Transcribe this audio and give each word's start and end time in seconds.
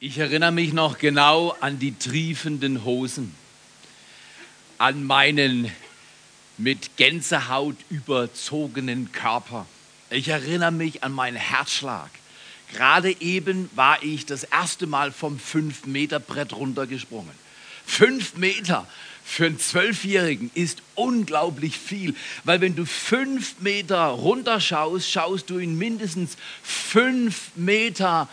Ich 0.00 0.18
erinnere 0.18 0.52
mich 0.52 0.72
noch 0.72 0.98
genau 0.98 1.56
an 1.58 1.80
die 1.80 1.92
triefenden 1.98 2.84
Hosen, 2.84 3.34
an 4.78 5.02
meinen 5.02 5.72
mit 6.56 6.96
Gänsehaut 6.96 7.74
überzogenen 7.90 9.10
Körper. 9.10 9.66
Ich 10.10 10.28
erinnere 10.28 10.70
mich 10.70 11.02
an 11.02 11.10
meinen 11.10 11.36
Herzschlag. 11.36 12.10
Gerade 12.72 13.20
eben 13.20 13.68
war 13.74 14.00
ich 14.04 14.24
das 14.24 14.44
erste 14.44 14.86
Mal 14.86 15.10
vom 15.10 15.36
5-Meter-Brett 15.36 16.52
runtergesprungen. 16.52 17.34
Fünf 17.84 18.36
Meter 18.36 18.86
für 19.24 19.46
einen 19.46 19.58
Zwölfjährigen 19.58 20.52
ist 20.54 20.80
unglaublich 20.94 21.76
viel, 21.76 22.14
weil 22.44 22.60
wenn 22.60 22.76
du 22.76 22.86
fünf 22.86 23.56
Meter 23.58 24.04
runterschaust, 24.06 25.10
schaust 25.10 25.50
du 25.50 25.58
in 25.58 25.76
mindestens 25.76 26.36
fünf 26.62 27.50
Meter 27.56 28.28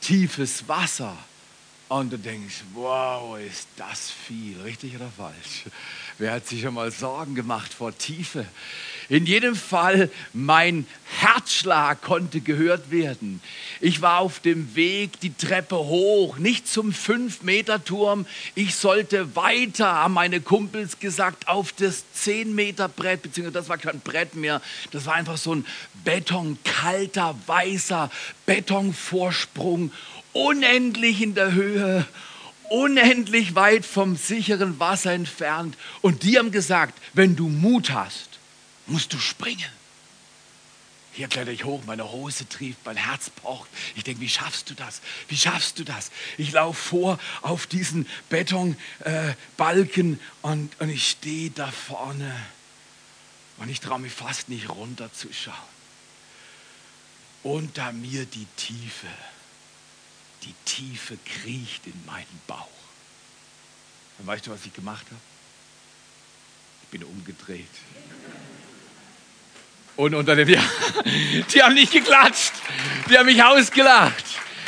tiefes 0.00 0.66
Wasser. 0.68 1.16
Und 1.88 2.12
du 2.12 2.18
denkst, 2.18 2.64
wow, 2.74 3.38
ist 3.38 3.66
das 3.76 4.10
viel, 4.10 4.60
richtig 4.60 4.94
oder 4.94 5.10
falsch? 5.10 5.64
Wer 6.20 6.32
hat 6.32 6.48
sich 6.48 6.62
schon 6.62 6.74
mal 6.74 6.90
Sorgen 6.90 7.36
gemacht 7.36 7.72
vor 7.72 7.96
Tiefe? 7.96 8.44
In 9.08 9.24
jedem 9.24 9.54
Fall, 9.54 10.10
mein 10.32 10.84
Herzschlag 11.20 12.02
konnte 12.02 12.40
gehört 12.40 12.90
werden. 12.90 13.40
Ich 13.80 14.02
war 14.02 14.18
auf 14.18 14.40
dem 14.40 14.74
Weg 14.74 15.20
die 15.20 15.32
Treppe 15.32 15.76
hoch, 15.76 16.36
nicht 16.38 16.66
zum 16.66 16.90
5-Meter-Turm. 16.90 18.26
Ich 18.56 18.74
sollte 18.74 19.36
weiter, 19.36 19.86
haben 19.86 20.14
meine 20.14 20.40
Kumpels 20.40 20.98
gesagt, 20.98 21.46
auf 21.46 21.72
das 21.72 22.02
10-Meter-Brett, 22.16 23.22
beziehungsweise 23.22 23.54
das 23.54 23.68
war 23.68 23.78
kein 23.78 24.00
Brett 24.00 24.34
mehr, 24.34 24.60
das 24.90 25.06
war 25.06 25.14
einfach 25.14 25.38
so 25.38 25.54
ein 25.54 25.64
betonkalter, 26.02 27.36
weißer 27.46 28.10
Betonvorsprung, 28.44 29.92
unendlich 30.32 31.22
in 31.22 31.36
der 31.36 31.52
Höhe 31.52 32.04
unendlich 32.70 33.54
weit 33.54 33.84
vom 33.84 34.16
sicheren 34.16 34.78
Wasser 34.78 35.12
entfernt. 35.12 35.76
Und 36.00 36.22
die 36.22 36.38
haben 36.38 36.50
gesagt, 36.50 36.98
wenn 37.12 37.36
du 37.36 37.48
Mut 37.48 37.90
hast, 37.90 38.38
musst 38.86 39.12
du 39.12 39.18
springen. 39.18 39.70
Hier 41.12 41.26
kletter 41.26 41.50
ich 41.50 41.64
hoch, 41.64 41.82
meine 41.84 42.12
Hose 42.12 42.48
trieft, 42.48 42.78
mein 42.84 42.96
Herz 42.96 43.30
pocht. 43.30 43.68
Ich 43.96 44.04
denke, 44.04 44.20
wie 44.20 44.28
schaffst 44.28 44.70
du 44.70 44.74
das? 44.74 45.00
Wie 45.26 45.36
schaffst 45.36 45.78
du 45.80 45.84
das? 45.84 46.12
Ich 46.36 46.52
laufe 46.52 46.80
vor 46.80 47.18
auf 47.42 47.66
diesen 47.66 48.06
Betonbalken 48.28 48.76
äh, 50.14 50.46
und, 50.46 50.80
und 50.80 50.90
ich 50.90 51.08
stehe 51.08 51.50
da 51.50 51.66
vorne 51.72 52.32
und 53.56 53.68
ich 53.68 53.80
traue 53.80 53.98
mich 53.98 54.12
fast 54.12 54.48
nicht 54.48 54.68
runterzuschauen. 54.68 55.56
Unter 57.42 57.92
mir 57.92 58.24
die 58.24 58.46
Tiefe. 58.56 59.08
Die 60.42 60.54
Tiefe 60.64 61.18
kriecht 61.24 61.86
in 61.86 62.04
meinen 62.06 62.40
Bauch. 62.46 62.68
Und 64.18 64.26
weißt 64.26 64.46
du, 64.46 64.50
was 64.50 64.64
ich 64.64 64.72
gemacht 64.72 65.06
habe? 65.06 65.20
Ich 66.82 66.88
bin 66.88 67.04
umgedreht. 67.04 67.66
Und 69.96 70.14
unter 70.14 70.36
den, 70.36 70.48
ja, 70.48 70.62
die 71.52 71.62
haben 71.62 71.74
nicht 71.74 71.92
geklatscht, 71.92 72.52
die 73.10 73.18
haben 73.18 73.26
mich 73.26 73.42
ausgelacht. 73.42 74.24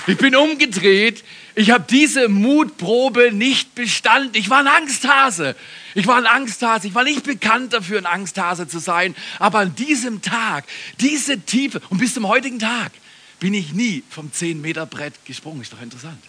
Ich 0.07 0.19
bin 0.19 0.35
umgedreht, 0.35 1.23
ich 1.55 1.71
habe 1.71 1.85
diese 1.89 2.29
Mutprobe 2.29 3.33
nicht 3.33 3.75
bestanden. 3.75 4.31
Ich 4.35 4.51
war 4.51 4.61
ein 4.61 4.67
Angsthase. 4.67 5.57
Ich 5.95 6.07
war 6.07 6.17
ein 6.17 6.27
Angsthase. 6.27 6.89
Ich 6.89 6.95
war 6.95 7.05
nicht 7.05 7.25
bekannt 7.25 7.73
dafür, 7.73 7.99
ein 7.99 8.07
Angsthase 8.07 8.69
zu 8.69 8.79
sein. 8.79 9.15
Aber 9.39 9.59
an 9.59 9.75
diesem 9.75 10.23
Tag, 10.23 10.65
diese 11.01 11.41
Tiefe 11.41 11.81
und 11.91 11.99
bis 11.99 12.15
zum 12.15 12.27
heutigen 12.29 12.59
Tag 12.59 12.93
bin 13.41 13.55
ich 13.55 13.73
nie 13.73 14.05
vom 14.09 14.31
10-Meter-Brett 14.31 15.25
gesprungen. 15.25 15.63
Ist 15.63 15.73
doch 15.73 15.83
interessant. 15.83 16.23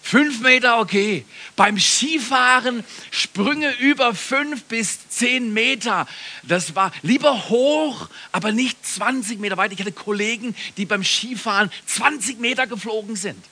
Fünf 0.00 0.40
Meter 0.40 0.80
okay. 0.80 1.24
Beim 1.56 1.78
Skifahren 1.78 2.84
Sprünge 3.10 3.72
über 3.78 4.14
fünf 4.14 4.64
bis 4.64 5.08
zehn 5.08 5.52
Meter. 5.54 6.06
Das 6.42 6.74
war 6.74 6.92
lieber 7.00 7.48
hoch, 7.48 8.08
aber 8.30 8.52
nicht 8.52 8.86
20 8.86 9.40
Meter 9.40 9.56
weit. 9.56 9.72
Ich 9.72 9.80
hatte 9.80 9.92
Kollegen, 9.92 10.54
die 10.76 10.84
beim 10.84 11.02
Skifahren 11.02 11.70
20 11.86 12.38
Meter 12.38 12.66
geflogen 12.66 13.16
sind. 13.16 13.42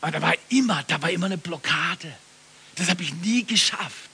Aber 0.00 0.12
da 0.12 0.22
war 0.22 0.34
immer, 0.48 0.82
da 0.86 1.00
war 1.02 1.10
immer 1.10 1.26
eine 1.26 1.38
Blockade. 1.38 2.12
Das 2.76 2.88
habe 2.88 3.02
ich 3.02 3.14
nie 3.14 3.44
geschafft. 3.44 4.10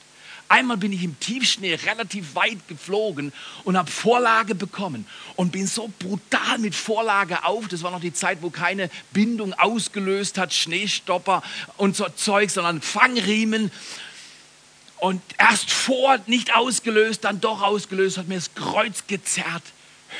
Einmal 0.50 0.78
bin 0.78 0.92
ich 0.92 1.04
im 1.04 1.18
Tiefschnee 1.20 1.76
relativ 1.76 2.34
weit 2.34 2.66
geflogen 2.66 3.32
und 3.62 3.78
habe 3.78 3.88
Vorlage 3.88 4.56
bekommen 4.56 5.06
und 5.36 5.52
bin 5.52 5.68
so 5.68 5.88
brutal 6.00 6.58
mit 6.58 6.74
Vorlage 6.74 7.44
auf. 7.44 7.68
Das 7.68 7.84
war 7.84 7.92
noch 7.92 8.00
die 8.00 8.12
Zeit, 8.12 8.38
wo 8.40 8.50
keine 8.50 8.90
Bindung 9.12 9.54
ausgelöst 9.54 10.38
hat, 10.38 10.52
Schneestopper 10.52 11.44
und 11.76 11.94
so 11.94 12.08
Zeug, 12.08 12.50
sondern 12.50 12.82
Fangriemen. 12.82 13.70
Und 14.96 15.22
erst 15.38 15.70
vor 15.70 16.18
nicht 16.26 16.52
ausgelöst, 16.52 17.22
dann 17.22 17.40
doch 17.40 17.62
ausgelöst, 17.62 18.18
hat 18.18 18.26
mir 18.26 18.34
das 18.34 18.52
Kreuz 18.56 19.04
gezerrt. 19.06 19.62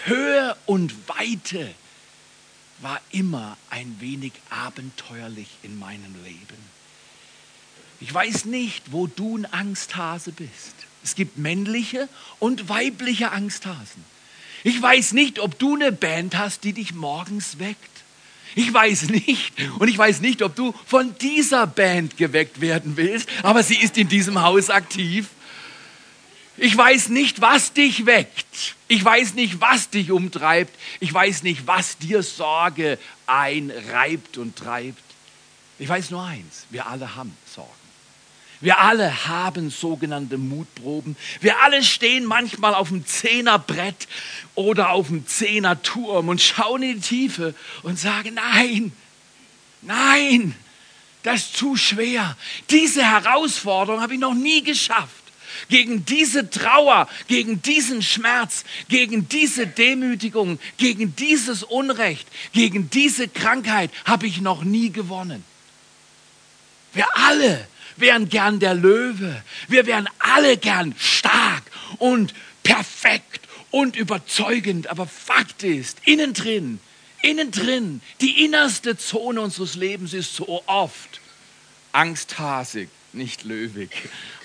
Höhe 0.05 0.57
und 0.67 0.95
Weite 1.09 1.75
war 2.79 3.01
immer 3.11 3.57
ein 3.71 3.97
wenig 3.99 4.33
abenteuerlich 4.49 5.49
in 5.65 5.77
meinem 5.77 6.15
Leben. 6.23 6.80
Ich 8.01 8.13
weiß 8.13 8.47
nicht, 8.47 8.93
wo 8.93 9.07
du 9.07 9.37
ein 9.37 9.53
Angsthase 9.53 10.33
bist. 10.33 10.75
Es 11.05 11.15
gibt 11.15 11.39
männliche 11.39 12.09
und 12.39 12.69
weibliche 12.69 13.33
Angsthasen. 13.33 14.05
Ich 14.65 14.81
weiß 14.81 15.13
nicht, 15.13 15.39
ob 15.39 15.59
du 15.59 15.75
eine 15.75 15.93
Band 15.93 16.37
hast, 16.37 16.65
die 16.65 16.73
dich 16.73 16.95
morgens 16.95 17.59
weckt. 17.59 17.79
Ich 18.55 18.73
weiß 18.73 19.11
nicht 19.11 19.53
und 19.79 19.89
ich 19.89 19.97
weiß 19.97 20.21
nicht, 20.21 20.43
ob 20.43 20.57
du 20.57 20.75
von 20.87 21.17
dieser 21.19 21.67
Band 21.67 22.17
geweckt 22.17 22.61
werden 22.61 22.97
willst, 22.97 23.29
aber 23.43 23.63
sie 23.63 23.77
ist 23.77 23.97
in 23.97 24.09
diesem 24.09 24.43
Haus 24.43 24.71
aktiv. 24.71 25.29
Ich 26.57 26.77
weiß 26.77 27.09
nicht, 27.09 27.41
was 27.41 27.73
dich 27.73 28.05
weckt. 28.07 28.77
Ich 28.89 29.03
weiß 29.03 29.35
nicht, 29.35 29.61
was 29.61 29.89
dich 29.89 30.11
umtreibt. 30.11 30.75
Ich 30.99 31.15
weiß 31.15 31.43
nicht, 31.43 31.67
was 31.67 31.97
dir 31.97 32.23
Sorge 32.23 32.99
einreibt 33.27 34.37
und 34.37 34.57
treibt. 34.57 35.03
Ich 35.79 35.89
weiß 35.89 36.11
nur 36.11 36.25
eins, 36.25 36.67
wir 36.71 36.87
alle 36.87 37.15
haben 37.15 37.35
Sorge. 37.55 37.80
Wir 38.61 38.79
alle 38.79 39.27
haben 39.27 39.71
sogenannte 39.71 40.37
Mutproben. 40.37 41.17
Wir 41.41 41.61
alle 41.63 41.83
stehen 41.83 42.27
manchmal 42.27 42.75
auf 42.75 42.89
dem 42.89 43.07
Zehnerbrett 43.07 44.07
oder 44.55 44.91
auf 44.91 45.09
dem 45.09 45.27
Zehnerturm 45.27 46.29
und 46.29 46.43
schauen 46.43 46.83
in 46.83 47.01
die 47.01 47.09
Tiefe 47.09 47.55
und 47.83 47.99
sagen, 47.99 48.35
nein, 48.35 48.93
nein, 49.81 50.55
das 51.23 51.41
ist 51.41 51.57
zu 51.57 51.77
schwer. 51.77 52.37
Diese 52.69 53.03
Herausforderung 53.03 54.03
habe 54.03 54.15
ich 54.15 54.21
noch 54.21 54.35
nie 54.35 54.63
geschafft. 54.63 55.09
Gegen 55.69 56.05
diese 56.05 56.49
Trauer, 56.49 57.09
gegen 57.29 57.61
diesen 57.63 58.03
Schmerz, 58.03 58.65
gegen 58.89 59.29
diese 59.29 59.67
Demütigung, 59.67 60.59
gegen 60.77 61.17
dieses 61.17 61.63
Unrecht, 61.63 62.29
gegen 62.53 62.89
diese 62.91 63.27
Krankheit 63.27 63.91
habe 64.05 64.27
ich 64.27 64.41
noch 64.41 64.65
nie 64.65 64.91
gewonnen. 64.91 65.45
Wir 66.93 67.07
alle 67.17 67.67
wären 68.01 68.29
gern 68.29 68.61
der 68.61 68.75
Löwe. 68.75 69.43
Wir 69.69 69.87
wären 69.87 70.09
alle 70.19 70.57
gern 70.57 70.95
stark 70.99 71.63
und 71.99 72.35
perfekt 72.63 73.49
und 73.71 73.97
überzeugend. 73.97 74.89
Aber 74.89 75.07
Fakt 75.07 75.63
ist, 75.63 75.99
innen 76.05 76.33
drin, 76.35 76.81
innen 77.23 77.51
drin, 77.51 78.01
die 78.21 78.45
innerste 78.45 78.97
Zone 78.97 79.41
unseres 79.41 79.75
Lebens 79.75 80.13
ist 80.13 80.35
so 80.35 80.63
oft 80.67 81.21
angsthasig, 81.93 82.89
nicht 83.13 83.45
löwig, 83.45 83.91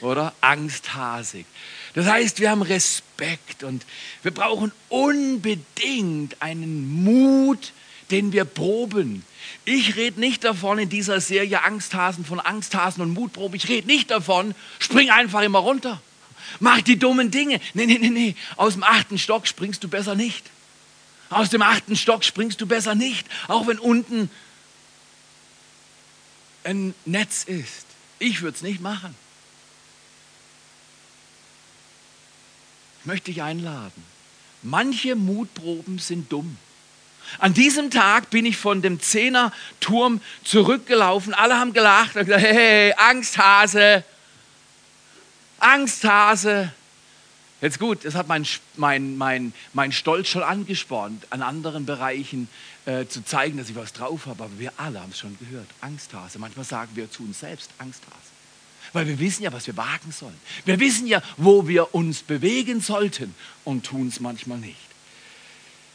oder? 0.02 0.34
Angsthasig. 0.42 1.46
Das 1.94 2.08
heißt, 2.08 2.40
wir 2.40 2.50
haben 2.50 2.62
Respekt 2.62 3.64
und 3.64 3.86
wir 4.24 4.32
brauchen 4.32 4.72
unbedingt 4.90 6.42
einen 6.42 7.04
Mut, 7.04 7.74
den 8.12 8.32
wir 8.32 8.46
proben. 8.46 9.24
Ich 9.64 9.96
rede 9.96 10.20
nicht 10.20 10.44
davon 10.44 10.80
in 10.80 10.90
dieser 10.90 11.20
Serie 11.22 11.64
Angsthasen 11.64 12.26
von 12.26 12.40
Angsthasen 12.40 13.02
und 13.02 13.14
Mutprobe. 13.14 13.58
Ich 13.58 13.68
rede 13.68 13.88
nicht 13.88 14.12
davon, 14.12 14.56
spring 14.80 15.10
einfach 15.10 15.42
immer 15.42 15.60
runter. 15.60 16.02
Mach 16.60 16.82
die 16.82 16.98
dummen 16.98 17.32
Dinge. 17.32 17.60
Nee, 17.74 17.86
nee, 17.86 17.98
nee, 17.98 18.10
nee. 18.10 18.36
Aus 18.56 18.74
dem 18.74 18.84
achten 18.84 19.18
Stock 19.18 19.48
springst 19.48 19.84
du 19.84 19.88
besser 19.88 20.16
nicht. 20.16 20.44
Aus 21.30 21.50
dem 21.50 21.62
achten 21.62 21.96
Stock 21.96 22.24
springst 22.24 22.62
du 22.62 22.68
besser 22.68 22.96
nicht. 22.96 23.28
Auch 23.48 23.68
wenn 23.68 23.80
unten 23.80 24.30
ein 26.64 26.94
Netz 27.06 27.44
ist. 27.44 27.86
Ich 28.20 28.42
würde 28.42 28.56
es 28.56 28.62
nicht 28.62 28.82
machen. 28.82 29.16
Ich 33.02 33.06
möchte 33.06 33.32
dich 33.32 33.42
einladen. 33.42 34.04
Manche 34.62 35.16
Mutproben 35.16 36.00
sind 36.00 36.32
dumm. 36.32 36.58
An 37.40 37.54
diesem 37.54 37.92
Tag 37.92 38.30
bin 38.30 38.46
ich 38.46 38.58
von 38.58 38.82
dem 38.82 39.00
Zehnerturm 39.00 40.22
zurückgelaufen. 40.44 41.34
Alle 41.34 41.60
haben 41.60 41.74
gelacht 41.74 42.16
und 42.16 42.26
gesagt, 42.26 42.44
hey, 42.44 42.94
Angsthase, 42.98 44.04
Angsthase. 45.60 46.72
Jetzt 47.62 47.80
gut, 47.80 48.06
das 48.06 48.16
hat 48.16 48.28
mein, 48.28 48.46
mein, 48.76 49.18
mein, 49.18 49.54
mein 49.74 49.92
Stolz 49.92 50.28
schon 50.28 50.44
angespornt. 50.44 51.26
An 51.32 51.42
anderen 51.42 51.86
Bereichen 51.86 52.50
äh, 52.86 53.06
zu 53.08 53.24
zeigen, 53.24 53.58
dass 53.58 53.70
ich 53.70 53.76
was 53.76 53.94
drauf 53.94 54.26
habe. 54.28 54.44
Aber 54.44 54.60
wir 54.60 54.72
alle 54.78 55.02
haben 55.02 55.12
es 55.12 55.20
schon 55.20 55.38
gehört. 55.40 55.68
Angsthase. 55.82 56.38
Manchmal 56.38 56.66
sagen 56.66 56.92
wir 56.96 57.10
zu 57.10 57.24
uns 57.24 57.40
selbst 57.40 57.72
Angsthase. 57.80 58.16
Weil 58.94 59.08
wir 59.08 59.20
wissen 59.20 59.44
ja, 59.44 59.52
was 59.52 59.66
wir 59.68 59.76
wagen 59.78 60.12
sollen. 60.12 60.38
Wir 60.66 60.80
wissen 60.80 61.08
ja, 61.08 61.22
wo 61.38 61.68
wir 61.68 61.96
uns 61.96 62.22
bewegen 62.22 62.82
sollten 62.82 63.34
und 63.64 63.86
tun 63.86 64.10
es 64.10 64.20
manchmal 64.20 64.60
nicht. 64.60 64.78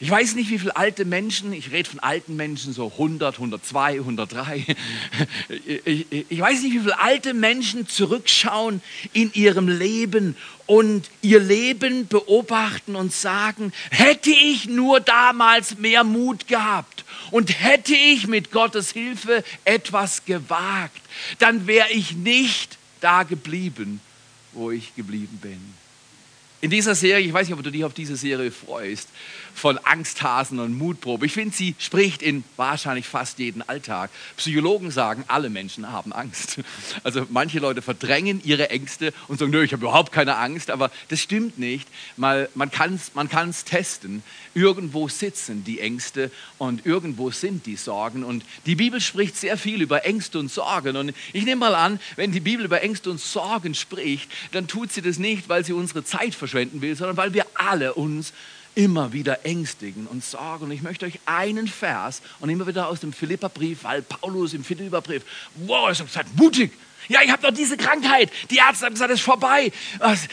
Ich 0.02 0.10
weiß 0.10 0.34
nicht, 0.34 0.48
wie 0.48 0.58
viele 0.58 0.74
alte 0.76 1.04
Menschen, 1.04 1.52
ich 1.52 1.72
rede 1.72 1.90
von 1.90 2.00
alten 2.00 2.34
Menschen, 2.34 2.72
so 2.72 2.86
100, 2.86 3.34
102, 3.34 3.98
103. 4.00 4.64
Ich, 5.84 6.06
ich, 6.30 6.40
weiß 6.40 6.62
nicht, 6.62 6.72
wie 6.72 6.78
viele 6.78 6.98
alte 6.98 7.34
Menschen 7.34 7.86
zurückschauen 7.86 8.80
in 9.12 9.30
ihrem 9.34 9.68
Leben 9.68 10.36
und 10.64 11.10
ihr 11.20 11.38
Leben 11.40 12.08
beobachten 12.08 12.96
und 12.96 13.12
sagen, 13.12 13.74
hätte 13.90 14.30
ich 14.30 14.66
nur 14.66 15.00
damals 15.00 15.76
mehr 15.76 16.02
Mut 16.02 16.48
gehabt 16.48 17.04
und 17.30 17.60
hätte 17.60 17.94
ich 17.94 18.26
mit 18.26 18.50
Gottes 18.52 18.92
Hilfe 18.92 19.44
etwas 19.66 20.24
gewagt, 20.24 21.02
dann 21.40 21.66
wäre 21.66 21.90
ich 21.90 22.12
nicht 22.12 22.78
da 23.02 23.24
geblieben, 23.24 24.00
wo 24.52 24.70
ich 24.70 24.94
geblieben 24.94 25.38
bin. 25.42 25.74
In 26.62 26.70
dieser 26.70 26.94
Serie, 26.94 27.26
ich 27.26 27.32
weiß 27.32 27.48
nicht, 27.48 27.56
ob 27.56 27.62
du 27.62 27.70
dich 27.70 27.84
auf 27.84 27.94
diese 27.94 28.16
Serie 28.16 28.50
freust, 28.50 29.08
von 29.54 29.78
Angsthasen 29.78 30.58
und 30.58 30.76
Mutprobe. 30.76 31.26
Ich 31.26 31.32
finde, 31.32 31.54
sie 31.54 31.74
spricht 31.78 32.22
in 32.22 32.44
wahrscheinlich 32.56 33.06
fast 33.06 33.38
jeden 33.38 33.62
Alltag. 33.62 34.10
Psychologen 34.36 34.90
sagen, 34.90 35.24
alle 35.28 35.50
Menschen 35.50 35.90
haben 35.90 36.12
Angst. 36.12 36.58
Also 37.02 37.26
manche 37.30 37.58
Leute 37.60 37.82
verdrängen 37.82 38.40
ihre 38.44 38.70
Ängste 38.70 39.12
und 39.28 39.38
sagen, 39.38 39.50
nö, 39.50 39.62
ich 39.62 39.72
habe 39.72 39.82
überhaupt 39.82 40.12
keine 40.12 40.36
Angst, 40.36 40.70
aber 40.70 40.90
das 41.08 41.20
stimmt 41.20 41.58
nicht. 41.58 41.88
Mal, 42.16 42.48
man 42.54 42.70
kann 42.70 42.94
es 42.94 43.14
man 43.14 43.28
kann's 43.28 43.64
testen. 43.64 44.22
Irgendwo 44.54 45.08
sitzen 45.08 45.64
die 45.64 45.80
Ängste 45.80 46.30
und 46.58 46.86
irgendwo 46.86 47.30
sind 47.30 47.66
die 47.66 47.76
Sorgen. 47.76 48.24
Und 48.24 48.44
die 48.66 48.74
Bibel 48.74 49.00
spricht 49.00 49.36
sehr 49.36 49.56
viel 49.56 49.82
über 49.82 50.04
Ängste 50.04 50.38
und 50.38 50.50
Sorgen. 50.50 50.96
Und 50.96 51.14
ich 51.32 51.44
nehme 51.44 51.60
mal 51.60 51.74
an, 51.74 52.00
wenn 52.16 52.32
die 52.32 52.40
Bibel 52.40 52.64
über 52.64 52.82
Ängste 52.82 53.10
und 53.10 53.20
Sorgen 53.20 53.74
spricht, 53.74 54.30
dann 54.52 54.66
tut 54.66 54.92
sie 54.92 55.02
das 55.02 55.18
nicht, 55.18 55.48
weil 55.48 55.64
sie 55.64 55.72
unsere 55.72 56.04
Zeit 56.04 56.34
verschwenden 56.34 56.80
will, 56.82 56.96
sondern 56.96 57.16
weil 57.16 57.34
wir 57.34 57.46
alle 57.54 57.94
uns 57.94 58.32
immer 58.74 59.12
wieder 59.12 59.44
ängstigen 59.44 60.06
und 60.06 60.24
sorgen. 60.24 60.64
Und 60.64 60.70
ich 60.70 60.82
möchte 60.82 61.06
euch 61.06 61.18
einen 61.26 61.68
Vers 61.68 62.22
und 62.40 62.48
immer 62.50 62.66
wieder 62.66 62.88
aus 62.88 63.00
dem 63.00 63.12
Philipperbrief, 63.12 63.84
weil 63.84 64.02
Paulus 64.02 64.54
im 64.54 64.64
Philipperbrief, 64.64 65.22
wow, 65.54 65.88
er 65.88 65.94
sagt, 65.94 66.12
seid 66.12 66.26
mutig. 66.36 66.72
Ja, 67.08 67.22
ich 67.22 67.30
habe 67.30 67.42
doch 67.42 67.52
diese 67.52 67.76
Krankheit. 67.76 68.30
Die 68.50 68.58
Ärzte 68.58 68.86
haben 68.86 68.92
gesagt, 68.92 69.10
es 69.10 69.18
ist 69.18 69.24
vorbei. 69.24 69.72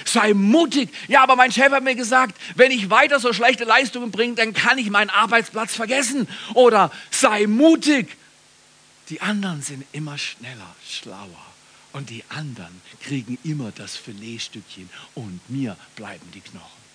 Sei 0.05 0.33
mutig. 0.33 0.89
Ja, 1.07 1.23
aber 1.23 1.35
mein 1.35 1.51
Chef 1.51 1.71
hat 1.71 1.83
mir 1.83 1.95
gesagt, 1.95 2.39
wenn 2.55 2.71
ich 2.71 2.89
weiter 2.89 3.19
so 3.19 3.33
schlechte 3.33 3.63
Leistungen 3.63 4.11
bringe, 4.11 4.35
dann 4.35 4.53
kann 4.53 4.77
ich 4.77 4.89
meinen 4.89 5.09
Arbeitsplatz 5.09 5.73
vergessen. 5.73 6.27
Oder 6.53 6.91
sei 7.09 7.47
mutig. 7.47 8.15
Die 9.09 9.21
anderen 9.21 9.61
sind 9.63 9.85
immer 9.91 10.17
schneller, 10.17 10.75
schlauer. 10.87 11.45
Und 11.93 12.11
die 12.11 12.23
anderen 12.29 12.81
kriegen 13.01 13.39
immer 13.43 13.71
das 13.71 13.95
Filetstückchen 13.95 14.89
und 15.15 15.39
mir 15.49 15.77
bleiben 15.95 16.29
die 16.33 16.41
Knochen. 16.41 16.86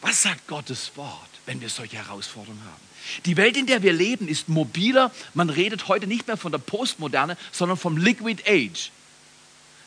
Was 0.00 0.22
sagt 0.22 0.46
Gottes 0.46 0.92
Wort, 0.94 1.28
wenn 1.46 1.60
wir 1.60 1.68
solche 1.68 1.96
Herausforderungen 1.96 2.62
haben? 2.64 2.88
Die 3.24 3.36
Welt, 3.36 3.56
in 3.56 3.66
der 3.66 3.82
wir 3.82 3.92
leben, 3.92 4.28
ist 4.28 4.48
mobiler. 4.48 5.10
Man 5.34 5.50
redet 5.50 5.88
heute 5.88 6.06
nicht 6.06 6.26
mehr 6.26 6.36
von 6.36 6.52
der 6.52 6.58
Postmoderne, 6.58 7.36
sondern 7.52 7.76
vom 7.76 7.96
Liquid 7.96 8.42
Age. 8.46 8.90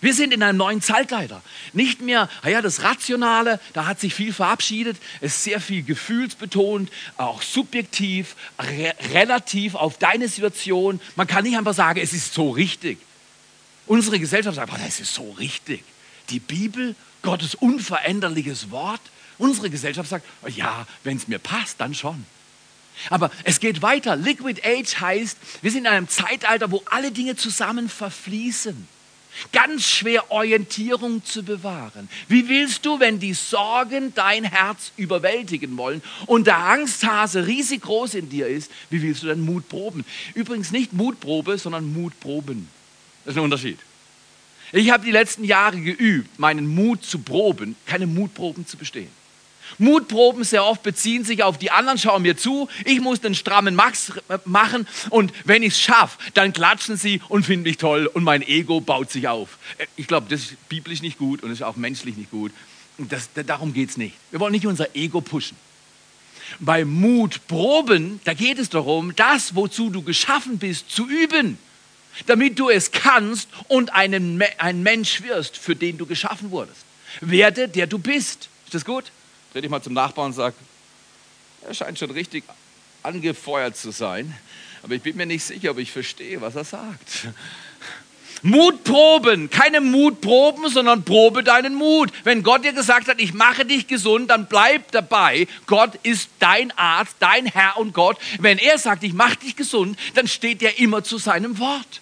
Wir 0.01 0.15
sind 0.15 0.33
in 0.33 0.41
einem 0.41 0.57
neuen 0.57 0.81
Zeitalter. 0.81 1.43
Nicht 1.73 2.01
mehr, 2.01 2.27
ja, 2.43 2.61
das 2.63 2.81
Rationale, 2.81 3.59
da 3.73 3.85
hat 3.85 3.99
sich 3.99 4.15
viel 4.15 4.33
verabschiedet. 4.33 4.97
Es 5.21 5.35
ist 5.35 5.43
sehr 5.43 5.61
viel 5.61 5.83
gefühlsbetont, 5.83 6.91
auch 7.17 7.43
subjektiv, 7.43 8.35
re 8.59 8.95
relativ 9.13 9.75
auf 9.75 9.99
deine 9.99 10.27
Situation. 10.27 10.99
Man 11.15 11.27
kann 11.27 11.43
nicht 11.43 11.55
einfach 11.55 11.75
sagen, 11.75 11.99
es 12.01 12.13
ist 12.13 12.33
so 12.33 12.49
richtig. 12.49 12.97
Unsere 13.85 14.19
Gesellschaft 14.19 14.55
sagt, 14.55 14.71
es 14.87 14.99
ist 14.99 15.13
so 15.13 15.31
richtig. 15.33 15.83
Die 16.31 16.39
Bibel, 16.39 16.95
Gottes 17.21 17.53
unveränderliches 17.53 18.71
Wort, 18.71 19.01
Unsere 19.41 19.71
Gesellschaft 19.71 20.07
sagt, 20.07 20.25
ja, 20.55 20.85
wenn 21.03 21.17
es 21.17 21.27
mir 21.27 21.39
passt, 21.39 21.81
dann 21.81 21.95
schon. 21.95 22.25
Aber 23.09 23.31
es 23.43 23.59
geht 23.59 23.81
weiter. 23.81 24.15
Liquid 24.15 24.61
Age 24.63 25.01
heißt, 25.01 25.35
wir 25.63 25.71
sind 25.71 25.85
in 25.85 25.87
einem 25.87 26.07
Zeitalter, 26.07 26.69
wo 26.69 26.83
alle 26.91 27.11
Dinge 27.11 27.35
zusammen 27.35 27.89
verfließen. 27.89 28.87
Ganz 29.51 29.87
schwer 29.87 30.29
Orientierung 30.29 31.25
zu 31.25 31.41
bewahren. 31.41 32.07
Wie 32.27 32.49
willst 32.49 32.85
du, 32.85 32.99
wenn 32.99 33.19
die 33.19 33.33
Sorgen 33.33 34.13
dein 34.13 34.43
Herz 34.43 34.91
überwältigen 34.95 35.75
wollen 35.75 36.03
und 36.27 36.45
der 36.45 36.57
Angsthase 36.57 37.47
riesig 37.47 37.81
groß 37.81 38.13
in 38.13 38.29
dir 38.29 38.45
ist, 38.47 38.69
wie 38.91 39.01
willst 39.01 39.23
du 39.23 39.27
dann 39.27 39.41
Mut 39.41 39.67
proben? 39.69 40.05
Übrigens 40.35 40.69
nicht 40.69 40.93
Mutprobe, 40.93 41.57
sondern 41.57 41.91
Mutproben. 41.91 42.67
Das 43.25 43.33
ist 43.33 43.39
ein 43.39 43.45
Unterschied. 43.45 43.79
Ich 44.71 44.91
habe 44.91 45.03
die 45.03 45.11
letzten 45.11 45.45
Jahre 45.45 45.81
geübt, 45.81 46.37
meinen 46.37 46.67
Mut 46.67 47.03
zu 47.03 47.17
proben, 47.17 47.75
keine 47.87 48.05
Mutproben 48.05 48.67
zu 48.67 48.77
bestehen. 48.77 49.20
Mutproben 49.77 50.43
sehr 50.43 50.65
oft 50.65 50.83
beziehen 50.83 51.23
sich 51.23 51.43
auf 51.43 51.57
die 51.57 51.71
anderen, 51.71 51.97
schauen 51.97 52.21
mir 52.21 52.37
zu, 52.37 52.69
ich 52.85 53.01
muss 53.01 53.21
den 53.21 53.35
strammen 53.35 53.75
Max 53.75 54.13
machen 54.45 54.87
und 55.09 55.33
wenn 55.45 55.63
ich 55.63 55.73
es 55.73 55.79
schaffe, 55.79 56.17
dann 56.33 56.53
klatschen 56.53 56.97
sie 56.97 57.21
und 57.29 57.45
finden 57.45 57.63
mich 57.63 57.77
toll 57.77 58.07
und 58.07 58.23
mein 58.23 58.41
Ego 58.41 58.81
baut 58.81 59.11
sich 59.11 59.27
auf. 59.27 59.57
Äh, 59.77 59.85
ich 59.95 60.07
glaube, 60.07 60.27
das 60.29 60.41
ist 60.41 60.69
biblisch 60.69 61.01
nicht 61.01 61.17
gut 61.17 61.43
und 61.43 61.51
ist 61.51 61.63
auch 61.63 61.75
menschlich 61.75 62.17
nicht 62.17 62.31
gut. 62.31 62.51
Das, 62.97 63.29
darum 63.33 63.73
geht 63.73 63.89
es 63.89 63.97
nicht. 63.97 64.15
Wir 64.29 64.39
wollen 64.39 64.51
nicht 64.51 64.67
unser 64.67 64.95
Ego 64.95 65.21
pushen. 65.21 65.57
Bei 66.59 66.83
Mutproben, 66.85 68.19
da 68.25 68.33
geht 68.33 68.59
es 68.59 68.69
darum, 68.69 69.15
das, 69.15 69.55
wozu 69.55 69.89
du 69.89 70.01
geschaffen 70.01 70.57
bist, 70.57 70.91
zu 70.91 71.07
üben, 71.07 71.57
damit 72.27 72.59
du 72.59 72.69
es 72.69 72.91
kannst 72.91 73.47
und 73.67 73.93
einen, 73.93 74.43
ein 74.57 74.83
Mensch 74.83 75.21
wirst, 75.23 75.57
für 75.57 75.75
den 75.75 75.97
du 75.97 76.05
geschaffen 76.05 76.51
wurdest. 76.51 76.83
Werde, 77.21 77.67
der 77.67 77.87
du 77.87 77.97
bist. 77.97 78.49
Ist 78.65 78.73
das 78.73 78.85
gut? 78.85 79.05
Dreh 79.53 79.61
dich 79.61 79.69
mal 79.69 79.81
zum 79.81 79.93
Nachbarn 79.93 80.27
und 80.27 80.33
sag, 80.33 80.53
er 81.67 81.73
scheint 81.73 81.99
schon 81.99 82.11
richtig 82.11 82.43
angefeuert 83.03 83.77
zu 83.77 83.91
sein, 83.91 84.35
aber 84.83 84.95
ich 84.95 85.01
bin 85.01 85.17
mir 85.17 85.25
nicht 85.25 85.43
sicher, 85.43 85.71
ob 85.71 85.77
ich 85.77 85.91
verstehe, 85.91 86.41
was 86.41 86.55
er 86.55 86.63
sagt. 86.63 87.27
Mutproben, 88.43 89.51
keine 89.51 89.81
Mutproben, 89.81 90.69
sondern 90.69 91.03
probe 91.03 91.43
deinen 91.43 91.75
Mut. 91.75 92.11
Wenn 92.23 92.41
Gott 92.41 92.65
dir 92.65 92.73
gesagt 92.73 93.07
hat, 93.07 93.19
ich 93.19 93.33
mache 93.33 93.65
dich 93.65 93.85
gesund, 93.85 94.31
dann 94.31 94.47
bleib 94.47 94.91
dabei. 94.91 95.47
Gott 95.67 95.91
ist 96.01 96.29
dein 96.39 96.75
Arzt, 96.75 97.17
dein 97.19 97.45
Herr 97.45 97.77
und 97.77 97.93
Gott. 97.93 98.17
Wenn 98.39 98.57
er 98.57 98.79
sagt, 98.79 99.03
ich 99.03 99.13
mache 99.13 99.37
dich 99.37 99.55
gesund, 99.55 99.97
dann 100.15 100.27
steht 100.27 100.63
er 100.63 100.79
immer 100.79 101.03
zu 101.03 101.19
seinem 101.19 101.59
Wort. 101.59 102.01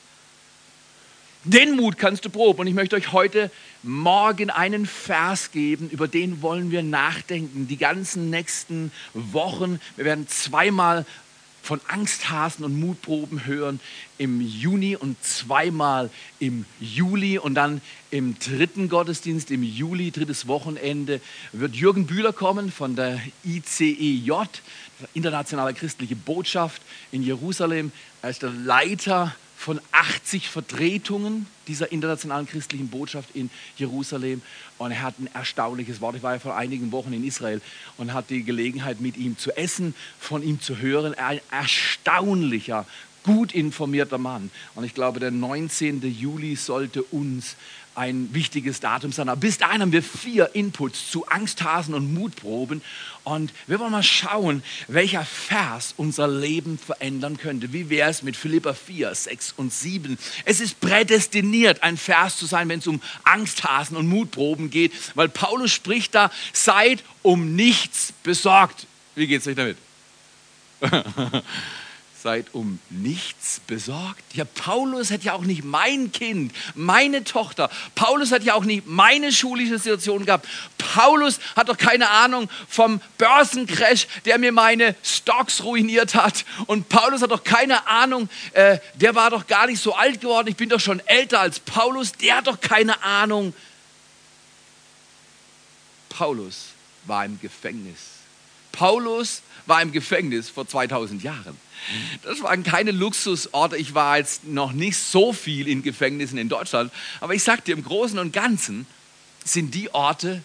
Den 1.44 1.76
Mut 1.76 1.98
kannst 1.98 2.24
du 2.24 2.30
proben. 2.30 2.62
Und 2.62 2.68
ich 2.68 2.74
möchte 2.74 2.96
euch 2.96 3.12
heute 3.12 3.52
Morgen 3.82 4.50
einen 4.50 4.86
Vers 4.86 5.52
geben, 5.52 5.90
über 5.90 6.08
den 6.08 6.42
wollen 6.42 6.70
wir 6.70 6.84
nachdenken. 6.84 7.68
Die 7.68 7.78
ganzen 7.78 8.30
nächsten 8.30 8.92
Wochen. 9.14 9.80
Wir 9.96 10.06
werden 10.06 10.28
zweimal 10.28 11.06
von 11.62 11.80
Angsthasen 11.88 12.66
und 12.66 12.80
Mutproben 12.80 13.46
hören 13.46 13.80
im 14.18 14.42
Juni 14.42 14.96
und 14.96 15.24
zweimal 15.24 16.10
im 16.40 16.66
Juli 16.80 17.38
und 17.38 17.54
dann 17.56 17.82
im 18.12 18.38
dritten 18.40 18.90
Gottesdienst 18.90 19.52
im 19.52 19.64
Juli, 19.64 20.12
drittes 20.12 20.48
Wochenende, 20.48 21.22
wird 21.52 21.76
Jürgen 21.76 22.08
Bühler 22.08 22.34
kommen 22.34 22.72
von 22.72 22.96
der 22.96 23.22
ICEJ, 23.46 24.32
Internationale 25.14 25.74
Christliche 25.74 26.16
Botschaft 26.16 26.82
in 27.12 27.24
Jerusalem. 27.24 27.92
Er 28.22 28.32
ist 28.32 28.42
der 28.42 28.52
Leiter 28.52 29.36
von 29.60 29.82
80 29.92 30.48
Vertretungen 30.48 31.46
dieser 31.68 31.92
internationalen 31.92 32.48
christlichen 32.48 32.88
Botschaft 32.88 33.36
in 33.36 33.50
Jerusalem. 33.76 34.42
Und 34.78 34.92
er 34.92 35.02
hat 35.02 35.20
ein 35.20 35.28
erstaunliches 35.34 36.00
Wort. 36.00 36.16
Ich 36.16 36.24
war 36.24 36.32
ja 36.32 36.40
vor 36.40 36.56
einigen 36.56 36.94
Wochen 36.94 37.12
in 37.12 37.26
Israel 37.26 37.62
und 37.98 38.14
hatte 38.14 38.36
die 38.36 38.46
Gelegenheit, 38.46 39.02
mit 39.02 39.18
ihm 39.18 39.38
zu 39.38 39.52
essen, 39.58 39.96
von 40.18 40.44
ihm 40.44 40.62
zu 40.62 40.78
hören. 40.78 41.14
Ein 41.14 41.42
erstaunlicher, 41.52 42.86
gut 43.24 43.54
informierter 43.54 44.18
Mann. 44.18 44.52
Und 44.76 44.84
ich 44.84 44.94
glaube, 44.94 45.20
der 45.20 45.32
19. 45.32 46.02
Juli 46.02 46.56
sollte 46.56 47.04
uns 47.04 47.56
ein 48.00 48.34
wichtiges 48.34 48.80
Datum 48.80 49.12
sein. 49.12 49.28
Aber 49.28 49.42
bis 49.42 49.58
dahin 49.58 49.82
haben 49.82 49.92
wir 49.92 50.02
vier 50.02 50.56
Inputs 50.56 51.12
zu 51.12 51.28
Angsthasen 51.28 51.94
und 51.94 52.14
Mutproben. 52.14 52.82
Und 53.26 53.52
wir 53.68 53.78
wollen 53.80 53.92
mal 53.92 54.04
schauen, 54.04 54.64
welcher 54.88 55.26
Vers 55.26 55.94
unser 55.98 56.28
Leben 56.28 56.78
verändern 56.78 57.38
könnte. 57.38 57.74
Wie 57.74 57.90
wäre 57.90 58.10
es 58.10 58.24
mit 58.24 58.38
Philippa 58.38 58.74
4, 58.74 59.14
6 59.14 59.54
und 59.58 59.74
7? 59.74 60.18
Es 60.46 60.62
ist 60.62 60.80
prädestiniert, 60.80 61.84
ein 61.84 61.98
Vers 61.98 62.38
zu 62.38 62.46
sein, 62.46 62.70
wenn 62.70 62.80
es 62.80 62.88
um 62.88 63.02
Angsthasen 63.26 63.98
und 63.98 64.08
Mutproben 64.08 64.70
geht, 64.70 64.94
weil 65.16 65.28
Paulus 65.28 65.72
spricht 65.72 66.16
da, 66.16 66.32
seid 66.54 67.04
um 67.22 67.56
nichts 67.56 68.14
besorgt. 68.24 68.88
Wie 69.16 69.28
geht 69.28 69.42
es 69.42 69.48
euch 69.48 69.56
damit? 69.56 69.78
seid 72.22 72.54
um 72.54 72.80
nichts 72.90 73.62
besorgt. 73.66 74.24
Ja, 74.34 74.44
Paulus 74.44 75.10
hat 75.10 75.24
ja 75.24 75.34
auch 75.34 75.44
nicht 75.44 75.64
mein 75.64 76.12
Kind, 76.12 76.54
meine 76.76 77.24
Tochter. 77.24 77.70
Paulus 77.96 78.32
hat 78.32 78.44
ja 78.44 78.56
auch 78.56 78.66
nicht 78.66 78.88
meine 78.88 79.32
schulische 79.32 79.78
Situation 79.78 80.26
gehabt. 80.26 80.48
Paulus 80.78 81.40
hat 81.56 81.70
doch 81.70 81.78
keine 81.78 82.10
Ahnung 82.10 82.50
vom 82.68 83.00
Börsencrash, 83.18 84.08
der 84.26 84.38
mir 84.38 84.52
meine 84.52 84.96
Stocks 85.02 85.64
ruiniert 85.64 86.16
hat. 86.16 86.44
Und 86.66 86.90
Paulus 86.90 87.22
hat 87.22 87.32
doch 87.32 87.44
keine 87.44 87.88
Ahnung, 87.88 88.28
äh, 88.52 88.80
der 88.96 89.16
war 89.16 89.30
doch 89.30 89.48
gar 89.48 89.68
nicht 89.68 89.82
so 89.82 89.96
alt 89.96 90.20
geworden. 90.20 90.50
Ich 90.50 90.58
bin 90.58 90.70
doch 90.70 90.80
schon 90.80 91.00
älter 91.06 91.40
als 91.40 91.60
Paulus. 91.60 92.12
Der 92.14 92.38
hat 92.38 92.48
doch 92.48 92.60
keine 92.60 93.02
Ahnung. 93.02 93.54
Paulus 96.10 96.70
war 97.06 97.24
im 97.24 97.40
Gefängnis. 97.40 98.19
Paulus 98.80 99.42
war 99.66 99.82
im 99.82 99.92
Gefängnis 99.92 100.50
vor 100.50 100.66
2000 100.66 101.22
Jahren. 101.22 101.58
Das 102.24 102.42
waren 102.42 102.64
keine 102.64 102.92
Luxusorte. 102.92 103.76
Ich 103.76 103.94
war 103.94 104.18
jetzt 104.18 104.46
noch 104.46 104.72
nicht 104.72 104.98
so 104.98 105.34
viel 105.34 105.68
in 105.68 105.84
Gefängnissen 105.84 106.38
in 106.38 106.48
Deutschland. 106.48 106.90
Aber 107.20 107.34
ich 107.34 107.44
dir, 107.44 107.74
im 107.74 107.84
Großen 107.84 108.18
und 108.18 108.32
Ganzen 108.32 108.88
sind 109.44 109.76
die 109.76 109.94
Orte 109.94 110.42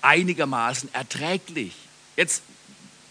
einigermaßen 0.00 0.94
erträglich. 0.94 1.72
Jetzt 2.16 2.44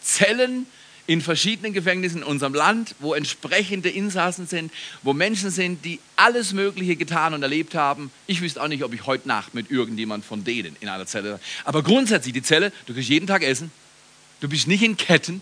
Zellen 0.01 0.67
in 1.05 1.19
verschiedenen 1.19 1.73
Gefängnissen 1.73 2.21
in 2.21 2.23
unserem 2.23 2.53
Land, 2.53 2.95
wo 2.99 3.13
entsprechende 3.13 3.89
Insassen 3.89 4.47
sind, 4.47 4.71
wo 5.03 5.11
Menschen 5.11 5.51
sind, 5.51 5.83
die 5.83 5.99
alles 6.15 6.53
Mögliche 6.53 6.95
getan 6.95 7.33
und 7.33 7.43
erlebt 7.43 7.75
haben. 7.75 8.09
Ich 8.25 8.39
wüsste 8.39 8.63
auch 8.63 8.69
nicht, 8.69 8.85
ob 8.85 8.93
ich 8.93 9.05
heute 9.05 9.27
Nacht 9.27 9.53
mit 9.53 9.69
irgendjemand 9.69 10.23
von 10.23 10.45
denen 10.45 10.77
in 10.79 10.87
einer 10.87 11.07
Zelle. 11.07 11.41
Aber 11.65 11.83
grundsätzlich 11.83 12.33
die 12.33 12.41
Zelle, 12.41 12.71
du 12.85 12.93
kriegst 12.93 13.09
jeden 13.09 13.27
Tag 13.27 13.43
Essen, 13.43 13.69
du 14.41 14.49
bist 14.49 14.67
nicht 14.67 14.83
in 14.83 14.97
Ketten, 14.97 15.41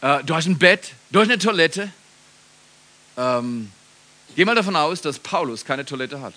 äh, 0.00 0.24
du 0.24 0.34
hast 0.34 0.46
ein 0.46 0.58
Bett, 0.58 0.92
du 1.10 1.20
hast 1.20 1.28
eine 1.28 1.38
Toilette. 1.38 1.92
Ähm, 3.16 3.70
geh 4.36 4.44
mal 4.44 4.54
davon 4.54 4.76
aus, 4.76 5.00
dass 5.00 5.18
Paulus 5.18 5.64
keine 5.64 5.84
Toilette 5.84 6.20
hat. 6.20 6.34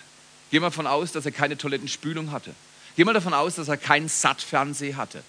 Geh 0.50 0.60
mal 0.60 0.68
davon 0.68 0.88
aus, 0.88 1.12
dass 1.12 1.26
er 1.26 1.32
keine 1.32 1.58
Toilettenspülung 1.58 2.32
hatte. 2.32 2.54
Geh 2.96 3.04
mal 3.06 3.14
davon 3.14 3.34
aus, 3.34 3.56
dass 3.56 3.68
er 3.68 3.78
keinen 3.78 4.10
Sattfernseh 4.10 4.96
hatte. 4.96 5.24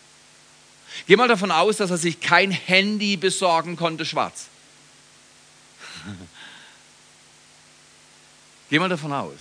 Geh 1.07 1.17
mal 1.17 1.29
davon 1.29 1.51
aus, 1.51 1.77
dass 1.79 1.91
er 1.91 1.97
sich 1.97 2.21
kein 2.21 2.51
Handy 2.51 3.17
besorgen 3.17 3.77
konnte, 3.77 4.05
schwarz. 4.05 4.49
Geh 8.71 8.79
mal 8.79 8.89
davon 8.89 9.13
aus, 9.13 9.39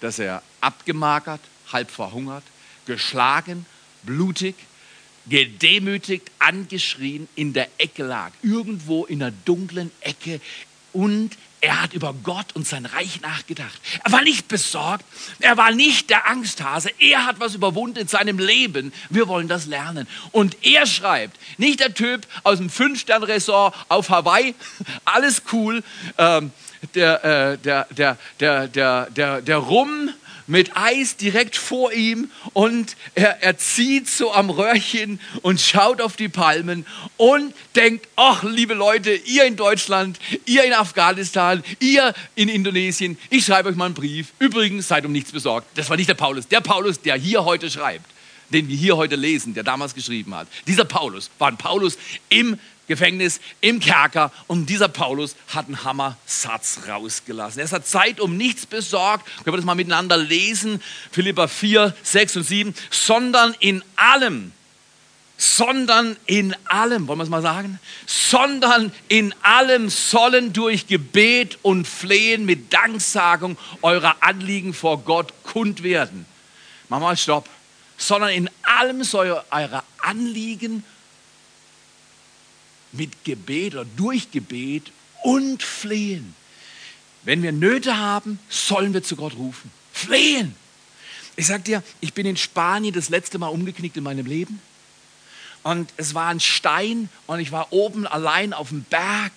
dass 0.00 0.18
er 0.18 0.42
abgemagert, 0.60 1.40
halb 1.72 1.90
verhungert, 1.90 2.44
geschlagen, 2.86 3.66
blutig, 4.02 4.56
gedemütigt, 5.28 6.30
angeschrien 6.38 7.28
in 7.34 7.52
der 7.52 7.68
Ecke 7.78 8.04
lag, 8.04 8.32
irgendwo 8.42 9.04
in 9.04 9.22
einer 9.22 9.32
dunklen 9.44 9.90
Ecke 10.00 10.40
und 10.92 11.36
er 11.64 11.80
hat 11.80 11.94
über 11.94 12.14
Gott 12.22 12.54
und 12.54 12.66
sein 12.66 12.84
Reich 12.84 13.22
nachgedacht. 13.22 13.80
Er 14.04 14.12
war 14.12 14.22
nicht 14.22 14.48
besorgt, 14.48 15.02
er 15.40 15.56
war 15.56 15.70
nicht 15.70 16.10
der 16.10 16.28
Angsthase, 16.28 16.90
er 16.98 17.24
hat 17.24 17.40
was 17.40 17.54
überwunden 17.54 18.00
in 18.00 18.06
seinem 18.06 18.38
Leben. 18.38 18.92
Wir 19.08 19.28
wollen 19.28 19.48
das 19.48 19.64
lernen. 19.64 20.06
Und 20.30 20.58
er 20.62 20.86
schreibt, 20.86 21.40
nicht 21.56 21.80
der 21.80 21.94
Typ 21.94 22.26
aus 22.42 22.58
dem 22.58 22.68
Fünf-Stern-Resort 22.68 23.74
auf 23.88 24.10
Hawaii, 24.10 24.54
alles 25.06 25.40
cool, 25.52 25.82
ähm, 26.18 26.52
der, 26.94 27.24
äh, 27.24 27.58
der, 27.58 27.86
der, 27.96 28.18
der, 28.40 28.68
der, 28.68 29.10
der, 29.10 29.40
der 29.40 29.56
Rum 29.56 30.10
mit 30.46 30.76
Eis 30.76 31.16
direkt 31.16 31.56
vor 31.56 31.92
ihm 31.92 32.30
und 32.52 32.96
er, 33.14 33.42
er 33.42 33.56
zieht 33.58 34.08
so 34.08 34.32
am 34.32 34.50
Röhrchen 34.50 35.20
und 35.42 35.60
schaut 35.60 36.00
auf 36.00 36.16
die 36.16 36.28
Palmen 36.28 36.86
und 37.16 37.54
denkt, 37.74 38.08
ach 38.16 38.42
liebe 38.42 38.74
Leute, 38.74 39.14
ihr 39.14 39.44
in 39.44 39.56
Deutschland, 39.56 40.18
ihr 40.46 40.64
in 40.64 40.72
Afghanistan, 40.72 41.62
ihr 41.80 42.14
in 42.34 42.48
Indonesien, 42.48 43.18
ich 43.30 43.44
schreibe 43.44 43.68
euch 43.68 43.76
mal 43.76 43.86
einen 43.86 43.94
Brief. 43.94 44.32
Übrigens, 44.38 44.88
seid 44.88 45.06
um 45.06 45.12
nichts 45.12 45.32
besorgt. 45.32 45.66
Das 45.76 45.88
war 45.90 45.96
nicht 45.96 46.08
der 46.08 46.14
Paulus. 46.14 46.48
Der 46.48 46.60
Paulus, 46.60 47.00
der 47.00 47.16
hier 47.16 47.44
heute 47.44 47.70
schreibt, 47.70 48.06
den 48.50 48.68
wir 48.68 48.76
hier 48.76 48.96
heute 48.96 49.16
lesen, 49.16 49.54
der 49.54 49.62
damals 49.62 49.94
geschrieben 49.94 50.34
hat. 50.34 50.48
Dieser 50.66 50.84
Paulus 50.84 51.30
war 51.38 51.48
ein 51.48 51.56
Paulus 51.56 51.98
im 52.28 52.58
Gefängnis, 52.86 53.40
im 53.60 53.80
Kerker. 53.80 54.30
Und 54.46 54.66
dieser 54.66 54.88
Paulus 54.88 55.36
hat 55.48 55.66
einen 55.66 55.84
Hammersatz 55.84 56.80
rausgelassen. 56.88 57.60
Er 57.60 57.70
hat 57.70 57.86
Zeit 57.86 58.20
um 58.20 58.36
nichts 58.36 58.66
besorgt. 58.66 59.26
Können 59.44 59.54
wir 59.54 59.56
das 59.56 59.64
mal 59.64 59.74
miteinander 59.74 60.16
lesen? 60.16 60.82
Philippa 61.10 61.48
4, 61.48 61.94
6 62.02 62.36
und 62.36 62.42
7. 62.42 62.74
Sondern 62.90 63.54
in 63.60 63.82
allem, 63.96 64.52
sondern 65.36 66.16
in 66.26 66.54
allem, 66.66 67.08
wollen 67.08 67.18
wir 67.18 67.24
es 67.24 67.28
mal 67.28 67.42
sagen? 67.42 67.80
Sondern 68.06 68.92
in 69.08 69.34
allem 69.42 69.88
sollen 69.90 70.52
durch 70.52 70.86
Gebet 70.86 71.58
und 71.62 71.88
Flehen 71.88 72.44
mit 72.44 72.72
Danksagung 72.72 73.56
eure 73.82 74.22
Anliegen 74.22 74.74
vor 74.74 74.98
Gott 74.98 75.32
kund 75.42 75.82
werden. 75.82 76.26
Mach 76.88 77.00
mal 77.00 77.16
Stopp. 77.16 77.48
Sondern 77.96 78.30
in 78.30 78.50
allem 78.62 79.04
soll 79.04 79.40
eure 79.50 79.82
Anliegen 79.98 80.84
mit 82.96 83.24
Gebet 83.24 83.74
oder 83.74 83.86
durch 83.96 84.30
Gebet 84.30 84.92
und 85.22 85.62
Flehen. 85.62 86.34
Wenn 87.22 87.42
wir 87.42 87.52
Nöte 87.52 87.98
haben, 87.98 88.38
sollen 88.48 88.92
wir 88.92 89.02
zu 89.02 89.16
Gott 89.16 89.36
rufen. 89.36 89.70
Flehen. 89.92 90.54
Ich 91.36 91.46
sag 91.46 91.64
dir, 91.64 91.82
ich 92.00 92.12
bin 92.12 92.26
in 92.26 92.36
Spanien 92.36 92.94
das 92.94 93.08
letzte 93.08 93.38
Mal 93.38 93.48
umgeknickt 93.48 93.96
in 93.96 94.04
meinem 94.04 94.26
Leben. 94.26 94.60
Und 95.62 95.90
es 95.96 96.14
war 96.14 96.28
ein 96.28 96.40
Stein 96.40 97.08
und 97.26 97.40
ich 97.40 97.50
war 97.50 97.72
oben 97.72 98.06
allein 98.06 98.52
auf 98.52 98.68
dem 98.68 98.84
Berg 98.84 99.32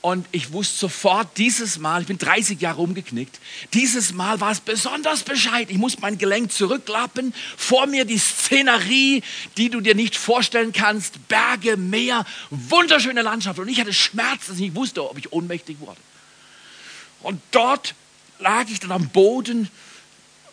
und 0.00 0.28
ich 0.30 0.52
wusste 0.52 0.78
sofort, 0.78 1.36
dieses 1.38 1.78
Mal, 1.78 2.02
ich 2.02 2.06
bin 2.06 2.18
30 2.18 2.60
Jahre 2.60 2.80
umgeknickt, 2.80 3.40
dieses 3.74 4.12
Mal 4.12 4.40
war 4.40 4.52
es 4.52 4.60
besonders 4.60 5.24
bescheid. 5.24 5.68
Ich 5.70 5.78
muss 5.78 5.98
mein 5.98 6.18
Gelenk 6.18 6.52
zurückklappen. 6.52 7.34
Vor 7.56 7.86
mir 7.86 8.04
die 8.04 8.18
Szenerie, 8.18 9.24
die 9.56 9.70
du 9.70 9.80
dir 9.80 9.96
nicht 9.96 10.14
vorstellen 10.16 10.72
kannst. 10.72 11.26
Berge, 11.26 11.76
Meer, 11.76 12.24
wunderschöne 12.50 13.22
Landschaft. 13.22 13.58
Und 13.58 13.68
ich 13.68 13.80
hatte 13.80 13.92
Schmerzen, 13.92 14.46
dass 14.48 14.56
ich 14.56 14.62
nicht 14.62 14.76
wusste, 14.76 15.08
ob 15.08 15.18
ich 15.18 15.32
ohnmächtig 15.32 15.80
wurde. 15.80 16.00
Und 17.20 17.42
dort 17.50 17.96
lag 18.38 18.68
ich 18.68 18.78
dann 18.78 18.92
am 18.92 19.08
Boden. 19.08 19.68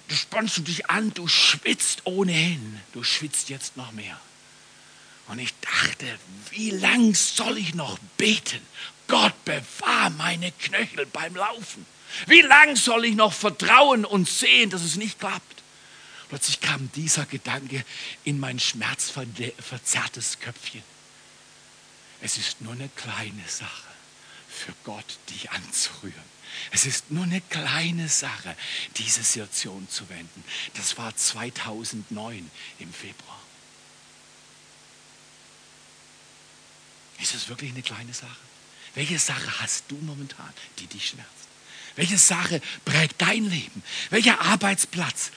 Du 0.08 0.16
spannst 0.16 0.68
dich 0.68 0.90
an, 0.90 1.14
du 1.14 1.28
schwitzt 1.28 2.02
ohnehin. 2.06 2.80
Du 2.94 3.04
schwitzt 3.04 3.50
jetzt 3.50 3.78
noch 3.78 3.92
mehr. 3.92 4.20
Und 5.28 5.40
ich 5.40 5.54
dachte, 5.62 6.20
wie 6.52 6.72
lang 6.72 7.16
soll 7.16 7.58
ich 7.58 7.74
noch 7.74 7.98
beten? 8.18 8.62
Gott 9.08 9.34
bewahr 9.46 10.10
meine 10.12 10.52
Knöchel 10.52 11.06
beim 11.08 11.36
Laufen. 11.36 11.86
Wie 12.28 12.42
lang 12.42 12.76
soll 12.76 13.06
ich 13.06 13.16
noch 13.16 13.34
vertrauen 13.34 14.06
und 14.06 14.30
sehen, 14.30 14.70
dass 14.70 14.84
es 14.84 14.96
nicht 14.96 15.20
klappt? 15.20 15.64
Plötzlich 16.30 16.60
kam 16.60 16.92
dieser 16.94 17.26
Gedanke 17.26 17.84
in 18.24 18.40
mein 18.40 18.60
schmerzverzerrtes 18.60 20.40
Köpfchen. 20.40 20.84
Es 22.22 22.38
ist 22.38 22.62
nur 22.62 22.74
eine 22.74 22.90
kleine 22.90 23.48
Sache 23.48 23.84
für 24.50 24.74
Gott, 24.84 25.06
dich 25.30 25.52
anzurühren. 25.52 26.36
Es 26.72 26.86
ist 26.86 27.12
nur 27.12 27.26
eine 27.26 27.42
kleine 27.42 28.08
Sache, 28.08 28.56
diese 28.98 29.24
Situation 29.24 29.88
zu 29.90 30.08
wenden. 30.10 30.44
Das 30.76 30.98
war 30.98 31.16
2009 31.16 32.50
im 32.80 32.94
Februar. 32.94 33.45
Ist 37.22 37.36
es 37.36 37.50
wirklich 37.50 37.72
eine 37.72 37.82
kleine 37.82 38.14
Sache? 38.14 38.36
Welche 38.94 39.20
Sache 39.20 39.60
hast 39.60 39.86
du 39.90 39.96
momentan, 39.96 40.50
die 40.80 40.88
dich 40.88 41.10
schmerzt? 41.10 41.32
Welche 41.96 42.18
Sache 42.18 42.62
prägt 42.84 43.22
dein 43.22 43.50
Leben? 43.50 43.84
Welcher 44.10 44.42
Arbeitsplatz? 44.42 45.32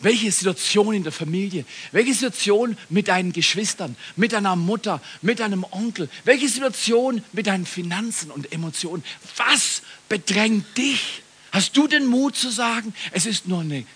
Welche 0.00 0.30
Situation 0.32 0.94
in 0.94 1.02
der 1.02 1.12
Familie? 1.12 1.64
Welche 1.92 2.12
Situation 2.12 2.76
mit 2.90 3.08
deinen 3.08 3.32
Geschwistern, 3.32 3.96
mit 4.16 4.32
deiner 4.32 4.56
Mutter, 4.56 5.00
mit 5.22 5.40
deinem 5.40 5.64
Onkel? 5.70 6.10
Welche 6.24 6.48
Situation 6.48 7.24
mit 7.32 7.46
deinen 7.46 7.64
Finanzen 7.64 8.30
und 8.30 8.52
Emotionen? 8.52 9.04
Was 9.36 9.82
bedrängt 10.08 10.76
dich? 10.76 11.22
Hast 11.52 11.76
du 11.76 11.86
den 11.86 12.06
Mut 12.06 12.36
zu 12.36 12.50
sagen, 12.50 12.94
es 13.12 13.26
ist 13.26 13.46
nur 13.46 13.60
eine 13.60 13.86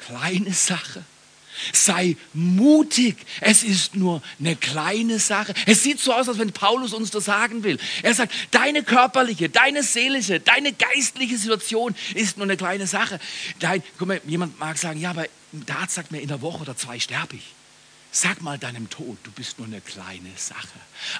kleine 0.00 0.52
Sache? 0.52 1.04
Sei 1.72 2.16
mutig. 2.32 3.16
Es 3.40 3.62
ist 3.62 3.94
nur 3.94 4.22
eine 4.40 4.56
kleine 4.56 5.18
Sache. 5.18 5.54
Es 5.66 5.82
sieht 5.82 6.00
so 6.00 6.12
aus, 6.12 6.28
als 6.28 6.38
wenn 6.38 6.52
Paulus 6.52 6.92
uns 6.92 7.10
das 7.10 7.24
sagen 7.24 7.62
will. 7.62 7.78
Er 8.02 8.14
sagt, 8.14 8.32
deine 8.50 8.82
körperliche, 8.82 9.48
deine 9.48 9.82
seelische, 9.82 10.40
deine 10.40 10.72
geistliche 10.72 11.36
Situation 11.36 11.94
ist 12.14 12.36
nur 12.36 12.46
eine 12.46 12.56
kleine 12.56 12.86
Sache. 12.86 13.20
Dein, 13.58 13.82
guck 13.98 14.08
mal, 14.08 14.20
jemand 14.26 14.58
mag 14.58 14.78
sagen, 14.78 15.00
ja, 15.00 15.10
aber 15.10 15.26
Arzt 15.82 15.94
sagt 15.94 16.12
mir, 16.12 16.20
in 16.20 16.28
der 16.28 16.40
Woche 16.40 16.62
oder 16.62 16.76
zwei 16.76 16.98
sterbe 16.98 17.36
ich. 17.36 17.54
Sag 18.10 18.42
mal 18.42 18.58
deinem 18.58 18.90
Tod, 18.90 19.16
du 19.24 19.30
bist 19.30 19.58
nur 19.58 19.66
eine 19.66 19.80
kleine 19.80 20.30
Sache. 20.36 20.68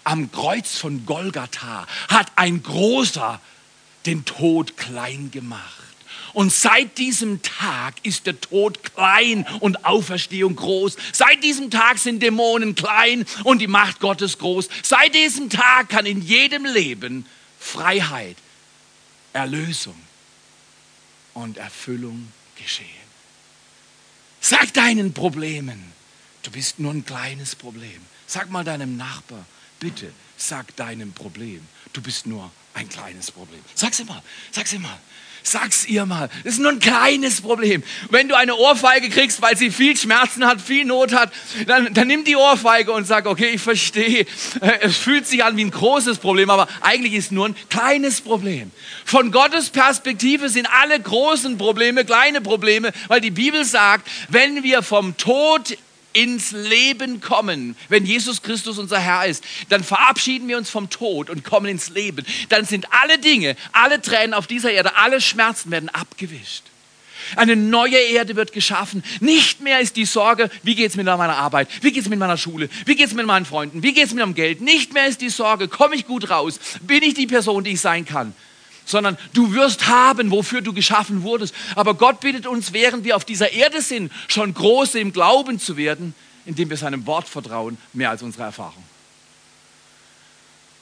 Am 0.05 0.31
Kreuz 0.31 0.77
von 0.77 1.07
Golgatha 1.07 1.87
hat 2.09 2.31
ein 2.37 2.63
großer 2.63 3.41
den 4.05 4.25
Tod 4.25 4.77
klein 4.77 5.31
gemacht 5.31 5.92
Und 6.33 6.53
seit 6.53 6.99
diesem 6.99 7.43
Tag 7.43 7.95
ist 8.05 8.27
der 8.27 8.41
Tod 8.41 8.83
klein 8.83 9.47
und 9.61 9.85
Auferstehung 9.85 10.57
groß. 10.57 10.97
Seit 11.13 11.45
diesem 11.45 11.71
Tag 11.71 11.99
sind 11.99 12.23
Dämonen 12.23 12.75
klein 12.75 13.27
und 13.45 13.59
die 13.59 13.67
Macht 13.67 14.01
Gottes 14.01 14.39
groß. 14.39 14.69
Seit 14.83 15.15
diesem 15.15 15.51
Tag 15.51 15.89
kann 15.89 16.07
in 16.07 16.23
jedem 16.23 16.65
Leben 16.65 17.27
Freiheit, 17.59 18.37
Erlösung 19.33 19.95
und 21.35 21.57
Erfüllung 21.57 22.33
geschehen. 22.57 22.89
Sag 24.41 24.73
deinen 24.75 25.13
Problemen, 25.13 25.93
du 26.43 26.51
bist 26.51 26.79
nur 26.79 26.93
ein 26.93 27.07
kleines 27.07 27.55
Problem. 27.55 28.01
Sag 28.27 28.51
mal 28.51 28.65
deinem 28.65 28.97
Nachbar, 28.97 29.45
bitte 29.79 30.13
sag 30.37 30.75
deinem 30.77 31.13
Problem, 31.13 31.67
du 31.93 32.03
bist 32.03 32.27
nur 32.27 32.51
ein 32.75 32.89
kleines 32.89 33.31
Problem. 33.31 33.61
Sag's 33.75 34.01
immer, 34.01 34.23
sag's 34.51 34.73
immer. 34.73 34.99
Sag's 35.43 35.87
ihr 35.87 36.07
mal. 36.07 36.31
Das 36.45 36.55
ist 36.55 36.61
nur 36.61 36.71
ein 36.71 36.79
kleines 36.79 37.41
Problem. 37.41 37.83
Wenn 38.11 38.29
du 38.29 38.37
eine 38.37 38.55
Ohrfeige 38.55 39.11
kriegst, 39.11 39.43
weil 39.43 39.57
sie 39.57 39.71
viel 39.71 39.97
Schmerzen 39.97 40.47
hat, 40.47 40.61
viel 40.61 40.85
Not 40.85 41.13
hat, 41.13 41.33
dann, 41.67 41.93
dann 41.93 42.07
nimm 42.07 42.25
die 42.25 42.37
Ohrfeige 42.37 42.93
und 42.93 43.07
sag, 43.07 43.27
okay, 43.27 43.51
ich 43.55 43.61
verstehe. 43.61 44.27
Äh, 44.61 44.79
es 44.83 44.97
fühlt 44.97 45.27
sich 45.27 45.43
an 45.45 45.57
wie 45.57 45.65
ein 45.65 45.71
großes 45.71 46.19
Problem, 46.19 46.51
aber 46.51 46.69
eigentlich 46.81 47.15
ist 47.15 47.33
nur 47.33 47.47
ein 47.47 47.57
kleines 47.69 48.21
Problem. 48.21 48.71
Von 49.05 49.33
Gottes 49.33 49.71
Perspektive 49.71 50.49
sind 50.49 50.67
alle 50.67 50.99
großen 51.01 51.59
Probleme 51.59 52.05
kleine 52.05 52.41
Probleme, 52.41 52.93
weil 53.09 53.21
die 53.21 53.31
Bibel 53.31 53.65
sagt, 53.65 54.09
wenn 54.29 54.63
wir 54.63 54.83
vom 54.83 55.17
Tod 55.17 55.77
ins 56.13 56.53
Leben 56.53 57.21
kommen, 57.21 57.77
wenn 57.89 58.05
Jesus 58.05 58.43
Christus 58.43 58.79
unser 58.79 58.99
Herr 58.99 59.27
ist, 59.27 59.45
dann 59.69 59.85
verabschieden 59.85 60.49
wir 60.49 60.59
uns 60.59 60.71
vom 60.71 60.91
Tod 60.91 61.31
und 61.31 61.45
kommen 61.45 61.67
ins 61.67 61.91
Leben. 61.91 62.25
Dann 62.49 62.65
sind 62.65 62.87
alle 62.91 63.19
Dinge, 63.19 63.57
alle 63.73 64.01
Tränen 64.01 64.35
auf 64.35 64.47
dieser 64.47 64.73
Erde, 64.73 64.97
alle 64.97 65.21
Schmerzen 65.21 65.71
werden 65.71 65.89
abgewischt. 65.89 66.65
Eine 67.37 67.57
neue 67.57 67.97
Erde 67.97 68.37
wird 68.37 68.53
geschaffen. 68.53 69.03
Nicht 69.21 69.61
mehr 69.61 69.81
ist 69.81 69.97
die 69.97 70.05
Sorge, 70.05 70.51
wie 70.63 70.75
geht 70.75 70.91
es 70.91 70.97
mit 70.97 71.07
meiner 71.07 71.37
Arbeit, 71.37 71.69
wie 71.81 71.93
geht 71.93 72.03
es 72.03 72.09
mit 72.09 72.19
meiner 72.19 72.37
Schule, 72.37 72.69
wie 72.85 72.95
geht 72.95 73.07
es 73.07 73.15
mit 73.15 73.27
meinen 73.27 73.47
Freunden, 73.47 73.83
wie 73.83 73.93
geht 73.93 74.07
es 74.07 74.13
mit 74.13 74.25
meinem 74.25 74.35
Geld. 74.35 74.61
Nicht 74.61 74.93
mehr 74.93 75.07
ist 75.07 75.21
die 75.21 75.31
Sorge, 75.31 75.69
komme 75.69 75.95
ich 75.95 76.07
gut 76.07 76.31
raus, 76.31 76.59
bin 76.83 77.03
ich 77.03 77.15
die 77.15 77.27
Person, 77.27 77.65
die 77.65 77.73
ich 77.73 77.81
sein 77.81 78.05
kann 78.05 78.35
sondern 78.85 79.17
du 79.33 79.53
wirst 79.53 79.87
haben, 79.87 80.31
wofür 80.31 80.61
du 80.61 80.73
geschaffen 80.73 81.23
wurdest. 81.23 81.55
Aber 81.75 81.95
Gott 81.95 82.21
bittet 82.21 82.47
uns, 82.47 82.73
während 82.73 83.05
wir 83.05 83.17
auf 83.17 83.25
dieser 83.25 83.53
Erde 83.53 83.81
sind, 83.83 84.13
schon 84.29 84.55
große 84.55 84.99
im 84.99 85.13
Glauben 85.13 85.59
zu 85.59 85.77
werden, 85.77 86.15
indem 86.47 86.71
wir 86.71 86.77
seinem 86.77 87.07
Wort 87.07 87.29
vertrauen, 87.29 87.79
mehr 87.93 88.11
als 88.11 88.23
unsere 88.23 88.45
Erfahrung. 88.45 88.83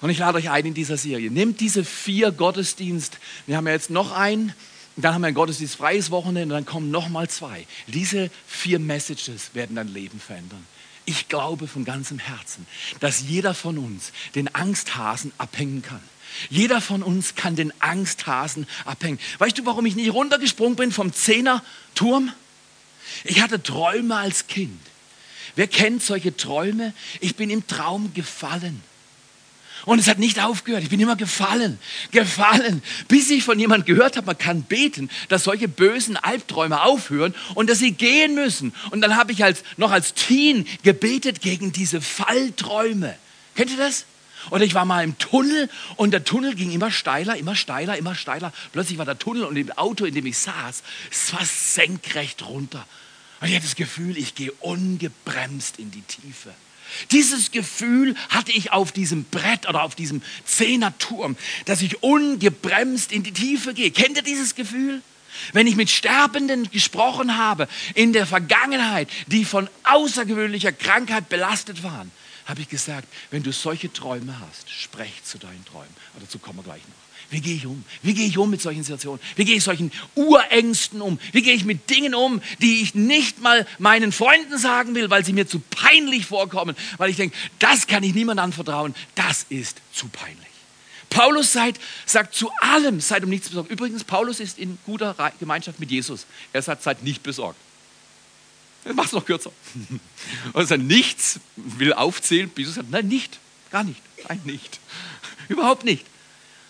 Und 0.01 0.11
ich 0.11 0.19
lade 0.19 0.39
euch 0.39 0.49
ein 0.51 0.65
in 0.65 0.75
dieser 0.75 0.97
Serie. 0.97 1.31
Nehmt 1.31 1.61
diese 1.61 1.85
vier 1.85 2.33
Gottesdienst. 2.33 3.19
Wir 3.47 3.57
haben 3.57 3.67
ja 3.67 3.75
jetzt 3.75 3.91
noch 3.91 4.13
einen, 4.13 4.55
dann 4.97 5.15
haben 5.15 5.23
wir 5.23 5.29
ein 5.29 5.35
Gottesdienst 5.35 5.77
freies 5.77 6.11
Wochenende 6.11 6.55
dann 6.55 6.65
kommen 6.65 6.91
noch 6.91 7.09
mal 7.09 7.29
zwei. 7.29 7.67
Diese 7.87 8.31
vier 8.47 8.79
Messages 8.79 9.55
werden 9.55 9.77
dein 9.77 9.89
Leben 9.89 10.19
verändern. 10.19 10.65
Ich 11.05 11.29
glaube 11.29 11.67
von 11.67 11.85
ganzem 11.85 12.19
Herzen, 12.19 12.67
dass 13.01 13.21
jeder 13.21 13.55
von 13.55 13.79
uns 13.79 14.13
den 14.35 14.55
Angsthasen 14.55 15.33
abhängen 15.39 15.83
kann. 15.83 16.03
Jeder 16.49 16.81
von 16.81 17.03
uns 17.03 17.35
kann 17.35 17.57
den 17.57 17.73
Angsthasen 17.81 18.67
abhängen. 18.85 19.19
Weißt 19.39 19.59
du, 19.59 19.67
warum 19.67 19.87
ich 19.87 19.97
nicht 19.97 20.13
runtergesprungen 20.13 20.77
bin 20.77 20.93
vom 20.93 21.13
Zehnerturm? 21.13 22.33
Ich 23.25 23.41
hatte 23.43 23.63
Träume 23.63 24.17
als 24.17 24.47
Kind. 24.47 24.81
Wer 25.57 25.67
kennt 25.67 26.03
solche 26.03 26.37
Träume? 26.37 26.95
Ich 27.21 27.37
bin 27.37 27.51
im 27.51 27.67
Traum 27.67 28.15
gefallen. 28.15 28.83
Und 29.87 29.99
es 29.99 30.09
hat 30.09 30.19
nicht 30.19 30.41
aufgehört. 30.41 30.83
Ich 30.83 30.91
bin 30.91 31.01
immer 31.01 31.17
gefallen, 31.17 31.79
gefallen, 32.11 32.83
bis 33.09 33.31
ich 33.31 33.45
von 33.45 33.59
jemand 33.59 33.87
gehört 33.87 34.17
habe, 34.17 34.27
man 34.27 34.39
kann 34.39 34.63
beten, 34.63 35.09
dass 35.29 35.45
solche 35.45 35.69
bösen 35.69 36.17
Albträume 36.17 36.83
aufhören 36.83 37.35
und 37.55 37.71
dass 37.71 37.79
sie 37.79 37.93
gehen 37.93 38.35
müssen. 38.35 38.75
Und 38.91 39.01
dann 39.01 39.17
habe 39.17 39.33
ich 39.33 39.43
als, 39.43 39.63
noch 39.79 39.91
als 39.91 40.15
Teen 40.15 40.67
gebetet 40.83 41.41
gegen 41.41 41.73
diese 41.73 42.01
Fallträume. 42.01 43.17
Kennt 43.55 43.71
ihr 43.71 43.79
das? 43.79 44.05
Oder 44.51 44.65
ich 44.65 44.75
war 44.75 44.85
mal 44.85 45.05
im 45.05 45.19
Tunnel 45.19 45.69
und 45.97 46.13
der 46.13 46.25
Tunnel 46.25 46.55
ging 46.55 46.71
immer 46.71 46.91
steiler, 46.91 47.37
immer 47.37 47.55
steiler, 47.55 47.97
immer 47.97 48.15
steiler. 48.15 48.53
Plötzlich 48.73 48.99
war 48.99 49.05
der 49.05 49.19
Tunnel 49.19 49.45
und 49.45 49.57
im 49.57 49.71
Auto, 49.73 50.05
in 50.05 50.15
dem 50.15 50.27
ich 50.27 50.39
saß, 50.39 50.83
es 51.11 51.33
war 51.33 51.45
senkrecht 51.45 52.47
runter. 52.47 52.87
Und 53.41 53.49
ich 53.49 53.55
hatte 53.55 53.67
das 53.67 53.77
Gefühl, 53.77 54.17
ich 54.17 54.35
gehe 54.35 54.53
ungebremst 54.53 55.79
in 55.79 55.91
die 55.91 56.03
Tiefe. 56.03 56.51
Dieses 57.13 57.51
Gefühl 57.51 58.15
hatte 58.31 58.53
ich 58.53 58.73
auf 58.73 58.93
diesem 58.93 59.25
Brett 59.25 59.69
oder 59.69 59.83
auf 59.83 59.95
diesem 59.95 60.23
Zehnerturm, 60.45 61.37
dass 61.65 61.83
ich 61.83 62.03
ungebremst 62.03 63.13
in 63.13 63.23
die 63.23 63.33
Tiefe 63.33 63.75
gehe. 63.75 63.91
Kennt 63.91 64.17
ihr 64.17 64.23
dieses 64.23 64.55
Gefühl? 64.55 65.03
Wenn 65.53 65.67
ich 65.67 65.77
mit 65.77 65.91
Sterbenden 65.91 66.71
gesprochen 66.71 67.39
habe 67.39 67.69
in 67.95 68.13
der 68.13 68.27
Vergangenheit, 68.27 69.09
die 69.29 69.45
von 69.45 69.69
außergewöhnlicher 69.85 70.73
Krankheit 70.73 71.29
belastet 71.29 71.83
waren, 71.83 72.11
habe 72.51 72.61
ich 72.61 72.69
gesagt, 72.69 73.09
wenn 73.31 73.43
du 73.43 73.53
solche 73.53 73.93
Träume 73.93 74.39
hast, 74.41 74.69
sprech 74.69 75.25
zu 75.25 75.39
deinen 75.39 75.65
Träumen. 75.65 75.95
Aber 76.15 76.25
dazu 76.25 76.39
kommen 76.39 76.59
wir 76.59 76.65
gleich 76.65 76.83
noch. 76.83 77.11
Wie 77.31 77.41
gehe 77.41 77.55
ich 77.55 77.65
um? 77.65 77.85
Wie 78.03 78.13
gehe 78.13 78.27
ich 78.27 78.37
um 78.39 78.51
mit 78.51 78.61
solchen 78.61 78.83
Situationen? 78.83 79.21
Wie 79.37 79.45
gehe 79.45 79.57
ich 79.57 79.63
solchen 79.63 79.93
Urängsten 80.17 81.01
um? 81.01 81.21
Wie 81.33 81.43
gehe 81.43 81.55
ich 81.55 81.65
mit 81.65 81.89
Dingen 81.89 82.15
um, 82.15 82.43
die 82.61 82.83
ich 82.83 82.95
nicht 82.97 83.41
mal 83.41 83.67
meinen 83.79 84.11
Freunden 84.11 84.59
sagen 84.59 84.97
will, 84.97 85.11
weil 85.11 85.25
sie 85.25 85.33
mir 85.33 85.47
zu 85.47 85.61
peinlich 85.61 86.27
vorkommen, 86.27 86.75
weil 86.99 87.09
ich 87.09 87.17
denke, 87.17 87.37
das 87.61 87.87
kann 87.87 88.03
ich 88.03 88.15
niemandem 88.15 88.45
anvertrauen, 88.45 88.95
das 89.15 89.47
ist 89.49 89.81
zu 89.93 90.09
peinlich. 90.09 90.49
Paulus 91.09 91.53
sagt, 91.53 91.81
sagt 92.07 92.35
zu 92.35 92.51
allem, 92.61 93.01
seid 93.01 93.23
um 93.25 93.31
nichts 93.31 93.49
besorgt. 93.49 93.71
Übrigens, 93.71 94.03
Paulus 94.05 94.41
ist 94.41 94.59
in 94.59 94.79
guter 94.87 95.15
Gemeinschaft 95.39 95.79
mit 95.79 95.91
Jesus. 95.91 96.27
Er 96.53 96.63
sagt, 96.63 96.83
seid 96.83 97.03
nicht 97.03 97.23
besorgt. 97.23 97.59
Mach 98.95 99.07
es 99.07 99.13
noch 99.13 99.25
kürzer. 99.25 99.53
Und 100.53 100.67
sagt, 100.67 100.83
nichts 100.83 101.41
will 101.57 101.93
aufzählen. 101.93 102.51
Jesus 102.57 102.77
sagt, 102.77 102.91
nein, 102.91 103.09
nicht. 103.09 103.39
Gar 103.71 103.85
nicht. 103.85 104.01
Nein, 104.29 104.41
nicht. 104.45 104.81
Überhaupt 105.49 105.85
nicht. 105.85 106.05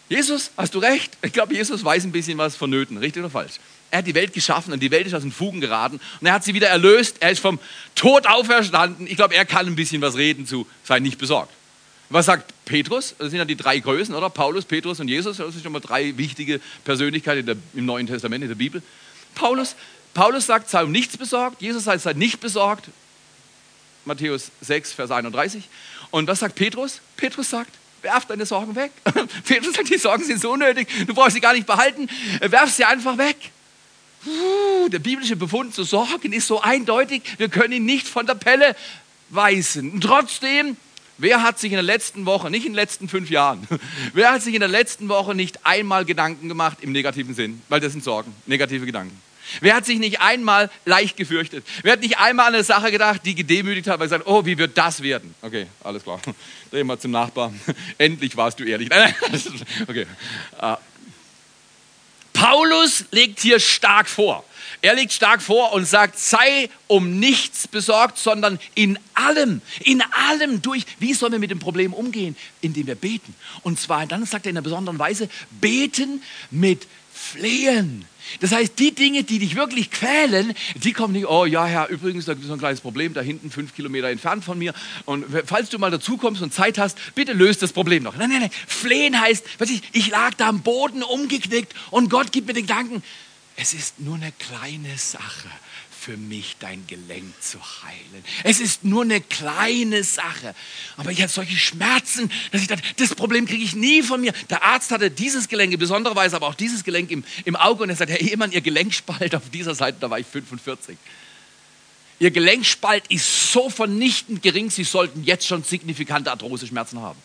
Jesus, 0.08 0.50
hast 0.56 0.74
du 0.74 0.80
recht? 0.80 1.16
Ich 1.22 1.32
glaube, 1.32 1.54
Jesus 1.54 1.84
weiß 1.84 2.04
ein 2.04 2.12
bisschen 2.12 2.36
was 2.36 2.56
vonnöten. 2.56 2.96
Richtig 2.96 3.22
oder 3.22 3.30
falsch? 3.30 3.60
Er 3.92 3.98
hat 3.98 4.06
die 4.06 4.14
Welt 4.14 4.32
geschaffen 4.32 4.72
und 4.72 4.80
die 4.80 4.90
Welt 4.90 5.06
ist 5.06 5.14
aus 5.14 5.22
den 5.22 5.32
Fugen 5.32 5.60
geraten 5.60 6.00
und 6.20 6.26
er 6.26 6.32
hat 6.34 6.44
sie 6.44 6.54
wieder 6.54 6.68
erlöst. 6.68 7.16
Er 7.20 7.30
ist 7.30 7.40
vom 7.40 7.58
Tod 7.94 8.26
auferstanden. 8.26 9.06
Ich 9.06 9.16
glaube, 9.16 9.34
er 9.34 9.44
kann 9.44 9.66
ein 9.66 9.74
bisschen 9.74 10.00
was 10.00 10.16
reden 10.16 10.46
zu, 10.46 10.66
sei 10.84 11.00
nicht 11.00 11.18
besorgt. 11.18 11.52
Was 12.08 12.26
sagt 12.26 12.52
Petrus? 12.64 13.14
Das 13.18 13.30
sind 13.30 13.38
ja 13.38 13.44
die 13.44 13.56
drei 13.56 13.78
Größen, 13.78 14.14
oder? 14.14 14.30
Paulus, 14.30 14.64
Petrus 14.64 14.98
und 14.98 15.08
Jesus. 15.08 15.36
Das 15.36 15.52
sind 15.52 15.62
schon 15.62 15.72
mal 15.72 15.80
drei 15.80 16.16
wichtige 16.16 16.60
Persönlichkeiten 16.84 17.46
der, 17.46 17.56
im 17.74 17.86
Neuen 17.86 18.06
Testament, 18.08 18.42
in 18.42 18.48
der 18.48 18.56
Bibel. 18.56 18.82
Paulus 19.36 19.76
Paulus 20.14 20.46
sagt, 20.46 20.70
sei 20.70 20.82
um 20.82 20.92
nichts 20.92 21.16
besorgt. 21.16 21.62
Jesus 21.62 21.84
sagt, 21.84 22.02
sei 22.02 22.12
nicht 22.12 22.40
besorgt. 22.40 22.88
Matthäus 24.04 24.50
6, 24.60 24.92
Vers 24.92 25.10
31. 25.10 25.68
Und 26.10 26.26
was 26.26 26.40
sagt 26.40 26.54
Petrus? 26.54 27.00
Petrus 27.16 27.50
sagt, 27.50 27.70
werf 28.02 28.24
deine 28.24 28.46
Sorgen 28.46 28.74
weg. 28.74 28.92
Petrus 29.44 29.74
sagt, 29.74 29.90
die 29.90 29.98
Sorgen 29.98 30.24
sind 30.24 30.40
so 30.40 30.56
nötig, 30.56 30.88
du 31.06 31.14
brauchst 31.14 31.34
sie 31.34 31.40
gar 31.40 31.52
nicht 31.52 31.66
behalten, 31.66 32.08
werf 32.40 32.70
sie 32.70 32.84
einfach 32.84 33.18
weg. 33.18 33.36
Der 34.88 34.98
biblische 34.98 35.36
Befund 35.36 35.74
zu 35.74 35.82
sorgen 35.84 36.32
ist 36.32 36.46
so 36.46 36.60
eindeutig, 36.60 37.22
wir 37.38 37.48
können 37.48 37.72
ihn 37.72 37.84
nicht 37.86 38.06
von 38.06 38.26
der 38.26 38.34
Pelle 38.34 38.76
weisen. 39.30 39.92
Und 39.92 40.02
trotzdem, 40.02 40.76
wer 41.16 41.42
hat 41.42 41.58
sich 41.58 41.72
in 41.72 41.76
der 41.76 41.82
letzten 41.82 42.26
Woche, 42.26 42.50
nicht 42.50 42.66
in 42.66 42.72
den 42.72 42.76
letzten 42.76 43.08
fünf 43.08 43.30
Jahren, 43.30 43.66
wer 44.12 44.32
hat 44.32 44.42
sich 44.42 44.52
in 44.52 44.60
der 44.60 44.68
letzten 44.68 45.08
Woche 45.08 45.34
nicht 45.34 45.64
einmal 45.64 46.04
Gedanken 46.04 46.48
gemacht 46.48 46.78
im 46.82 46.92
negativen 46.92 47.34
Sinn? 47.34 47.62
Weil 47.70 47.80
das 47.80 47.92
sind 47.92 48.04
Sorgen, 48.04 48.34
negative 48.44 48.84
Gedanken. 48.84 49.16
Wer 49.60 49.74
hat 49.74 49.86
sich 49.86 49.98
nicht 49.98 50.20
einmal 50.20 50.70
leicht 50.84 51.16
gefürchtet? 51.16 51.64
Wer 51.82 51.92
hat 51.92 52.00
nicht 52.00 52.18
einmal 52.18 52.48
an 52.48 52.54
eine 52.54 52.64
Sache 52.64 52.90
gedacht, 52.90 53.22
die 53.24 53.34
gedemütigt 53.34 53.88
hat, 53.88 53.98
weil 53.98 54.06
er 54.06 54.10
sagt, 54.10 54.26
oh, 54.26 54.44
wie 54.44 54.56
wird 54.56 54.76
das 54.76 55.02
werden? 55.02 55.34
Okay, 55.42 55.66
alles 55.82 56.02
klar. 56.02 56.20
Dreh 56.70 56.84
mal 56.84 56.98
zum 56.98 57.10
Nachbarn. 57.10 57.60
Endlich 57.98 58.36
warst 58.36 58.60
du 58.60 58.64
ehrlich. 58.64 58.88
okay. 59.88 60.06
Uh. 60.60 60.76
Paulus 62.32 63.04
legt 63.10 63.40
hier 63.40 63.60
stark 63.60 64.08
vor. 64.08 64.44
Er 64.82 64.94
legt 64.94 65.12
stark 65.12 65.42
vor 65.42 65.72
und 65.72 65.84
sagt, 65.84 66.18
sei 66.18 66.70
um 66.86 67.18
nichts 67.18 67.68
besorgt, 67.68 68.18
sondern 68.18 68.58
in 68.74 68.98
allem, 69.14 69.60
in 69.80 70.02
allem 70.12 70.62
durch. 70.62 70.84
Wie 70.98 71.12
sollen 71.12 71.32
wir 71.32 71.38
mit 71.38 71.50
dem 71.50 71.58
Problem 71.58 71.92
umgehen? 71.92 72.36
Indem 72.62 72.86
wir 72.86 72.94
beten. 72.94 73.34
Und 73.62 73.78
zwar, 73.78 74.06
dann 74.06 74.24
sagt 74.24 74.46
er 74.46 74.50
in 74.50 74.56
einer 74.56 74.64
besonderen 74.64 74.98
Weise, 74.98 75.28
beten 75.60 76.22
mit 76.50 76.86
Flehen 77.12 78.06
das 78.40 78.52
heißt, 78.52 78.78
die 78.78 78.94
Dinge, 78.94 79.24
die 79.24 79.38
dich 79.38 79.56
wirklich 79.56 79.90
quälen, 79.90 80.54
die 80.76 80.92
kommen 80.92 81.12
nicht, 81.12 81.26
oh 81.26 81.44
ja, 81.44 81.66
Herr, 81.66 81.88
übrigens, 81.88 82.24
da 82.24 82.32
gibt 82.32 82.44
es 82.44 82.48
so 82.48 82.54
ein 82.54 82.58
kleines 82.58 82.80
Problem 82.80 83.14
da 83.14 83.20
hinten, 83.20 83.50
fünf 83.50 83.74
Kilometer 83.74 84.08
entfernt 84.08 84.44
von 84.44 84.58
mir. 84.58 84.72
Und 85.04 85.26
falls 85.46 85.68
du 85.70 85.78
mal 85.78 85.90
dazu 85.90 86.16
kommst 86.16 86.42
und 86.42 86.54
Zeit 86.54 86.78
hast, 86.78 86.98
bitte 87.14 87.32
löst 87.32 87.62
das 87.62 87.72
Problem 87.72 88.02
noch. 88.02 88.16
Nein, 88.16 88.30
nein, 88.30 88.40
nein. 88.42 88.50
Flehen 88.66 89.20
heißt, 89.20 89.60
weiß 89.60 89.70
ich, 89.70 89.82
ich 89.92 90.10
lag 90.10 90.34
da 90.34 90.48
am 90.48 90.62
Boden 90.62 91.02
umgeknickt 91.02 91.74
und 91.90 92.10
Gott 92.10 92.32
gibt 92.32 92.46
mir 92.46 92.54
den 92.54 92.66
Gedanken, 92.66 93.02
es 93.56 93.74
ist 93.74 94.00
nur 94.00 94.14
eine 94.14 94.32
kleine 94.32 94.96
Sache. 94.96 95.48
Für 96.00 96.16
mich 96.16 96.56
dein 96.58 96.86
Gelenk 96.86 97.34
zu 97.42 97.58
heilen. 97.60 98.24
Es 98.42 98.58
ist 98.58 98.84
nur 98.84 99.02
eine 99.02 99.20
kleine 99.20 100.02
Sache. 100.02 100.54
Aber 100.96 101.10
ich 101.10 101.20
hatte 101.20 101.32
solche 101.32 101.56
Schmerzen, 101.56 102.32
dass 102.52 102.62
ich 102.62 102.68
dachte, 102.68 102.82
das 102.96 103.14
Problem 103.14 103.44
kriege 103.44 103.62
ich 103.62 103.74
nie 103.74 104.02
von 104.02 104.22
mir. 104.22 104.32
Der 104.48 104.62
Arzt 104.62 104.92
hatte 104.92 105.10
dieses 105.10 105.48
Gelenk, 105.48 105.74
in 105.74 105.78
besonderer 105.78 106.16
Weise 106.16 106.36
aber 106.36 106.46
auch 106.46 106.54
dieses 106.54 106.84
Gelenk 106.84 107.10
im, 107.10 107.22
im 107.44 107.54
Auge 107.54 107.82
und 107.82 107.90
er 107.90 107.96
sagte, 107.96 108.14
Herr 108.14 108.20
Ehemann, 108.22 108.50
Ihr 108.50 108.62
Gelenkspalt 108.62 109.34
auf 109.34 109.50
dieser 109.50 109.74
Seite, 109.74 109.98
da 110.00 110.08
war 110.08 110.18
ich 110.18 110.26
45. 110.26 110.96
Ihr 112.18 112.30
Gelenkspalt 112.30 113.06
ist 113.08 113.52
so 113.52 113.68
vernichtend 113.68 114.42
gering, 114.42 114.70
Sie 114.70 114.84
sollten 114.84 115.22
jetzt 115.24 115.46
schon 115.46 115.64
signifikante 115.64 116.30
Arthroseschmerzen 116.30 117.00
haben. 117.00 117.18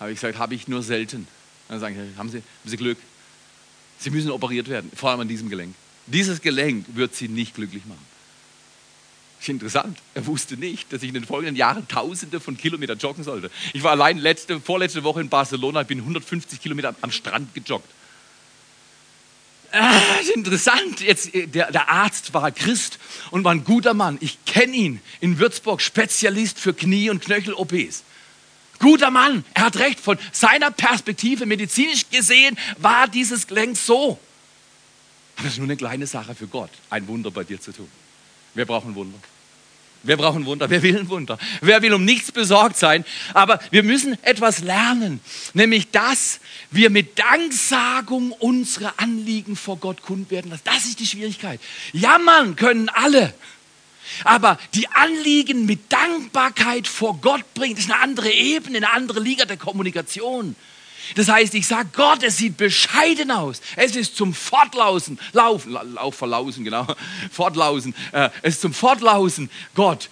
Habe 0.00 0.12
ich 0.12 0.16
gesagt, 0.16 0.38
habe 0.38 0.54
ich 0.54 0.66
nur 0.66 0.82
selten. 0.82 1.28
Dann 1.68 1.78
sagen 1.78 1.94
sie, 1.94 2.18
haben 2.18 2.30
Sie, 2.30 2.38
haben 2.38 2.70
Sie 2.70 2.76
Glück? 2.78 2.98
Sie 3.98 4.08
müssen 4.08 4.30
operiert 4.30 4.68
werden, 4.68 4.90
vor 4.94 5.10
allem 5.10 5.20
an 5.20 5.28
diesem 5.28 5.50
Gelenk. 5.50 5.74
Dieses 6.06 6.40
Gelenk 6.40 6.86
wird 6.94 7.14
Sie 7.14 7.28
nicht 7.28 7.54
glücklich 7.54 7.84
machen. 7.86 8.04
Ist 9.40 9.48
interessant. 9.48 9.98
Er 10.14 10.26
wusste 10.26 10.56
nicht, 10.56 10.92
dass 10.92 11.02
ich 11.02 11.08
in 11.08 11.14
den 11.14 11.24
folgenden 11.24 11.56
Jahren 11.56 11.86
Tausende 11.88 12.40
von 12.40 12.56
Kilometern 12.56 12.98
joggen 12.98 13.24
sollte. 13.24 13.50
Ich 13.72 13.82
war 13.82 13.90
allein 13.90 14.18
letzte, 14.18 14.60
vorletzte 14.60 15.04
Woche 15.04 15.20
in 15.20 15.28
Barcelona, 15.28 15.82
ich 15.82 15.86
bin 15.86 15.98
150 15.98 16.60
Kilometer 16.60 16.94
am 17.00 17.10
Strand 17.10 17.54
gejoggt. 17.54 17.88
Ah, 19.72 20.00
interessant. 20.34 21.00
Jetzt, 21.00 21.34
äh, 21.34 21.46
der, 21.46 21.72
der 21.72 21.90
Arzt 21.90 22.32
war 22.32 22.52
Christ 22.52 22.98
und 23.30 23.42
war 23.44 23.52
ein 23.52 23.64
guter 23.64 23.92
Mann. 23.92 24.18
Ich 24.20 24.44
kenne 24.44 24.74
ihn 24.74 25.00
in 25.20 25.38
Würzburg, 25.38 25.80
Spezialist 25.80 26.60
für 26.60 26.72
Knie- 26.72 27.10
und 27.10 27.22
Knöchel-OPs. 27.22 28.04
Guter 28.78 29.10
Mann, 29.10 29.44
er 29.52 29.64
hat 29.64 29.76
recht. 29.78 29.98
Von 29.98 30.18
seiner 30.32 30.70
Perspektive, 30.70 31.44
medizinisch 31.44 32.08
gesehen, 32.08 32.56
war 32.78 33.08
dieses 33.08 33.46
Gelenk 33.46 33.76
so. 33.76 34.18
Das 35.36 35.46
ist 35.46 35.58
nur 35.58 35.66
eine 35.66 35.76
kleine 35.76 36.06
Sache 36.06 36.34
für 36.34 36.46
Gott, 36.46 36.70
ein 36.90 37.06
Wunder 37.06 37.30
bei 37.30 37.44
dir 37.44 37.60
zu 37.60 37.72
tun. 37.72 37.88
Wir 38.54 38.66
brauchen 38.66 38.94
Wunder. 38.94 39.18
Wir 40.04 40.18
brauchen 40.18 40.44
Wunder. 40.44 40.68
Wer 40.68 40.82
will 40.82 40.98
ein 40.98 41.08
Wunder? 41.08 41.38
Wer 41.62 41.80
will 41.80 41.94
um 41.94 42.04
nichts 42.04 42.30
besorgt 42.30 42.76
sein? 42.76 43.04
Aber 43.32 43.58
wir 43.70 43.82
müssen 43.82 44.22
etwas 44.22 44.60
lernen, 44.60 45.20
nämlich 45.54 45.90
dass 45.90 46.40
wir 46.70 46.90
mit 46.90 47.18
Danksagung 47.18 48.32
unsere 48.32 48.98
Anliegen 48.98 49.56
vor 49.56 49.78
Gott 49.78 50.02
kund 50.02 50.30
werden 50.30 50.50
lassen. 50.50 50.62
Das 50.64 50.84
ist 50.84 51.00
die 51.00 51.06
Schwierigkeit. 51.06 51.58
Jammern 51.92 52.54
können 52.54 52.90
alle. 52.90 53.32
Aber 54.24 54.58
die 54.74 54.86
Anliegen 54.88 55.64
mit 55.64 55.90
Dankbarkeit 55.90 56.86
vor 56.86 57.18
Gott 57.22 57.54
bringen, 57.54 57.74
das 57.74 57.86
ist 57.86 57.90
eine 57.90 58.02
andere 58.02 58.30
Ebene, 58.30 58.76
eine 58.76 58.92
andere 58.92 59.20
Liga 59.20 59.46
der 59.46 59.56
Kommunikation. 59.56 60.54
Das 61.14 61.28
heißt, 61.28 61.54
ich 61.54 61.66
sage, 61.66 61.88
Gott, 61.92 62.22
es 62.22 62.38
sieht 62.38 62.56
bescheiden 62.56 63.30
aus. 63.30 63.60
Es 63.76 63.96
ist 63.96 64.16
zum 64.16 64.34
Fortlausen, 64.34 65.18
Laufen, 65.32 65.72
Lauf 65.72 66.14
verlausen, 66.14 66.64
genau, 66.64 66.86
Fortlausen. 67.30 67.94
Äh, 68.12 68.30
es 68.42 68.54
ist 68.54 68.60
zum 68.62 68.74
Fortlausen, 68.74 69.50
Gott. 69.74 70.08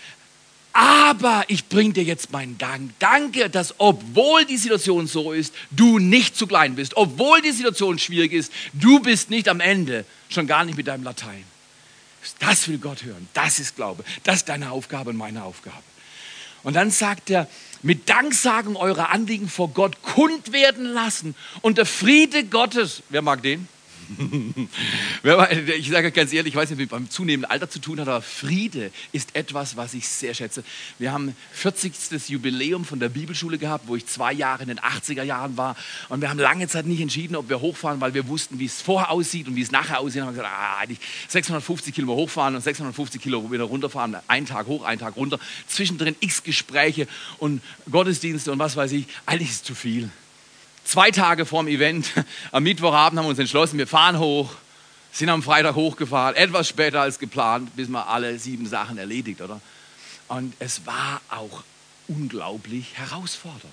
Aber 0.75 1.45
ich 1.49 1.69
bringe 1.69 1.93
dir 1.93 2.05
jetzt 2.05 2.33
meinen 2.33 2.57
Dank. 2.57 2.93
Danke, 2.99 3.51
dass 3.51 3.75
obwohl 3.79 4.47
die 4.47 4.57
Situation 4.57 5.07
so 5.07 5.33
ist, 5.33 5.55
du 5.71 5.99
nicht 5.99 6.37
zu 6.37 6.47
klein 6.47 6.77
bist. 6.77 6.97
Obwohl 6.97 7.43
die 7.43 7.53
Situation 7.53 7.99
schwierig 7.99 8.33
ist, 8.33 8.53
du 8.73 9.01
bist 9.01 9.29
nicht 9.29 9.49
am 9.49 9.61
Ende, 9.61 10.07
schon 10.31 10.47
gar 10.47 10.65
nicht 10.65 10.77
mit 10.77 10.87
deinem 10.87 11.05
Latein. 11.05 11.45
Das 12.39 12.69
will 12.69 12.79
Gott 12.79 13.03
hören. 13.03 13.29
Das 13.35 13.59
ist 13.59 13.77
Glaube. 13.77 14.05
Das 14.23 14.37
ist 14.37 14.49
deine 14.49 14.71
Aufgabe 14.71 15.11
und 15.11 15.17
meine 15.17 15.45
Aufgabe. 15.45 15.83
Und 16.63 16.75
dann 16.75 16.91
sagt 16.91 17.29
er, 17.31 17.49
mit 17.83 18.09
Danksagen 18.09 18.77
eure 18.77 19.09
Anliegen 19.09 19.49
vor 19.49 19.69
Gott 19.69 20.03
kund 20.03 20.53
werden 20.53 20.85
lassen. 20.85 21.35
Und 21.61 21.79
der 21.79 21.87
Friede 21.87 22.45
Gottes, 22.45 23.03
wer 23.09 23.23
mag 23.23 23.43
den? 23.43 23.69
ich 25.79 25.89
sage 25.91 26.13
ganz 26.13 26.33
ehrlich, 26.33 26.53
ich 26.53 26.57
weiß 26.57 26.71
nicht, 26.71 26.79
wie 26.79 26.87
beim 26.87 27.11
zunehmenden 27.11 27.51
Alter 27.51 27.69
zu 27.69 27.79
tun 27.79 28.01
hat, 28.01 28.09
aber 28.09 28.23
Friede 28.23 28.91
ist 29.13 29.35
etwas, 29.35 29.77
was 29.77 29.95
ich 29.95 30.09
sehr 30.09 30.35
schätze. 30.35 30.65
Wir 30.99 31.13
haben 31.13 31.35
40. 31.53 32.29
Jubiläum 32.29 32.85
von 32.85 33.01
der 33.01 33.09
Bibelschule 33.09 33.59
gehabt, 33.59 33.89
wo 33.89 33.97
ich 33.97 34.07
zwei 34.07 34.33
Jahre 34.33 34.63
in 34.63 34.69
den 34.69 34.81
80er 34.81 35.23
Jahren 35.23 35.57
war. 35.57 35.77
Und 36.09 36.21
wir 36.21 36.31
haben 36.31 36.39
lange 36.39 36.69
Zeit 36.69 36.87
nicht 36.87 37.01
entschieden, 37.01 37.37
ob 37.37 37.49
wir 37.49 37.61
hochfahren, 37.61 38.01
weil 38.01 38.15
wir 38.15 38.29
wussten, 38.29 38.59
wie 38.59 38.67
es 38.67 38.81
vorher 38.81 39.11
aussieht 39.11 39.49
und 39.49 39.57
wie 39.57 39.63
es 39.63 39.71
nachher 39.71 40.01
aussieht. 40.01 40.23
Und 40.23 40.29
haben 40.29 40.35
gesagt, 40.35 40.51
ah, 40.53 40.85
650 41.29 41.95
Kilo 41.95 42.15
hochfahren 42.15 42.55
und 42.55 42.63
650 42.63 43.21
Kilo 43.21 43.51
wieder 43.51 43.65
runterfahren. 43.65 44.17
Einen 44.29 44.47
Tag 44.47 44.67
hoch, 44.67 44.85
einen 44.85 45.01
Tag 45.01 45.17
runter. 45.17 45.39
Zwischendrin 45.67 46.17
x 46.21 46.43
Gespräche 46.43 47.07
und 47.39 47.63
Gottesdienste 47.91 48.53
und 48.53 48.59
was 48.59 48.77
weiß 48.77 48.93
ich. 48.93 49.07
Eigentlich 49.27 49.51
ist 49.51 49.57
es 49.57 49.63
zu 49.63 49.75
viel 49.75 50.11
zwei 50.85 51.11
Tage 51.11 51.47
vorm 51.47 51.69
Event, 51.69 52.11
am 52.53 52.63
Mittwochabend 52.63 53.19
haben 53.19 53.27
wir 53.27 53.31
uns 53.31 53.39
entschlossen, 53.39 53.79
wir 53.79 53.87
fahren 53.87 54.19
hoch, 54.19 54.53
sind 55.13 55.29
am 55.29 55.43
Freitag 55.43 55.75
hochgefahren, 55.75 56.37
etwas 56.37 56.69
später 56.69 57.01
als 57.01 57.19
geplant, 57.19 57.77
bis 57.77 57.89
wir 57.89 58.09
alle 58.09 58.39
sieben 58.39 58.67
Sachen 58.67 58.99
erledigt, 58.99 59.41
oder? 59.41 59.61
Und 60.29 60.55
es 60.59 60.87
war 60.87 61.21
auch 61.29 61.63
unglaublich 62.09 62.95
herausfordernd. 62.95 63.73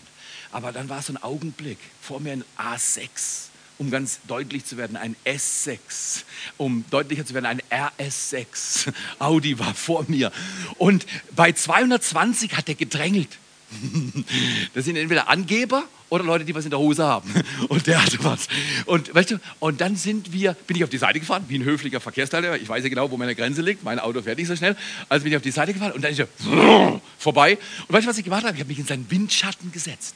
Aber 0.51 0.71
dann 0.71 0.89
war 0.89 1.01
so 1.01 1.13
ein 1.13 1.23
Augenblick, 1.23 1.77
vor 2.01 2.19
mir 2.19 2.33
ein 2.33 2.43
A6, 2.57 3.49
um 3.77 3.91
ganz 3.91 4.19
deutlich 4.27 4.65
zu 4.65 4.75
werden, 4.77 4.97
ein 4.97 5.15
S6, 5.25 6.23
um 6.57 6.83
deutlicher 6.89 7.25
zu 7.25 7.33
werden, 7.33 7.45
ein 7.45 7.61
RS6. 7.71 8.91
Audi 9.19 9.57
war 9.57 9.73
vor 9.73 10.05
mir. 10.07 10.31
Und 10.77 11.05
bei 11.35 11.53
220 11.53 12.57
hat 12.57 12.67
er 12.69 12.75
gedrängelt. 12.75 13.37
Das 14.73 14.85
sind 14.85 14.95
entweder 14.95 15.29
Angeber 15.29 15.83
oder 16.09 16.23
Leute, 16.23 16.45
die 16.45 16.55
was 16.55 16.63
in 16.65 16.71
der 16.71 16.79
Hose 16.79 17.03
haben. 17.03 17.31
Und 17.67 17.87
der 17.87 18.03
hatte 18.03 18.17
was. 18.23 18.47
Und, 18.85 19.13
weißt 19.13 19.31
du, 19.31 19.39
und 19.59 19.81
dann 19.81 19.95
sind 19.95 20.33
wir, 20.33 20.53
bin 20.67 20.77
ich 20.77 20.83
auf 20.83 20.89
die 20.89 20.97
Seite 20.97 21.19
gefahren, 21.19 21.45
wie 21.47 21.57
ein 21.57 21.63
höflicher 21.63 21.99
Verkehrsteilnehmer. 21.99 22.55
Ich 22.55 22.67
weiß 22.67 22.83
ja 22.83 22.89
genau, 22.89 23.11
wo 23.11 23.17
meine 23.17 23.35
Grenze 23.35 23.61
liegt. 23.61 23.83
Mein 23.83 23.99
Auto 23.99 24.21
fährt 24.21 24.37
nicht 24.37 24.47
so 24.47 24.55
schnell. 24.55 24.75
Also 25.07 25.23
bin 25.23 25.31
ich 25.31 25.37
auf 25.37 25.43
die 25.43 25.51
Seite 25.51 25.73
gefahren 25.73 25.91
und 25.91 26.03
dann 26.03 26.11
ist 26.11 26.19
er 26.19 26.27
vorbei. 27.17 27.57
Und 27.87 27.93
weißt 27.93 28.05
du, 28.05 28.09
was 28.09 28.17
ich 28.17 28.23
gemacht 28.23 28.43
habe? 28.43 28.55
Ich 28.55 28.59
habe 28.59 28.69
mich 28.69 28.79
in 28.79 28.85
seinen 28.85 29.09
Windschatten 29.09 29.71
gesetzt. 29.71 30.15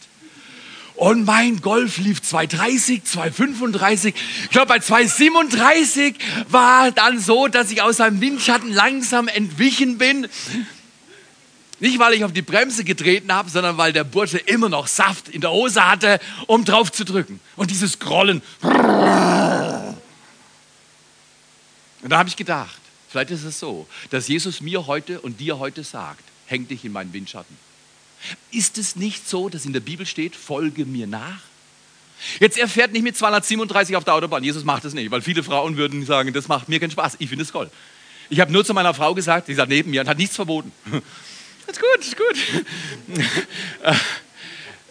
Und 0.96 1.26
mein 1.26 1.62
Golf 1.62 1.98
lief 1.98 2.22
230, 2.22 3.04
235. 3.04 4.14
Ich 4.44 4.50
glaube, 4.52 4.68
bei 4.68 4.80
237 4.80 6.16
war 6.50 6.92
dann 6.92 7.20
so, 7.20 7.48
dass 7.48 7.72
ich 7.72 7.82
aus 7.82 7.98
seinem 7.98 8.22
Windschatten 8.22 8.72
langsam 8.72 9.28
entwichen 9.28 9.98
bin. 9.98 10.28
Nicht, 11.84 12.00
weil 12.00 12.14
ich 12.14 12.24
auf 12.24 12.32
die 12.32 12.42
Bremse 12.42 12.86
getreten 12.86 13.34
habe, 13.34 13.50
sondern 13.50 13.78
weil 13.78 13.92
der 13.92 14.06
Bursche 14.06 14.38
immer 14.38 14.70
noch 14.70 14.88
Saft 14.88 15.28
in 15.28 15.42
der 15.42 15.52
Hose 15.52 15.86
hatte, 15.86 16.22
um 16.48 16.64
drauf 16.64 16.94
zu 16.94 17.04
drücken. 17.04 17.42
Und 17.58 17.72
dieses 17.72 18.00
Grollen. 18.00 18.42
Und 18.62 18.72
da 22.08 22.18
habe 22.18 22.30
ich 22.30 22.38
gedacht, 22.38 22.80
vielleicht 23.10 23.32
ist 23.32 23.44
es 23.44 23.60
so, 23.60 23.86
dass 24.12 24.30
Jesus 24.30 24.62
mir 24.62 24.88
heute 24.88 25.20
und 25.20 25.42
dir 25.42 25.60
heute 25.60 25.84
sagt, 25.84 26.24
häng 26.46 26.70
dich 26.70 26.86
in 26.86 26.94
meinen 26.94 27.12
Windschatten. 27.12 27.58
Ist 28.52 28.78
es 28.78 28.96
nicht 28.96 29.28
so, 29.28 29.50
dass 29.50 29.66
in 29.66 29.74
der 29.74 29.82
Bibel 29.82 30.06
steht, 30.06 30.38
folge 30.38 30.86
mir 30.86 31.06
nach? 31.06 31.42
Jetzt, 32.40 32.58
er 32.58 32.70
fährt 32.70 32.94
nicht 32.94 33.04
mit 33.04 33.18
237 33.18 33.98
auf 33.98 34.06
der 34.06 34.14
Autobahn. 34.14 34.42
Jesus 34.42 34.64
macht 34.64 34.86
das 34.86 34.94
nicht, 34.94 35.12
weil 35.12 35.22
viele 35.22 35.44
Frauen 35.44 35.76
würden 35.76 36.06
sagen, 36.06 36.32
das 36.32 36.48
macht 36.48 36.70
mir 36.70 36.80
keinen 36.80 36.92
Spaß. 36.92 37.18
Ich 37.20 37.28
finde 37.28 37.44
es 37.44 37.52
toll. 37.52 37.70
Ich 38.30 38.40
habe 38.40 38.54
nur 38.54 38.64
zu 38.64 38.74
meiner 38.74 38.94
Frau 38.94 39.14
gesagt, 39.14 39.50
die 39.50 39.54
sagt 39.54 39.68
neben 39.68 39.92
mir 39.92 40.00
und 40.00 40.08
hat 40.08 40.18
nichts 40.18 40.38
verboten. 40.38 40.72
Ist 41.68 41.80
gut, 41.80 42.00
ist 42.00 42.18
gut. 42.18 42.66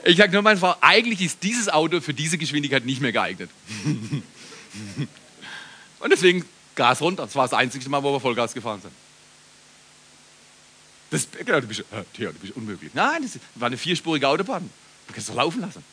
Ich 0.05 0.17
sage 0.17 0.33
nur 0.33 0.43
meine 0.43 0.59
Frau, 0.59 0.75
eigentlich 0.81 1.21
ist 1.21 1.43
dieses 1.43 1.69
Auto 1.69 2.01
für 2.01 2.13
diese 2.13 2.37
Geschwindigkeit 2.37 2.85
nicht 2.85 3.01
mehr 3.01 3.13
geeignet. 3.13 3.51
Und 6.01 6.11
deswegen 6.11 6.45
Gas 6.75 7.01
runter. 7.01 7.25
Das 7.25 7.35
war 7.37 7.45
das 7.45 7.55
einzige 7.55 7.89
Mal, 7.89 8.03
wo 8.03 8.13
wir 8.13 8.21
Vollgas 8.21 8.55
gefahren 8.55 8.81
sind. 8.81 8.93
Das, 11.11 11.29
genau, 11.31 11.61
du 11.61 11.67
bist, 11.67 11.81
äh, 11.81 12.05
Theo, 12.15 12.33
du 12.33 12.39
bist 12.39 12.57
unmöglich. 12.57 12.95
Nein, 12.95 13.23
das 13.23 13.39
war 13.55 13.67
eine 13.67 13.77
vierspurige 13.77 14.27
Autobahn. 14.27 14.69
Du 15.07 15.13
kannst 15.13 15.29
doch 15.29 15.35
laufen 15.35 15.61
lassen. 15.61 15.85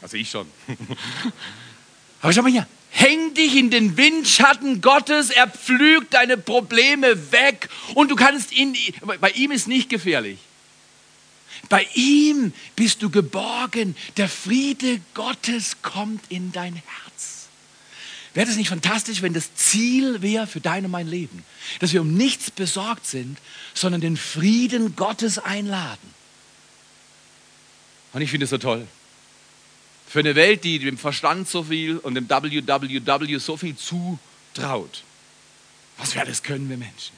Also 0.00 0.16
ich 0.16 0.30
schon. 0.30 0.46
Aber 2.22 2.32
schau 2.32 2.42
mal 2.42 2.50
hier, 2.50 2.66
Häng 2.90 3.34
dich 3.34 3.56
in 3.56 3.70
den 3.70 3.96
Windschatten 3.96 4.80
Gottes, 4.80 5.30
er 5.30 5.48
pflügt 5.48 6.12
deine 6.12 6.36
Probleme 6.36 7.32
weg 7.32 7.68
und 7.94 8.10
du 8.10 8.16
kannst 8.16 8.52
ihn, 8.52 8.76
bei 9.20 9.30
ihm 9.30 9.52
ist 9.52 9.68
nicht 9.68 9.88
gefährlich. 9.88 10.38
Bei 11.68 11.86
ihm 11.94 12.52
bist 12.74 13.02
du 13.02 13.10
geborgen. 13.10 13.94
Der 14.16 14.28
Friede 14.28 15.00
Gottes 15.14 15.82
kommt 15.82 16.22
in 16.28 16.52
dein 16.52 16.74
Herz. 16.74 17.48
Wäre 18.34 18.46
das 18.46 18.56
nicht 18.56 18.68
fantastisch, 18.68 19.22
wenn 19.22 19.34
das 19.34 19.54
Ziel 19.54 20.22
wäre 20.22 20.46
für 20.46 20.60
dein 20.60 20.84
und 20.84 20.90
mein 20.90 21.08
Leben, 21.08 21.44
dass 21.80 21.92
wir 21.92 22.00
um 22.00 22.14
nichts 22.14 22.50
besorgt 22.50 23.06
sind, 23.06 23.38
sondern 23.74 24.00
den 24.00 24.16
Frieden 24.16 24.94
Gottes 24.96 25.38
einladen? 25.38 26.14
Und 28.12 28.22
ich 28.22 28.30
finde 28.30 28.44
es 28.44 28.50
so 28.50 28.58
toll. 28.58 28.86
Für 30.10 30.18
eine 30.18 30.34
Welt, 30.34 30.64
die 30.64 30.80
dem 30.80 30.98
Verstand 30.98 31.48
so 31.48 31.62
viel 31.62 31.98
und 31.98 32.16
dem 32.16 32.28
WWW 32.28 33.38
so 33.38 33.56
viel 33.56 33.76
zutraut. 33.76 35.04
Was 35.98 36.16
wir 36.16 36.22
alles 36.22 36.42
können, 36.42 36.68
wir 36.68 36.76
Menschen. 36.76 37.14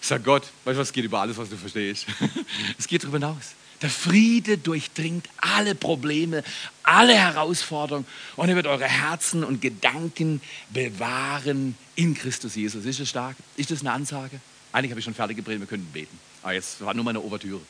Ich 0.00 0.08
sage 0.08 0.24
Gott, 0.24 0.42
weißt 0.64 0.76
du 0.76 0.80
was, 0.80 0.92
geht 0.92 1.04
über 1.04 1.20
alles, 1.20 1.36
was 1.36 1.48
du 1.48 1.56
verstehst. 1.56 2.06
es 2.78 2.88
geht 2.88 3.04
darüber 3.04 3.18
hinaus. 3.18 3.52
Der 3.82 3.90
Friede 3.90 4.58
durchdringt 4.58 5.28
alle 5.36 5.76
Probleme, 5.76 6.42
alle 6.82 7.14
Herausforderungen 7.14 8.06
und 8.34 8.48
er 8.48 8.56
wird 8.56 8.66
eure 8.66 8.88
Herzen 8.88 9.44
und 9.44 9.62
Gedanken 9.62 10.40
bewahren 10.70 11.76
in 11.94 12.14
Christus 12.14 12.56
Jesus. 12.56 12.84
Ist 12.84 12.98
das 12.98 13.08
stark? 13.08 13.36
Ist 13.56 13.70
das 13.70 13.82
eine 13.82 13.92
Ansage? 13.92 14.40
Eigentlich 14.72 14.90
habe 14.90 14.98
ich 14.98 15.04
schon 15.04 15.14
fertig 15.14 15.36
gepredigt, 15.36 15.60
wir 15.60 15.68
könnten 15.68 15.92
beten. 15.92 16.18
Aber 16.42 16.52
jetzt 16.52 16.80
war 16.80 16.94
nur 16.94 17.04
meine 17.04 17.20
Ouvertüre. 17.20 17.60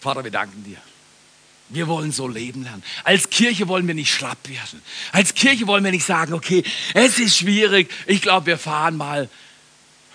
Vater, 0.00 0.24
wir 0.24 0.30
danken 0.30 0.64
dir. 0.64 0.78
Wir 1.70 1.86
wollen 1.86 2.12
so 2.12 2.26
leben 2.26 2.62
lernen. 2.62 2.82
Als 3.04 3.28
Kirche 3.28 3.68
wollen 3.68 3.86
wir 3.86 3.94
nicht 3.94 4.12
schlapp 4.12 4.48
werden. 4.48 4.80
Als 5.12 5.34
Kirche 5.34 5.66
wollen 5.66 5.84
wir 5.84 5.90
nicht 5.90 6.06
sagen, 6.06 6.32
okay, 6.32 6.64
es 6.94 7.18
ist 7.18 7.36
schwierig. 7.36 7.90
Ich 8.06 8.22
glaube, 8.22 8.46
wir 8.46 8.58
fahren 8.58 8.96
mal 8.96 9.28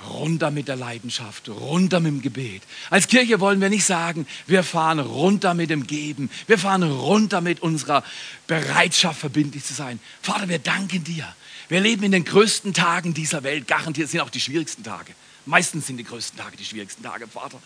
runter 0.10 0.52
mit 0.52 0.68
der 0.68 0.76
Leidenschaft, 0.76 1.48
runter 1.50 2.00
mit 2.00 2.12
dem 2.12 2.22
Gebet. 2.22 2.64
Als 2.90 3.08
Kirche 3.08 3.40
wollen 3.40 3.62
wir 3.62 3.70
nicht 3.70 3.86
sagen, 3.86 4.28
wir 4.48 4.64
fahren 4.64 5.00
runter 5.00 5.54
mit 5.54 5.70
dem 5.70 5.88
Geben, 5.88 6.30
wir 6.48 6.58
fahren 6.58 6.84
runter 6.84 7.42
mit 7.42 7.62
unserer 7.62 8.04
Bereitschaft, 8.48 9.20
verbindlich 9.20 9.64
zu 9.64 9.74
sein. 9.74 10.00
Vater, 10.22 10.50
wir 10.50 10.60
danken 10.60 11.04
dir. 11.04 11.28
Wir 11.70 11.80
leben 11.80 12.04
in 12.04 12.12
den 12.12 12.26
größten 12.26 12.74
Tagen 12.74 13.14
dieser 13.14 13.44
Welt. 13.44 13.68
Garantiert 13.68 14.10
sind 14.10 14.20
auch 14.20 14.30
die 14.30 14.42
schwierigsten 14.42 14.84
Tage. 14.84 15.14
Meistens 15.46 15.88
sind 15.88 15.98
die 15.98 16.04
größten 16.04 16.38
Tage 16.38 16.58
die 16.58 16.66
schwierigsten 16.66 17.04
Tage, 17.04 17.28
Vater. 17.28 17.60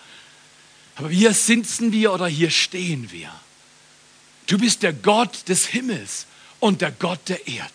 Aber 0.98 1.10
hier 1.10 1.34
sitzen 1.34 1.92
wir 1.92 2.12
oder 2.12 2.28
hier 2.28 2.50
stehen 2.50 3.12
wir. 3.12 3.32
Du 4.48 4.58
bist 4.58 4.84
der 4.84 4.94
Gott 4.94 5.48
des 5.48 5.68
Himmels 5.68 6.26
und 6.60 6.82
der 6.82 6.92
Gott 6.92 7.20
der 7.28 7.48
Erde. 7.48 7.72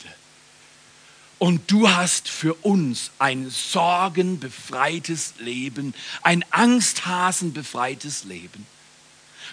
Und 1.39 1.71
du 1.71 1.89
hast 1.89 2.29
für 2.29 2.55
uns 2.55 3.11
ein 3.19 3.51
sorgenbefreites 3.51 5.35
Leben, 5.39 5.95
ein 6.23 6.45
angsthasenbefreites 6.51 8.25
Leben. 8.25 8.67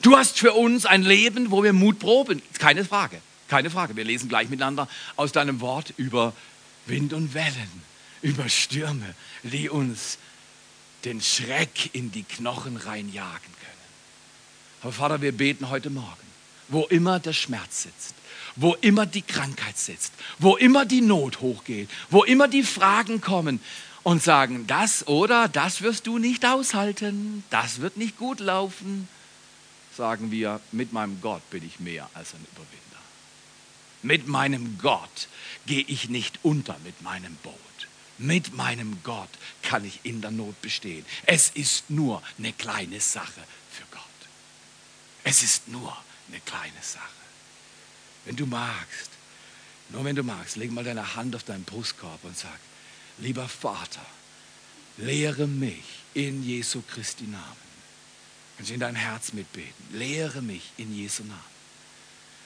Du 0.02 0.16
hast 0.16 0.40
für 0.40 0.54
uns 0.54 0.86
ein 0.86 1.04
Leben, 1.04 1.52
wo 1.52 1.64
wir 1.64 1.74
Mut 1.74 2.00
proben. 2.00 2.42
Keine 2.60 2.86
Frage, 2.86 3.20
keine 3.48 3.70
Frage. 3.70 3.96
Wir 3.96 4.04
lesen 4.04 4.30
gleich 4.30 4.50
miteinander 4.50 4.88
aus 5.16 5.32
deinem 5.32 5.62
Wort 5.62 5.94
über 5.98 6.34
Wind 6.86 7.12
und 7.14 7.34
Wellen, 7.34 7.84
über 8.22 8.48
Stürme, 8.50 9.16
die 9.44 9.70
uns 9.70 10.20
den 11.06 11.22
Schreck 11.22 11.94
in 11.94 12.12
die 12.12 12.24
Knochen 12.24 12.78
reinjagen 12.78 13.40
können. 13.42 13.70
Aber 14.82 14.92
Vater, 14.92 15.22
wir 15.22 15.32
beten 15.32 15.70
heute 15.70 15.90
Morgen, 15.90 16.28
wo 16.68 16.84
immer 16.86 17.20
der 17.20 17.34
Schmerz 17.34 17.84
sitzt, 17.84 18.16
wo 18.56 18.76
immer 18.76 19.06
die 19.06 19.22
Krankheit 19.22 19.78
sitzt, 19.78 20.14
wo 20.38 20.56
immer 20.56 20.86
die 20.86 21.02
Not 21.02 21.42
hochgeht, 21.42 21.90
wo 22.10 22.24
immer 22.24 22.48
die 22.48 22.64
Fragen 22.64 23.22
kommen 23.22 23.60
und 24.04 24.24
sagen, 24.24 24.68
das 24.68 25.08
oder 25.08 25.48
das 25.48 25.82
wirst 25.82 26.08
du 26.08 26.18
nicht 26.18 26.46
aushalten, 26.46 27.44
das 27.50 27.82
wird 27.82 27.98
nicht 27.98 28.18
gut 28.18 28.40
laufen, 28.40 29.08
sagen 29.96 30.32
wir, 30.32 30.62
mit 30.72 30.94
meinem 30.94 31.20
Gott 31.22 31.48
bin 31.50 31.66
ich 31.66 31.80
mehr 31.80 32.10
als 32.14 32.34
ein 32.34 32.46
Überwinder. 32.54 32.80
Mit 34.02 34.28
meinem 34.28 34.78
Gott 34.82 35.28
gehe 35.66 35.84
ich 35.86 36.10
nicht 36.10 36.40
unter 36.44 36.78
mit 36.86 37.02
meinem 37.02 37.36
Boot. 37.44 37.69
Mit 38.20 38.54
meinem 38.54 39.02
Gott 39.04 39.30
kann 39.64 39.86
ich 39.86 40.02
in 40.04 40.22
der 40.22 40.32
Not 40.32 40.62
bestehen. 40.62 41.06
Es 41.26 41.50
ist 41.50 41.90
nur 41.90 42.22
eine 42.38 42.54
kleine 42.54 43.00
Sache 43.00 43.42
für 43.72 43.86
Gott. 43.92 44.04
Es 45.24 45.42
ist 45.42 45.70
nur 45.70 45.96
eine 46.28 46.40
kleine 46.42 46.82
Sache. 46.82 47.04
Wenn 48.26 48.36
du 48.36 48.46
magst, 48.46 49.10
nur 49.90 50.04
wenn 50.04 50.16
du 50.16 50.24
magst, 50.24 50.58
leg 50.58 50.72
mal 50.72 50.84
deine 50.84 51.16
Hand 51.16 51.36
auf 51.36 51.44
deinen 51.44 51.64
Brustkorb 51.64 52.24
und 52.24 52.38
sag, 52.38 52.60
lieber 53.20 53.48
Vater, 53.48 54.06
lehre 54.98 55.48
mich 55.48 55.86
in 56.14 56.44
Jesu 56.44 56.82
Christi 56.82 57.24
Namen. 57.24 57.70
Kannst 58.58 58.72
du 58.72 58.74
in 58.74 58.82
dein 58.82 58.96
Herz 58.96 59.32
mitbeten. 59.32 59.98
Lehre 59.98 60.42
mich 60.42 60.72
in 60.76 60.94
Jesu 60.94 61.24
Namen. 61.24 61.40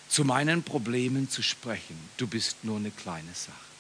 Zu 0.08 0.24
meinen 0.24 0.62
Problemen 0.62 1.28
zu 1.28 1.42
sprechen. 1.42 1.98
Du 2.18 2.28
bist 2.28 2.64
nur 2.64 2.78
eine 2.78 2.92
kleine 2.92 3.34
Sache. 3.34 3.73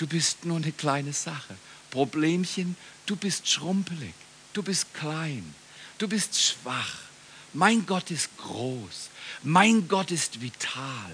Du 0.00 0.06
bist 0.06 0.46
nur 0.46 0.56
eine 0.56 0.72
kleine 0.72 1.12
Sache. 1.12 1.54
Problemchen, 1.90 2.74
du 3.04 3.16
bist 3.16 3.46
schrumpelig. 3.46 4.14
Du 4.54 4.62
bist 4.62 4.94
klein. 4.94 5.54
Du 5.98 6.08
bist 6.08 6.40
schwach. 6.40 7.00
Mein 7.52 7.84
Gott 7.84 8.10
ist 8.10 8.34
groß. 8.38 9.10
Mein 9.42 9.88
Gott 9.88 10.10
ist 10.10 10.40
vital. 10.40 11.12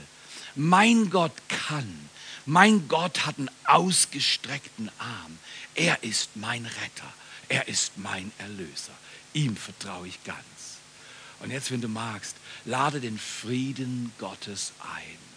Mein 0.55 1.11
Gott 1.11 1.33
kann. 1.49 2.09
Mein 2.45 2.87
Gott 2.87 3.27
hat 3.27 3.39
einen 3.39 3.51
ausgestreckten 3.65 4.89
Arm. 4.99 5.37
Er 5.75 6.05
ist 6.05 6.37
mein 6.37 6.65
Retter. 6.65 7.13
Er 7.49 7.67
ist 7.67 7.99
mein 7.99 8.31
Erlöser. 8.39 8.95
Ihm 9.33 9.57
vertraue 9.57 10.07
ich 10.07 10.23
ganz. 10.23 10.37
Und 11.41 11.51
jetzt, 11.51 11.73
wenn 11.73 11.81
du 11.81 11.89
magst, 11.89 12.37
lade 12.65 13.01
den 13.01 13.19
Frieden 13.19 14.13
Gottes 14.21 14.75
ein. 14.95 15.36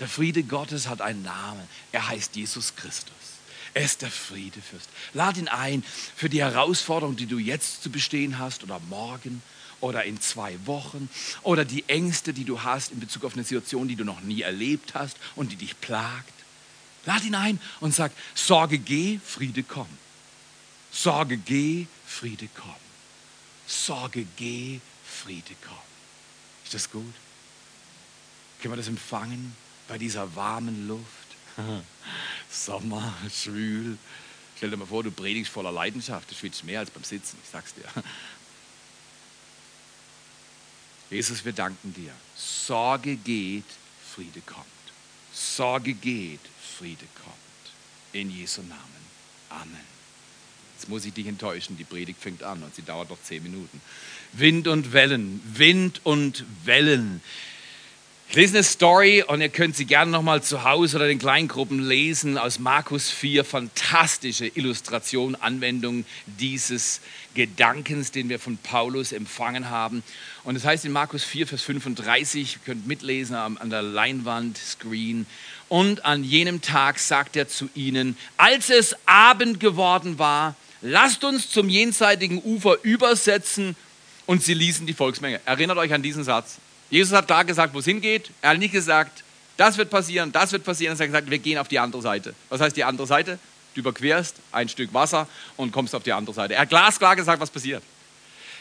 Der 0.00 0.08
Friede 0.08 0.42
Gottes 0.42 0.88
hat 0.88 1.00
einen 1.00 1.22
Namen. 1.22 1.62
Er 1.92 2.08
heißt 2.08 2.36
Jesus 2.36 2.76
Christus. 2.76 3.14
Er 3.74 3.82
ist 3.82 4.02
der 4.02 4.10
Friedefürst. 4.10 4.88
Lade 5.14 5.40
ihn 5.40 5.48
ein 5.48 5.82
für 6.16 6.28
die 6.28 6.40
Herausforderung, 6.40 7.16
die 7.16 7.26
du 7.26 7.38
jetzt 7.38 7.82
zu 7.82 7.90
bestehen 7.90 8.38
hast 8.38 8.62
oder 8.62 8.80
morgen 8.88 9.42
oder 9.80 10.04
in 10.04 10.20
zwei 10.20 10.58
Wochen 10.66 11.08
oder 11.42 11.64
die 11.64 11.84
Ängste, 11.88 12.32
die 12.32 12.44
du 12.44 12.62
hast 12.62 12.92
in 12.92 13.00
Bezug 13.00 13.24
auf 13.24 13.34
eine 13.34 13.44
Situation, 13.44 13.88
die 13.88 13.96
du 13.96 14.04
noch 14.04 14.20
nie 14.22 14.42
erlebt 14.42 14.94
hast 14.94 15.16
und 15.34 15.52
die 15.52 15.56
dich 15.56 15.78
plagt. 15.80 16.32
Lad 17.04 17.24
ihn 17.24 17.34
ein 17.34 17.60
und 17.80 17.94
sag, 17.94 18.12
Sorge 18.34 18.78
geh, 18.78 19.20
Friede 19.24 19.62
komm. 19.62 19.88
Sorge 20.90 21.36
geh, 21.36 21.86
Friede 22.06 22.48
komm. 22.54 22.74
Sorge 23.66 24.26
geh, 24.36 24.80
Friede 25.04 25.54
komm. 25.66 25.76
Ist 26.64 26.74
das 26.74 26.90
gut? 26.90 27.14
Können 28.60 28.72
wir 28.72 28.78
das 28.78 28.88
empfangen 28.88 29.54
bei 29.88 29.98
dieser 29.98 30.34
warmen 30.34 30.88
Luft? 30.88 31.04
Sommer, 32.50 33.14
schwül. 33.32 33.98
Stell 34.56 34.70
dir 34.70 34.76
mal 34.76 34.86
vor, 34.86 35.02
du 35.02 35.10
predigst 35.10 35.52
voller 35.52 35.72
Leidenschaft. 35.72 36.30
Du 36.30 36.34
schwitzt 36.34 36.64
mehr 36.64 36.80
als 36.80 36.90
beim 36.90 37.04
Sitzen, 37.04 37.38
ich 37.42 37.50
sag's 37.50 37.74
dir. 37.74 37.84
Jesus, 41.10 41.44
wir 41.44 41.52
danken 41.52 41.94
dir. 41.94 42.12
Sorge 42.34 43.16
geht, 43.16 43.64
Friede 44.14 44.40
kommt. 44.40 44.66
Sorge 45.32 45.94
geht, 45.94 46.40
Friede 46.78 47.06
kommt. 47.22 47.34
In 48.12 48.30
Jesu 48.30 48.62
Namen. 48.62 48.82
Amen. 49.50 49.96
Jetzt 50.76 50.88
muss 50.88 51.04
ich 51.04 51.14
dich 51.14 51.26
enttäuschen, 51.26 51.76
die 51.76 51.84
Predigt 51.84 52.20
fängt 52.20 52.42
an 52.42 52.62
und 52.62 52.74
sie 52.74 52.82
dauert 52.82 53.10
noch 53.10 53.22
zehn 53.22 53.42
Minuten. 53.42 53.80
Wind 54.32 54.68
und 54.68 54.92
Wellen, 54.92 55.40
Wind 55.54 56.00
und 56.04 56.44
Wellen. 56.64 57.22
Ich 58.28 58.34
lese 58.34 58.54
eine 58.54 58.64
Story 58.64 59.22
und 59.26 59.40
ihr 59.40 59.48
könnt 59.48 59.76
sie 59.76 59.84
gerne 59.86 60.10
nochmal 60.10 60.42
zu 60.42 60.64
Hause 60.64 60.96
oder 60.96 61.08
in 61.08 61.18
Kleingruppen 61.18 61.80
lesen 61.80 62.38
aus 62.38 62.58
Markus 62.58 63.08
4. 63.08 63.44
Fantastische 63.44 64.50
Illustration, 64.54 65.36
Anwendung 65.36 66.04
dieses 66.26 67.00
Gedankens, 67.34 68.10
den 68.10 68.28
wir 68.28 68.40
von 68.40 68.58
Paulus 68.58 69.12
empfangen 69.12 69.70
haben. 69.70 70.02
Und 70.42 70.56
es 70.56 70.62
das 70.62 70.70
heißt 70.70 70.84
in 70.84 70.92
Markus 70.92 71.22
4, 71.22 71.46
Vers 71.46 71.62
35, 71.62 72.56
ihr 72.56 72.60
könnt 72.64 72.86
mitlesen 72.86 73.36
an 73.36 73.70
der 73.70 73.82
Leinwand, 73.82 74.58
Screen. 74.58 75.24
Und 75.68 76.04
an 76.04 76.24
jenem 76.24 76.60
Tag 76.60 76.98
sagt 76.98 77.36
er 77.36 77.48
zu 77.48 77.70
ihnen, 77.74 78.18
als 78.36 78.70
es 78.70 78.96
Abend 79.06 79.60
geworden 79.60 80.18
war, 80.18 80.56
lasst 80.82 81.22
uns 81.22 81.48
zum 81.48 81.68
jenseitigen 81.68 82.42
Ufer 82.42 82.76
übersetzen. 82.82 83.76
Und 84.26 84.42
sie 84.42 84.54
ließen 84.54 84.84
die 84.84 84.94
Volksmenge. 84.94 85.40
Erinnert 85.46 85.78
euch 85.78 85.94
an 85.94 86.02
diesen 86.02 86.24
Satz. 86.24 86.58
Jesus 86.90 87.12
hat 87.12 87.26
klar 87.26 87.44
gesagt, 87.44 87.74
wo 87.74 87.80
es 87.80 87.84
hingeht. 87.84 88.30
Er 88.42 88.50
hat 88.50 88.58
nicht 88.58 88.72
gesagt, 88.72 89.24
das 89.56 89.78
wird 89.78 89.90
passieren, 89.90 90.32
das 90.32 90.52
wird 90.52 90.64
passieren. 90.64 90.96
Er 90.96 90.98
hat 90.98 91.06
gesagt, 91.06 91.30
wir 91.30 91.38
gehen 91.38 91.58
auf 91.58 91.68
die 91.68 91.78
andere 91.78 92.02
Seite. 92.02 92.34
Was 92.48 92.60
heißt 92.60 92.76
die 92.76 92.84
andere 92.84 93.06
Seite? 93.06 93.38
Du 93.74 93.80
überquerst 93.80 94.36
ein 94.52 94.68
Stück 94.68 94.92
Wasser 94.94 95.28
und 95.56 95.72
kommst 95.72 95.94
auf 95.94 96.02
die 96.02 96.12
andere 96.12 96.34
Seite. 96.34 96.54
Er 96.54 96.62
hat 96.62 96.68
glasklar 96.68 97.16
gesagt, 97.16 97.40
was 97.40 97.50
passiert. 97.50 97.82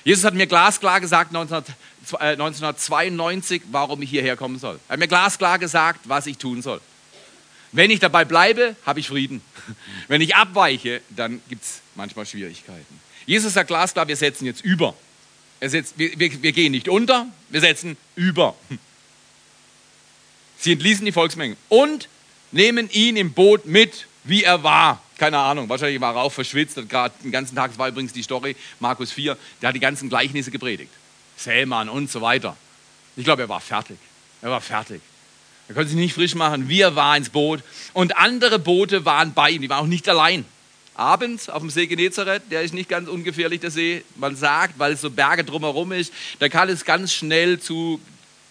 Jesus 0.03 0.23
hat 0.23 0.35
mir 0.35 0.45
glasklar 0.45 1.01
gesagt 1.01 1.35
1992, 1.35 3.61
äh, 3.61 3.65
warum 3.71 4.01
ich 4.01 4.09
hierher 4.09 4.37
kommen 4.37 4.59
soll. 4.59 4.79
Er 4.87 4.93
hat 4.93 4.99
mir 4.99 5.07
glasklar 5.07 5.57
gesagt, 5.57 6.01
was 6.03 6.27
ich 6.27 6.37
tun 6.37 6.61
soll. 6.61 6.79
Wenn 7.71 7.89
ich 7.89 7.99
dabei 7.99 8.23
bleibe, 8.23 8.75
habe 8.85 8.99
ich 8.99 9.07
Frieden. 9.07 9.41
Wenn 10.07 10.21
ich 10.21 10.35
abweiche, 10.35 11.01
dann 11.09 11.41
gibt 11.49 11.63
es 11.63 11.81
manchmal 11.95 12.25
Schwierigkeiten. 12.25 13.01
Jesus 13.25 13.53
sagt 13.53 13.67
glasklar, 13.67 14.07
wir 14.07 14.15
setzen 14.15 14.45
jetzt 14.45 14.63
über. 14.63 14.93
Setzt, 15.61 15.97
wir, 15.97 16.19
wir, 16.19 16.43
wir 16.43 16.51
gehen 16.51 16.71
nicht 16.71 16.89
unter, 16.89 17.27
wir 17.49 17.61
setzen 17.61 17.97
über. 18.15 18.55
Sie 20.57 20.73
entließen 20.73 21.05
die 21.05 21.11
Volksmenge 21.11 21.57
und 21.69 22.09
nehmen 22.51 22.89
ihn 22.91 23.17
im 23.17 23.33
Boot 23.33 23.65
mit, 23.65 24.07
wie 24.23 24.43
er 24.43 24.63
war. 24.63 25.01
Keine 25.17 25.37
Ahnung, 25.37 25.69
wahrscheinlich 25.69 26.01
war 26.01 26.15
er 26.15 26.21
auch 26.21 26.31
verschwitzt, 26.31 26.77
gerade 26.89 27.13
den 27.23 27.31
ganzen 27.31 27.55
Tag, 27.55 27.71
das 27.71 27.77
war 27.79 27.87
übrigens 27.87 28.13
die 28.13 28.23
Story, 28.23 28.55
Markus 28.79 29.11
4, 29.11 29.37
der 29.61 29.69
hat 29.69 29.75
die 29.75 29.79
ganzen 29.79 30.09
Gleichnisse 30.09 30.51
gepredigt. 30.51 30.91
Sämann 31.37 31.89
und 31.89 32.11
so 32.11 32.21
weiter. 32.21 32.57
Ich 33.15 33.23
glaube, 33.23 33.43
er 33.43 33.49
war 33.49 33.61
fertig. 33.61 33.97
Er 34.41 34.51
war 34.51 34.61
fertig. 34.61 35.01
Er 35.67 35.75
konnte 35.75 35.89
sich 35.89 35.97
nicht 35.97 36.13
frisch 36.13 36.35
machen. 36.35 36.69
Wir 36.69 36.95
waren 36.95 37.17
ins 37.17 37.29
Boot 37.29 37.61
und 37.93 38.17
andere 38.17 38.59
Boote 38.59 39.05
waren 39.05 39.33
bei 39.33 39.51
ihm. 39.51 39.61
Die 39.61 39.69
waren 39.69 39.83
auch 39.83 39.87
nicht 39.87 40.07
allein. 40.07 40.45
Abends 40.95 41.49
auf 41.49 41.61
dem 41.61 41.69
See 41.69 41.87
Genezareth, 41.87 42.43
der 42.49 42.61
ist 42.61 42.73
nicht 42.73 42.89
ganz 42.89 43.09
ungefährlich, 43.09 43.59
der 43.59 43.71
See. 43.71 44.03
Man 44.15 44.35
sagt, 44.35 44.79
weil 44.79 44.93
es 44.93 45.01
so 45.01 45.09
Berge 45.09 45.43
drumherum 45.43 45.91
ist, 45.91 46.13
da 46.39 46.49
kann 46.49 46.69
es 46.69 46.85
ganz 46.85 47.13
schnell 47.13 47.59
zu 47.59 47.99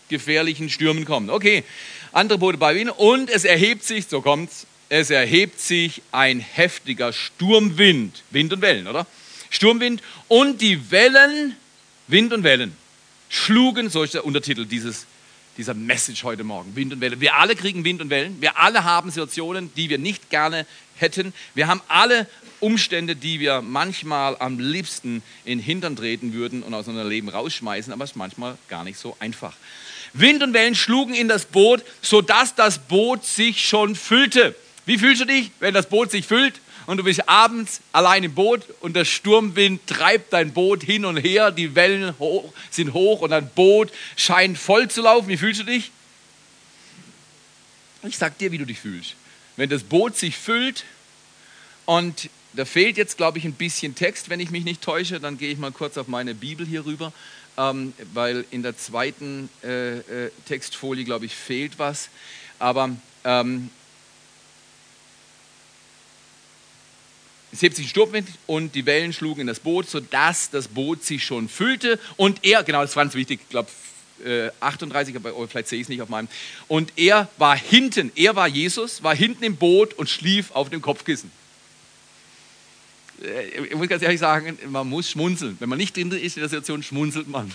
gefährlichen 0.08 0.68
Stürmen 0.68 1.04
kommen. 1.04 1.30
Okay, 1.30 1.64
andere 2.12 2.38
Boote 2.38 2.58
bei 2.58 2.74
Wien 2.74 2.90
und 2.90 3.30
es 3.30 3.44
erhebt 3.44 3.84
sich, 3.84 4.06
so 4.06 4.20
kommt's, 4.20 4.66
es 4.88 5.10
erhebt 5.10 5.60
sich 5.60 6.02
ein 6.12 6.40
heftiger 6.40 7.12
Sturmwind, 7.12 8.22
Wind 8.30 8.52
und 8.52 8.60
Wellen, 8.60 8.86
oder? 8.86 9.06
Sturmwind 9.50 10.02
und 10.28 10.60
die 10.60 10.90
Wellen, 10.90 11.56
Wind 12.06 12.32
und 12.32 12.44
Wellen, 12.44 12.76
schlugen, 13.28 13.88
so 13.88 14.02
ist 14.02 14.14
der 14.14 14.24
Untertitel 14.24 14.66
dieses, 14.66 15.06
dieser 15.56 15.74
Message 15.74 16.22
heute 16.24 16.44
Morgen, 16.44 16.76
Wind 16.76 16.92
und 16.92 17.00
Wellen. 17.00 17.20
Wir 17.20 17.36
alle 17.36 17.56
kriegen 17.56 17.84
Wind 17.84 18.02
und 18.02 18.10
Wellen, 18.10 18.40
wir 18.40 18.58
alle 18.58 18.84
haben 18.84 19.10
Situationen, 19.10 19.72
die 19.74 19.88
wir 19.88 19.98
nicht 19.98 20.30
gerne 20.30 20.66
hätten. 20.96 21.32
Wir 21.54 21.66
haben 21.66 21.80
alle 21.88 22.26
Umstände, 22.60 23.14
die 23.14 23.40
wir 23.40 23.60
manchmal 23.60 24.36
am 24.38 24.58
liebsten 24.58 25.22
in 25.44 25.58
den 25.58 25.64
Hintern 25.64 25.96
treten 25.96 26.32
würden 26.32 26.62
und 26.62 26.72
aus 26.72 26.88
unserem 26.88 27.08
Leben 27.08 27.28
rausschmeißen, 27.28 27.92
aber 27.92 28.04
es 28.04 28.12
ist 28.12 28.16
manchmal 28.16 28.56
gar 28.68 28.84
nicht 28.84 28.98
so 28.98 29.16
einfach. 29.20 29.54
Wind 30.14 30.42
und 30.42 30.54
Wellen 30.54 30.74
schlugen 30.74 31.14
in 31.14 31.28
das 31.28 31.44
Boot, 31.44 31.84
sodass 32.00 32.54
das 32.54 32.78
Boot 32.78 33.24
sich 33.24 33.68
schon 33.68 33.96
füllte. 33.96 34.54
Wie 34.86 34.98
fühlst 34.98 35.22
du 35.22 35.26
dich, 35.26 35.50
wenn 35.60 35.74
das 35.74 35.88
Boot 35.88 36.10
sich 36.10 36.26
füllt 36.26 36.60
und 36.86 36.98
du 36.98 37.04
bist 37.04 37.28
abends 37.28 37.80
allein 37.92 38.24
im 38.24 38.34
Boot 38.34 38.62
und 38.80 38.94
der 38.94 39.04
Sturmwind 39.04 39.86
treibt 39.86 40.32
dein 40.32 40.52
Boot 40.52 40.82
hin 40.82 41.04
und 41.04 41.16
her, 41.16 41.50
die 41.50 41.74
Wellen 41.74 42.18
hoch, 42.18 42.52
sind 42.70 42.92
hoch 42.92 43.20
und 43.20 43.30
dein 43.30 43.48
Boot 43.50 43.90
scheint 44.16 44.56
voll 44.56 44.88
zu 44.88 45.02
laufen? 45.02 45.28
Wie 45.28 45.36
fühlst 45.36 45.60
du 45.60 45.64
dich? 45.64 45.90
Ich 48.04 48.18
sag 48.18 48.38
dir, 48.38 48.52
wie 48.52 48.58
du 48.58 48.66
dich 48.66 48.78
fühlst. 48.78 49.16
Wenn 49.56 49.70
das 49.70 49.82
Boot 49.82 50.16
sich 50.16 50.36
füllt 50.36 50.84
und 51.86 52.28
da 52.54 52.64
fehlt 52.64 52.96
jetzt, 52.96 53.16
glaube 53.16 53.38
ich, 53.38 53.44
ein 53.44 53.52
bisschen 53.52 53.94
Text, 53.94 54.30
wenn 54.30 54.40
ich 54.40 54.50
mich 54.50 54.64
nicht 54.64 54.82
täusche, 54.82 55.20
dann 55.20 55.38
gehe 55.38 55.52
ich 55.52 55.58
mal 55.58 55.72
kurz 55.72 55.98
auf 55.98 56.08
meine 56.08 56.34
Bibel 56.34 56.66
hier 56.66 56.84
rüber, 56.84 57.12
ähm, 57.56 57.92
weil 58.12 58.44
in 58.50 58.62
der 58.62 58.76
zweiten 58.76 59.48
äh, 59.62 59.98
äh, 59.98 60.30
Textfolie, 60.46 61.04
glaube 61.04 61.26
ich, 61.26 61.34
fehlt 61.34 61.78
was. 61.78 62.08
Aber 62.58 62.90
ähm, 63.24 63.70
Es 67.54 67.62
hebt 67.62 67.76
sich 67.76 67.86
ein 67.86 67.88
Sturmwind 67.88 68.28
und 68.48 68.74
die 68.74 68.84
Wellen 68.84 69.12
schlugen 69.12 69.42
in 69.42 69.46
das 69.46 69.60
Boot, 69.60 69.88
sodass 69.88 70.50
das 70.50 70.66
Boot 70.66 71.04
sich 71.04 71.24
schon 71.24 71.48
füllte. 71.48 72.00
Und 72.16 72.44
er, 72.44 72.64
genau, 72.64 72.82
das 72.82 72.96
war 72.96 73.04
ganz 73.04 73.14
wichtig, 73.14 73.38
ich 73.44 73.48
glaube 73.48 73.70
äh, 74.24 74.50
38, 74.60 75.16
aber 75.16 75.32
vielleicht 75.48 75.68
sehe 75.68 75.78
ich 75.78 75.84
es 75.84 75.88
nicht 75.88 76.02
auf 76.02 76.08
meinem. 76.08 76.28
Und 76.68 76.92
er 76.96 77.28
war 77.38 77.56
hinten, 77.56 78.10
er 78.14 78.36
war 78.36 78.48
Jesus, 78.48 79.02
war 79.02 79.14
hinten 79.14 79.44
im 79.44 79.56
Boot 79.56 79.94
und 79.94 80.08
schlief 80.08 80.50
auf 80.52 80.70
dem 80.70 80.82
Kopfkissen. 80.82 81.30
Äh, 83.24 83.66
ich 83.70 83.74
muss 83.74 83.88
ganz 83.88 84.02
ehrlich 84.02 84.20
sagen, 84.20 84.58
man 84.68 84.88
muss 84.88 85.10
schmunzeln. 85.10 85.56
Wenn 85.58 85.68
man 85.68 85.78
nicht 85.78 85.96
drin 85.96 86.10
ist 86.12 86.36
in 86.36 86.40
der 86.40 86.48
Situation, 86.48 86.82
schmunzelt 86.82 87.28
man. 87.28 87.50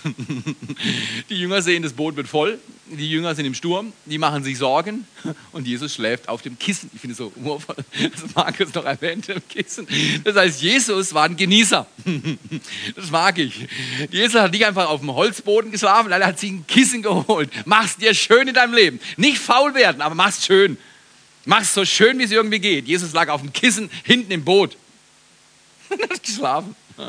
Die 1.30 1.36
Jünger 1.36 1.62
sehen, 1.62 1.82
das 1.82 1.92
Boot 1.92 2.16
wird 2.16 2.28
voll, 2.28 2.58
die 2.86 3.08
Jünger 3.08 3.34
sind 3.34 3.46
im 3.46 3.54
Sturm, 3.54 3.92
die 4.06 4.18
machen 4.18 4.42
sich 4.42 4.58
Sorgen 4.58 5.06
und 5.52 5.66
Jesus 5.66 5.94
schläft 5.94 6.28
auf 6.28 6.42
dem 6.42 6.58
Kissen. 6.58 6.90
Ich 6.92 7.00
finde 7.00 7.12
es 7.12 7.18
so 7.18 7.32
humorvoll, 7.36 7.76
dass 8.12 8.34
Markus 8.34 8.74
noch 8.74 8.84
erwähnt, 8.84 9.28
im 9.28 9.46
Kissen. 9.48 9.86
Das 10.24 10.34
heißt, 10.36 10.60
Jesus 10.60 11.14
war 11.14 11.24
ein 11.24 11.36
Genießer. 11.36 11.86
Das 12.96 13.10
mag 13.10 13.38
ich. 13.38 13.66
Jesus 14.10 14.40
hat 14.40 14.52
nicht 14.52 14.66
einfach 14.66 14.88
auf 14.88 15.00
dem 15.00 15.14
Holzboden 15.14 15.70
geschlafen, 15.70 16.10
er 16.10 16.26
hat 16.26 16.38
sich 16.38 16.50
ein 16.50 16.66
Kissen 16.66 17.02
geholt. 17.02 17.50
Mach's 17.64 17.96
dir 17.96 18.14
schön 18.14 18.48
in 18.48 18.54
deinem 18.54 18.74
Leben. 18.74 19.00
Nicht 19.16 19.38
faul 19.38 19.74
werden, 19.74 20.02
aber 20.02 20.14
mach's 20.14 20.44
schön. 20.44 20.76
Mach's 21.44 21.72
so 21.72 21.84
schön, 21.84 22.18
wie 22.18 22.24
es 22.24 22.30
irgendwie 22.30 22.58
geht. 22.58 22.86
Jesus 22.86 23.12
lag 23.12 23.28
auf 23.28 23.40
dem 23.40 23.52
Kissen 23.52 23.90
hinten 24.04 24.32
im 24.32 24.44
Boot. 24.44 24.76
hat 26.10 26.22
geschlafen. 26.22 26.74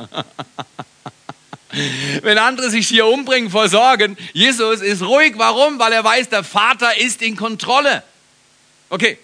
Wenn 2.21 2.37
andere 2.37 2.69
sich 2.69 2.87
hier 2.87 3.05
umbringen 3.05 3.49
vor 3.49 3.69
Sorgen, 3.69 4.17
Jesus 4.33 4.81
ist 4.81 5.01
ruhig. 5.01 5.35
Warum? 5.37 5.79
Weil 5.79 5.93
er 5.93 6.03
weiß, 6.03 6.27
der 6.29 6.43
Vater 6.43 6.97
ist 6.97 7.21
in 7.21 7.37
Kontrolle. 7.37 8.03
Okay. 8.89 9.17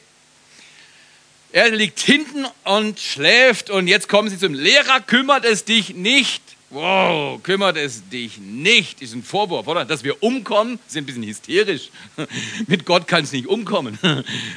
Er 1.52 1.72
liegt 1.72 2.00
hinten 2.00 2.46
und 2.64 3.00
schläft 3.00 3.70
und 3.70 3.88
jetzt 3.88 4.10
kommen 4.10 4.30
sie 4.30 4.38
zum 4.38 4.54
Lehrer, 4.54 5.02
kümmert 5.02 5.46
es 5.46 5.66
dich 5.66 5.96
nicht. 5.96 6.42
Wow, 6.70 7.42
kümmert 7.44 7.78
es 7.78 8.10
dich 8.10 8.40
nicht, 8.40 9.02
ist 9.02 9.14
ein 9.14 9.24
Vorwurf, 9.24 9.68
oder? 9.68 9.86
Dass 9.86 10.04
wir 10.04 10.22
umkommen, 10.22 10.80
sind 10.88 11.04
ein 11.04 11.06
bisschen 11.06 11.24
hysterisch. 11.24 11.90
Mit 12.68 12.86
Gott 12.86 13.08
kannst 13.08 13.32
du 13.32 13.38
nicht 13.38 13.48
umkommen. 13.48 13.98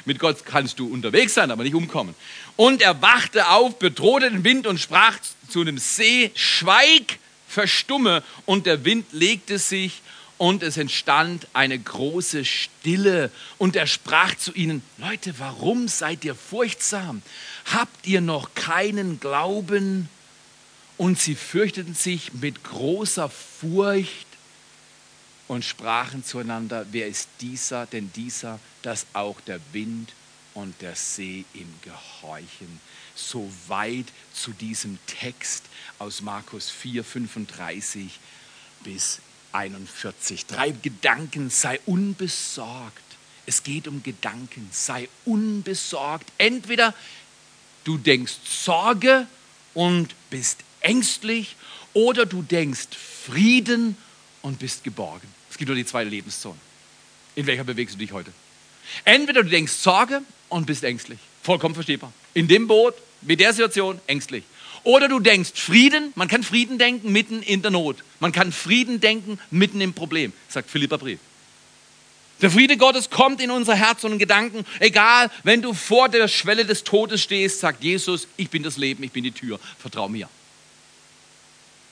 Mit 0.05 0.19
Gott 0.19 0.45
kannst 0.45 0.81
du 0.81 0.93
unterwegs 0.93 1.35
sein, 1.35 1.53
aber 1.53 1.63
nicht 1.63 1.77
umkommen. 1.77 2.17
Und 2.61 2.83
er 2.83 3.01
wachte 3.01 3.49
auf, 3.49 3.79
bedrohte 3.79 4.31
den 4.31 4.45
Wind 4.45 4.67
und 4.67 4.79
sprach 4.79 5.17
zu 5.49 5.65
dem 5.65 5.79
See, 5.79 6.31
schweig, 6.35 7.19
verstumme. 7.49 8.23
Und 8.45 8.67
der 8.67 8.85
Wind 8.85 9.07
legte 9.13 9.59
sich 9.59 10.03
und 10.37 10.63
es 10.63 10.77
entstand 10.77 11.47
eine 11.55 11.79
große 11.79 12.45
Stille. 12.45 13.31
Und 13.57 13.77
er 13.77 13.87
sprach 13.87 14.35
zu 14.35 14.53
ihnen, 14.53 14.83
Leute, 14.99 15.39
warum 15.39 15.89
seid 15.89 16.23
ihr 16.23 16.35
furchtsam? 16.35 17.23
Habt 17.73 18.07
ihr 18.07 18.21
noch 18.21 18.55
keinen 18.55 19.21
Glauben? 19.21 20.11
Und 20.99 21.19
sie 21.19 21.37
fürchteten 21.37 21.95
sich 21.95 22.35
mit 22.35 22.63
großer 22.63 23.31
Furcht 23.31 24.27
und 25.49 25.65
sprachen 25.65 26.27
zueinander, 26.27 26.85
wer 26.91 27.09
ist 27.09 27.31
dieser, 27.41 27.87
denn 27.87 28.13
dieser, 28.15 28.61
dass 28.83 29.07
auch 29.15 29.41
der 29.41 29.61
Wind 29.73 30.13
und 30.55 30.81
der 30.81 30.95
See 30.97 31.45
ihm 31.55 31.73
gehorchen. 31.83 32.81
So 33.15 33.51
weit 33.69 34.07
zu 34.33 34.53
diesem 34.53 34.99
Text 35.07 35.65
aus 35.99 36.23
Markus 36.23 36.71
4, 36.71 37.05
35 37.05 38.19
bis 38.85 39.21
41. 39.53 40.47
Drei 40.47 40.71
Gedanken, 40.71 41.51
sei 41.51 41.81
unbesorgt. 41.87 43.03
Es 43.47 43.63
geht 43.63 43.89
um 43.89 44.03
Gedanken, 44.03 44.69
sei 44.73 45.09
unbesorgt. 45.25 46.31
Entweder 46.39 46.95
du 47.85 47.99
denkst 47.99 48.35
Sorge 48.45 49.27
und 49.75 50.15
bist 50.31 50.59
ängstlich 50.81 51.57
oder 51.93 52.27
du 52.27 52.43
denkst 52.43 52.89
Frieden 53.27 53.97
und 54.43 54.59
bist 54.59 54.85
geborgen. 54.85 55.29
Es 55.51 55.59
gibt 55.59 55.69
nur 55.69 55.77
die 55.77 55.85
zwei 55.85 56.05
Lebenszonen. 56.05 56.61
In 57.35 57.47
welcher 57.47 57.65
bewegst 57.65 57.95
du 57.95 57.99
dich 57.99 58.13
heute? 58.13 58.33
Entweder 59.05 59.43
du 59.43 59.51
denkst 59.51 59.73
Sorge 59.73 60.23
und 60.51 60.67
bist 60.67 60.85
ängstlich. 60.85 61.19
Vollkommen 61.43 61.75
verstehbar. 61.75 62.13
In 62.35 62.47
dem 62.47 62.69
Boot, 62.69 62.95
mit 63.23 63.41
der 63.41 63.53
Situation, 63.53 63.99
ängstlich. 64.07 64.45
Oder 64.83 65.09
du 65.09 65.21
denkst 65.21 65.53
Frieden, 65.55 66.13
man 66.15 66.29
kann 66.29 66.43
Frieden 66.43 66.79
denken 66.79 67.13
mitten 67.13 67.43
in 67.43 67.63
der 67.63 67.71
Not. 67.71 67.97
Man 68.19 68.33
kann 68.33 68.53
Frieden 68.53 69.01
denken 69.01 69.39
mitten 69.51 69.81
im 69.81 69.93
Problem, 69.93 70.33
sagt 70.49 70.71
Philippa 70.71 70.97
Brief. 70.97 71.19
Der 72.41 72.51
Friede 72.51 72.79
Gottes 72.79 73.11
kommt 73.11 73.43
in 73.43 73.51
unser 73.51 73.75
Herz 73.75 74.05
und 74.05 74.19
Gedanken. 74.19 74.65
Egal, 74.79 75.31
wenn 75.43 75.61
du 75.61 75.75
vor 75.75 76.09
der 76.09 76.27
Schwelle 76.27 76.65
des 76.65 76.85
Todes 76.85 77.21
stehst, 77.21 77.61
sagt 77.61 77.85
Jesus, 77.85 78.29
ich 78.39 78.49
bin 78.49 78.63
das 78.63 78.79
Leben, 78.79 79.03
ich 79.03 79.13
bin 79.13 79.25
die 79.25 79.33
Tür, 79.33 79.61
vertrau 79.79 80.09
mir. 80.09 80.29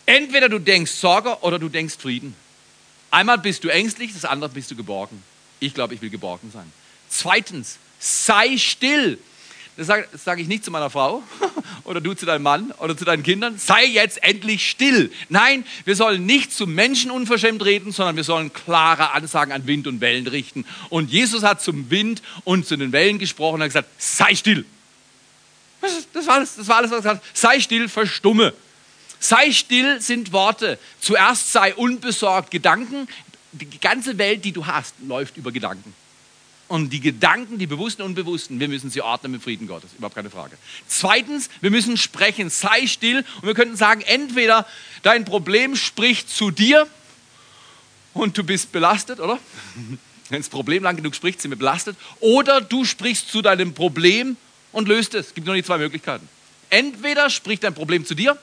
Entweder 0.07 0.49
du 0.49 0.59
denkst 0.59 0.93
Sorge 0.93 1.37
oder 1.43 1.59
du 1.59 1.69
denkst 1.69 1.97
Frieden. 1.99 2.35
Einmal 3.11 3.37
bist 3.37 3.63
du 3.65 3.69
ängstlich, 3.69 4.15
das 4.15 4.25
andere 4.25 4.49
bist 4.51 4.71
du 4.71 4.77
geborgen. 4.77 5.23
Ich 5.61 5.75
glaube, 5.75 5.95
ich 5.95 6.01
will 6.01 6.09
geborgen 6.09 6.51
sein. 6.51 6.73
Zweitens, 7.11 7.79
sei 7.99 8.57
still. 8.59 9.19
Das 9.77 9.87
sage 9.87 10.09
sag 10.13 10.41
ich 10.41 10.49
nicht 10.49 10.65
zu 10.65 10.73
meiner 10.73 10.91
Frau 10.91 11.23
oder 11.85 12.01
du 12.01 12.13
zu 12.13 12.27
deinem 12.27 12.43
Mann 12.43 12.73
oder 12.79 12.97
zu 12.97 13.05
deinen 13.05 13.23
Kindern. 13.23 13.59
Sei 13.59 13.85
jetzt 13.85 14.21
endlich 14.25 14.69
still. 14.69 15.13
Nein, 15.29 15.65
wir 15.85 15.95
sollen 15.95 16.27
nicht 16.27 16.53
zu 16.53 16.67
Menschen 16.67 17.13
unverschämt 17.13 17.65
reden, 17.65 17.93
sondern 17.93 18.17
wir 18.17 18.25
sollen 18.25 18.53
klare 18.53 19.13
Ansagen 19.13 19.53
an 19.53 19.69
Wind 19.69 19.87
und 19.87 20.01
Wellen 20.01 20.27
richten. 20.27 20.65
Und 20.89 21.13
Jesus 21.13 21.45
hat 21.45 21.63
zum 21.63 21.91
Wind 21.91 22.23
und 22.43 22.67
zu 22.67 22.77
den 22.77 22.91
Wellen 22.91 23.21
gesprochen 23.21 23.57
und 23.57 23.61
hat 23.63 23.69
gesagt, 23.69 23.89
sei 23.99 24.35
still. 24.35 24.65
Das 26.13 26.27
war 26.27 26.35
alles, 26.35 26.57
das 26.57 26.67
war 26.67 26.79
alles 26.79 26.91
was 26.91 26.99
er 26.99 27.03
gesagt 27.03 27.25
hat. 27.25 27.37
Sei 27.37 27.61
still, 27.61 27.89
verstumme. 27.89 28.53
Sei 29.21 29.53
still 29.53 30.01
sind 30.01 30.33
Worte. 30.33 30.79
Zuerst 31.01 31.53
sei 31.53 31.73
unbesorgt 31.75 32.51
Gedanken. 32.51 33.09
Die 33.53 33.79
ganze 33.79 34.19
Welt, 34.19 34.45
die 34.45 34.53
du 34.53 34.67
hast, 34.67 34.95
läuft 35.07 35.37
über 35.37 35.53
Gedanken. 35.53 35.95
Und 36.69 36.93
die 36.93 37.01
Gedanken, 37.01 37.59
die 37.59 37.67
bewussten 37.67 38.03
und 38.03 38.11
unbewussten, 38.11 38.61
wir 38.61 38.69
müssen 38.69 38.91
sie 38.91 39.01
ordnen 39.01 39.33
mit 39.33 39.43
Frieden 39.43 39.67
Gottes. 39.67 39.91
Überhaupt 39.97 40.15
keine 40.15 40.29
Frage. 40.29 40.57
Zweitens, 40.87 41.49
wir 41.63 41.71
müssen 41.71 41.97
sprechen. 41.97 42.51
Sei 42.51 42.87
still. 42.87 43.25
Und 43.41 43.47
wir 43.47 43.55
könnten 43.55 43.77
sagen, 43.77 44.03
entweder 44.03 44.67
dein 45.03 45.25
Problem 45.25 45.77
spricht 45.77 46.29
zu 46.29 46.51
dir 46.51 46.87
und 48.13 48.37
du 48.37 48.45
bist 48.45 48.71
belastet, 48.71 49.19
oder? 49.19 49.39
Wenn 50.29 50.41
das 50.41 50.51
Problem 50.51 50.83
lang 50.83 50.97
genug 50.97 51.15
spricht, 51.15 51.41
sind 51.41 51.53
wir 51.53 51.59
belastet. 51.59 51.97
Oder 52.21 52.61
du 52.61 52.85
sprichst 52.85 53.31
zu 53.31 53.41
deinem 53.41 53.73
Problem 53.73 54.37
und 54.73 54.89
löst 54.89 55.15
es. 55.15 55.29
Es 55.29 55.35
gibt 55.35 55.47
nur 55.47 55.57
die 55.57 55.63
zwei 55.63 55.79
Möglichkeiten. 55.79 56.29
Entweder 56.69 57.31
spricht 57.31 57.65
dein 57.65 57.73
Problem 57.73 58.05
zu 58.05 58.15
dir 58.15 58.37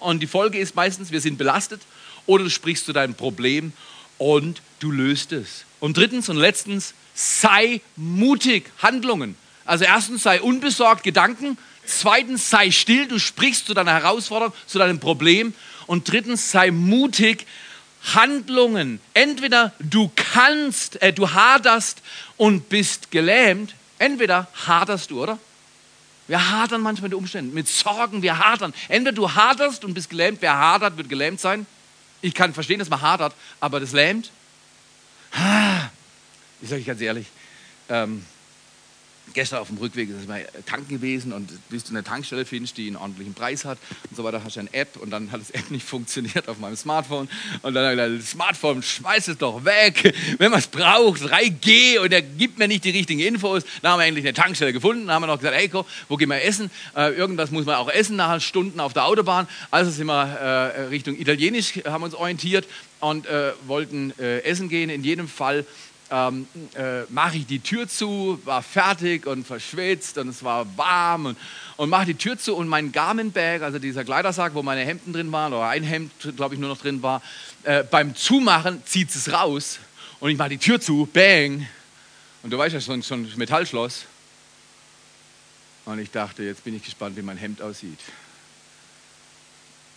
und 0.00 0.20
die 0.20 0.26
Folge 0.26 0.58
ist 0.58 0.74
meistens, 0.74 1.12
wir 1.12 1.20
sind 1.20 1.38
belastet 1.38 1.82
oder 2.26 2.44
du 2.44 2.50
sprichst 2.50 2.84
zu 2.84 2.92
deinem 2.92 3.14
Problem 3.14 3.72
und 4.18 4.60
du 4.80 4.90
löst 4.90 5.30
es. 5.30 5.64
Und 5.80 5.96
drittens 5.96 6.28
und 6.28 6.36
letztens, 6.36 6.94
sei 7.14 7.80
mutig, 7.96 8.70
Handlungen. 8.82 9.36
Also 9.64 9.84
erstens 9.84 10.22
sei 10.22 10.40
unbesorgt 10.40 11.02
Gedanken, 11.02 11.56
Zweitens, 11.90 12.48
sei 12.50 12.70
still, 12.70 13.08
du 13.08 13.18
sprichst 13.18 13.66
zu 13.66 13.74
deiner 13.74 13.92
Herausforderung, 13.92 14.54
zu 14.66 14.78
deinem 14.78 15.00
Problem. 15.00 15.54
Und 15.86 16.10
drittens, 16.10 16.50
sei 16.50 16.70
mutig, 16.70 17.46
Handlungen. 18.14 19.00
Entweder 19.12 19.72
du 19.80 20.10
kannst, 20.14 21.02
äh, 21.02 21.12
du 21.12 21.32
haderst 21.32 22.00
und 22.36 22.68
bist 22.68 23.10
gelähmt. 23.10 23.74
Entweder 23.98 24.46
haderst 24.66 25.10
du, 25.10 25.22
oder? 25.22 25.38
Wir 26.28 26.50
hadern 26.50 26.80
manchmal 26.80 27.08
mit 27.08 27.18
Umständen, 27.18 27.52
mit 27.52 27.68
Sorgen, 27.68 28.22
wir 28.22 28.38
hadern. 28.38 28.72
Entweder 28.88 29.12
du 29.12 29.34
haderst 29.34 29.84
und 29.84 29.94
bist 29.94 30.10
gelähmt, 30.10 30.38
wer 30.40 30.56
hadert, 30.56 30.96
wird 30.96 31.08
gelähmt 31.08 31.40
sein. 31.40 31.66
Ich 32.22 32.34
kann 32.34 32.54
verstehen, 32.54 32.78
dass 32.78 32.88
man 32.88 33.00
hadert, 33.00 33.34
aber 33.58 33.80
das 33.80 33.92
lähmt. 33.92 34.30
Ich 36.62 36.68
sage 36.68 36.80
ich 36.80 36.86
ganz 36.86 37.00
ehrlich, 37.00 37.26
ähm, 37.88 38.22
gestern 39.34 39.60
auf 39.60 39.68
dem 39.68 39.78
Rückweg 39.78 40.10
ist 40.10 40.28
mal 40.28 40.46
tanken 40.66 40.94
gewesen 40.94 41.32
und 41.32 41.50
bis 41.68 41.84
du 41.84 41.90
eine 41.90 42.02
Tankstelle 42.02 42.44
findest, 42.44 42.76
die 42.76 42.86
einen 42.86 42.96
ordentlichen 42.96 43.34
Preis 43.34 43.64
hat 43.64 43.78
und 44.08 44.16
so 44.16 44.24
weiter, 44.24 44.42
hast 44.44 44.56
du 44.56 44.60
eine 44.60 44.72
App 44.74 44.96
und 44.96 45.10
dann 45.10 45.30
hat 45.30 45.40
das 45.40 45.50
App 45.50 45.70
nicht 45.70 45.86
funktioniert 45.86 46.48
auf 46.48 46.58
meinem 46.58 46.76
Smartphone 46.76 47.28
und 47.62 47.74
dann 47.74 47.84
habe 47.84 47.94
ich 47.94 48.18
gesagt, 48.18 48.30
Smartphone, 48.30 48.82
schmeiß 48.82 49.28
es 49.28 49.38
doch 49.38 49.64
weg, 49.64 50.14
wenn 50.38 50.50
man 50.50 50.60
es 50.60 50.66
braucht, 50.66 51.22
3G 51.22 51.98
und 51.98 52.12
er 52.12 52.22
gibt 52.22 52.58
mir 52.58 52.68
nicht 52.68 52.84
die 52.84 52.90
richtigen 52.90 53.20
Infos. 53.20 53.64
Dann 53.82 53.92
haben 53.92 54.00
wir 54.00 54.06
endlich 54.06 54.26
eine 54.26 54.34
Tankstelle 54.34 54.72
gefunden, 54.72 55.06
dann 55.06 55.14
haben 55.14 55.22
wir 55.22 55.28
noch 55.28 55.38
gesagt, 55.38 55.56
hey, 55.56 55.70
wo 56.08 56.16
gehen 56.16 56.28
wir 56.28 56.42
essen? 56.42 56.70
Äh, 56.96 57.14
irgendwas 57.14 57.50
muss 57.50 57.64
man 57.64 57.76
auch 57.76 57.88
essen 57.88 58.16
nach 58.16 58.40
Stunden 58.40 58.80
auf 58.80 58.92
der 58.92 59.04
Autobahn. 59.04 59.48
Also 59.70 59.90
sind 59.90 60.06
wir 60.06 60.24
äh, 60.24 60.82
Richtung 60.88 61.16
Italienisch, 61.16 61.80
haben 61.84 62.02
uns 62.02 62.14
orientiert 62.14 62.66
und 63.00 63.26
äh, 63.26 63.52
wollten 63.66 64.12
äh, 64.18 64.40
essen 64.40 64.68
gehen. 64.68 64.90
In 64.90 65.04
jedem 65.04 65.28
Fall 65.28 65.64
ähm, 66.10 66.46
äh, 66.74 67.02
mache 67.08 67.38
ich 67.38 67.46
die 67.46 67.60
Tür 67.60 67.88
zu, 67.88 68.40
war 68.44 68.62
fertig 68.62 69.26
und 69.26 69.46
verschwitzt 69.46 70.18
und 70.18 70.28
es 70.28 70.42
war 70.42 70.66
warm 70.76 71.26
und, 71.26 71.38
und 71.76 71.88
mache 71.88 72.06
die 72.06 72.14
Tür 72.14 72.36
zu 72.36 72.56
und 72.56 72.68
mein 72.68 72.92
Garmin-Bag, 72.92 73.62
also 73.62 73.78
dieser 73.78 74.04
Kleidersack, 74.04 74.54
wo 74.54 74.62
meine 74.62 74.84
Hemden 74.84 75.12
drin 75.12 75.30
waren 75.32 75.52
oder 75.52 75.68
ein 75.68 75.84
Hemd, 75.84 76.12
glaube 76.36 76.54
ich, 76.54 76.60
nur 76.60 76.68
noch 76.68 76.78
drin 76.78 77.02
war, 77.02 77.22
äh, 77.62 77.84
beim 77.84 78.14
Zumachen 78.14 78.82
zieht 78.84 79.10
es 79.10 79.32
raus 79.32 79.78
und 80.18 80.30
ich 80.30 80.36
mache 80.36 80.50
die 80.50 80.58
Tür 80.58 80.80
zu, 80.80 81.08
bang 81.12 81.66
und 82.42 82.50
du 82.50 82.58
weißt 82.58 82.74
ja 82.74 82.80
schon, 82.80 83.02
schon 83.02 83.30
Metallschloss 83.36 84.06
und 85.84 85.98
ich 85.98 86.10
dachte, 86.10 86.42
jetzt 86.42 86.64
bin 86.64 86.74
ich 86.74 86.84
gespannt, 86.84 87.16
wie 87.16 87.22
mein 87.22 87.36
Hemd 87.36 87.62
aussieht. 87.62 87.98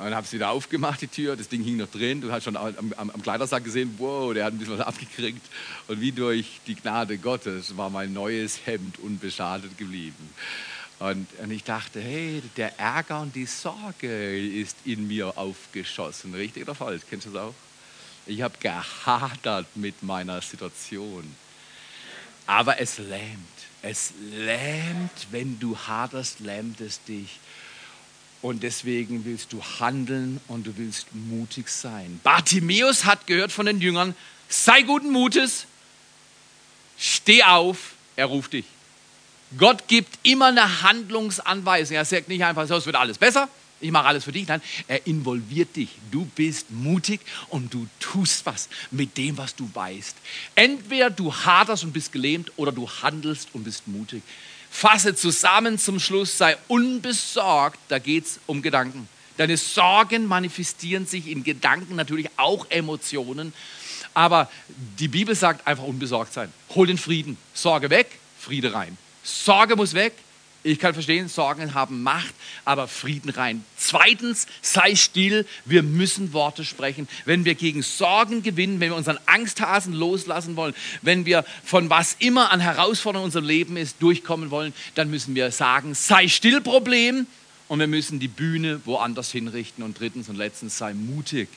Und 0.04 0.10
dann 0.10 0.18
habe 0.18 0.26
ich 0.26 0.34
wieder 0.34 0.50
aufgemacht, 0.50 1.00
die 1.00 1.08
Tür, 1.08 1.38
das 1.38 1.48
Ding 1.48 1.64
hing 1.64 1.78
noch 1.78 1.88
drin. 1.88 2.20
Du 2.20 2.30
hast 2.30 2.44
schon 2.44 2.58
am, 2.58 2.94
am, 2.98 3.10
am, 3.10 3.22
Kleidersack 3.24 3.64
gesehen, 3.64 3.96
wow, 4.00 4.34
der 4.34 4.44
hat 4.44 4.54
ein 4.54 4.58
bisschen 4.58 4.78
was 4.78 4.86
abgekriegt. 4.86 5.42
Und 5.88 6.02
wie 6.02 6.12
durch 6.12 6.60
die 6.68 6.76
Gnade 6.76 7.18
Gottes 7.18 7.78
war 7.78 7.90
mein 7.90 8.12
neues 8.12 8.60
Hemd 8.66 9.00
unbeschadet 9.00 9.78
geblieben. 9.78 10.30
Und, 11.00 11.26
und 11.42 11.52
ich 11.52 11.64
dachte, 11.64 12.02
hey, 12.02 12.44
der 12.58 12.78
Ärger 12.78 13.22
und 13.22 13.34
die 13.34 13.46
Sorge 13.46 14.38
ist 14.38 14.76
in 14.84 15.08
mir 15.08 15.38
aufgeschossen. 15.38 16.34
Richtig 16.34 16.64
oder 16.64 16.76
falsch? 16.76 17.04
Kennst 17.10 17.28
du 17.28 17.32
das 17.32 17.44
auch? 17.44 17.54
Ich 18.26 18.42
habe 18.42 18.56
gehadert 18.60 19.68
mit 19.76 20.04
meiner 20.04 20.42
Situation. 20.42 21.34
Aber 22.46 22.82
es 22.82 22.98
lähmt. 22.98 23.40
Es 23.82 24.12
lähmt, 24.34 25.28
wenn 25.32 25.62
du 25.62 25.78
haderst, 25.78 26.42
lähmt 26.42 26.82
es 26.82 27.02
dich. 27.06 27.40
Und 28.44 28.62
deswegen 28.62 29.24
willst 29.24 29.54
du 29.54 29.64
handeln 29.80 30.42
und 30.50 30.68
du 30.68 30.78
willst 30.78 31.08
mutig 31.16 31.70
sein. 31.70 32.20
Bartimäus 32.24 33.06
hat 33.06 33.26
gehört 33.26 33.54
von 33.54 33.66
den 33.66 33.80
Jüngern, 33.80 34.16
sei 34.50 34.82
guten 34.82 35.12
Mutes, 35.12 35.66
steh 36.98 37.42
auf, 37.44 37.94
er 38.18 38.26
ruft 38.26 38.52
dich. 38.52 38.66
Gott 39.58 39.88
gibt 39.88 40.20
immer 40.24 40.48
eine 40.48 40.82
Handlungsanweisung. 40.82 41.96
Er 41.96 42.04
sagt 42.04 42.28
nicht 42.28 42.44
einfach 42.44 42.68
so, 42.68 42.76
es 42.76 42.86
wird 42.86 42.98
alles 42.98 43.18
besser, 43.18 43.48
ich 43.80 43.92
mache 43.92 44.08
alles 44.08 44.26
für 44.26 44.34
dich. 44.34 44.46
Nein, 44.46 44.62
er 44.90 45.08
involviert 45.08 45.78
dich. 45.78 45.90
Du 46.12 46.26
bist 46.26 46.70
mutig 46.70 47.22
und 47.48 47.74
du 47.74 47.88
tust 48.02 48.46
was 48.46 48.68
mit 48.92 49.18
dem, 49.18 49.38
was 49.38 49.56
du 49.56 49.70
weißt. 49.74 50.18
Entweder 50.56 51.10
du 51.10 51.34
haderst 51.34 51.86
und 51.86 51.94
bist 51.94 52.12
gelähmt 52.12 52.52
oder 52.58 52.74
du 52.74 52.90
handelst 52.90 53.48
und 53.54 53.64
bist 53.64 53.88
mutig. 53.88 54.22
Fasse 54.76 55.16
zusammen 55.16 55.78
zum 55.78 56.00
Schluss, 56.00 56.36
sei 56.36 56.58
unbesorgt, 56.68 57.80
da 57.90 58.00
geht 58.00 58.26
es 58.26 58.40
um 58.48 58.64
Gedanken. 58.64 59.08
Deine 59.38 59.56
Sorgen 59.56 60.26
manifestieren 60.26 61.06
sich 61.06 61.28
in 61.28 61.44
Gedanken, 61.44 61.96
natürlich 61.96 62.28
auch 62.38 62.66
Emotionen. 62.70 63.54
Aber 64.16 64.50
die 65.00 65.08
Bibel 65.08 65.36
sagt 65.36 65.68
einfach 65.68 65.84
unbesorgt 65.84 66.34
sein. 66.34 66.52
Hol 66.74 66.88
den 66.88 66.98
Frieden. 66.98 67.38
Sorge 67.54 67.92
weg, 67.92 68.08
Friede 68.40 68.74
rein. 68.74 68.98
Sorge 69.24 69.76
muss 69.76 69.94
weg, 69.94 70.14
ich 70.64 70.80
kann 70.80 70.94
verstehen, 70.94 71.28
Sorgen 71.28 71.74
haben 71.74 72.04
Macht, 72.04 72.34
aber 72.64 72.88
Frieden 72.88 73.30
rein. 73.30 73.66
Zweitens, 73.76 74.48
sei 74.62 74.96
still. 74.96 75.46
Wir 75.66 75.84
müssen 75.84 76.32
Worte 76.32 76.64
sprechen. 76.64 77.10
Wenn 77.26 77.44
wir 77.44 77.56
gegen 77.56 77.82
Sorgen 77.82 78.44
gewinnen, 78.44 78.80
wenn 78.80 78.90
wir 78.90 78.96
unseren 78.96 79.20
Angsthasen 79.26 79.94
loslassen 79.94 80.56
wollen, 80.56 80.74
wenn 81.02 81.26
wir 81.26 81.44
von 81.66 81.90
was 81.90 82.16
immer 82.20 82.52
an 82.52 82.62
Herausforderungen 82.62 83.26
in 83.26 83.28
unserem 83.28 83.46
Leben 83.46 83.76
ist, 83.76 83.98
durchkommen 84.02 84.52
wollen, 84.52 84.74
dann 84.96 85.10
müssen 85.10 85.36
wir 85.36 85.52
sagen, 85.52 85.96
sei 85.96 86.30
still 86.30 86.62
Problem 86.62 87.28
und 87.68 87.80
wir 87.80 87.88
müssen 87.88 88.22
die 88.22 88.30
Bühne 88.30 88.80
woanders 88.86 89.32
hinrichten. 89.32 89.84
Und 89.84 90.00
drittens 90.00 90.30
und 90.30 90.38
letztens, 90.38 90.78
sei 90.78 90.94
mutig. 90.94 91.50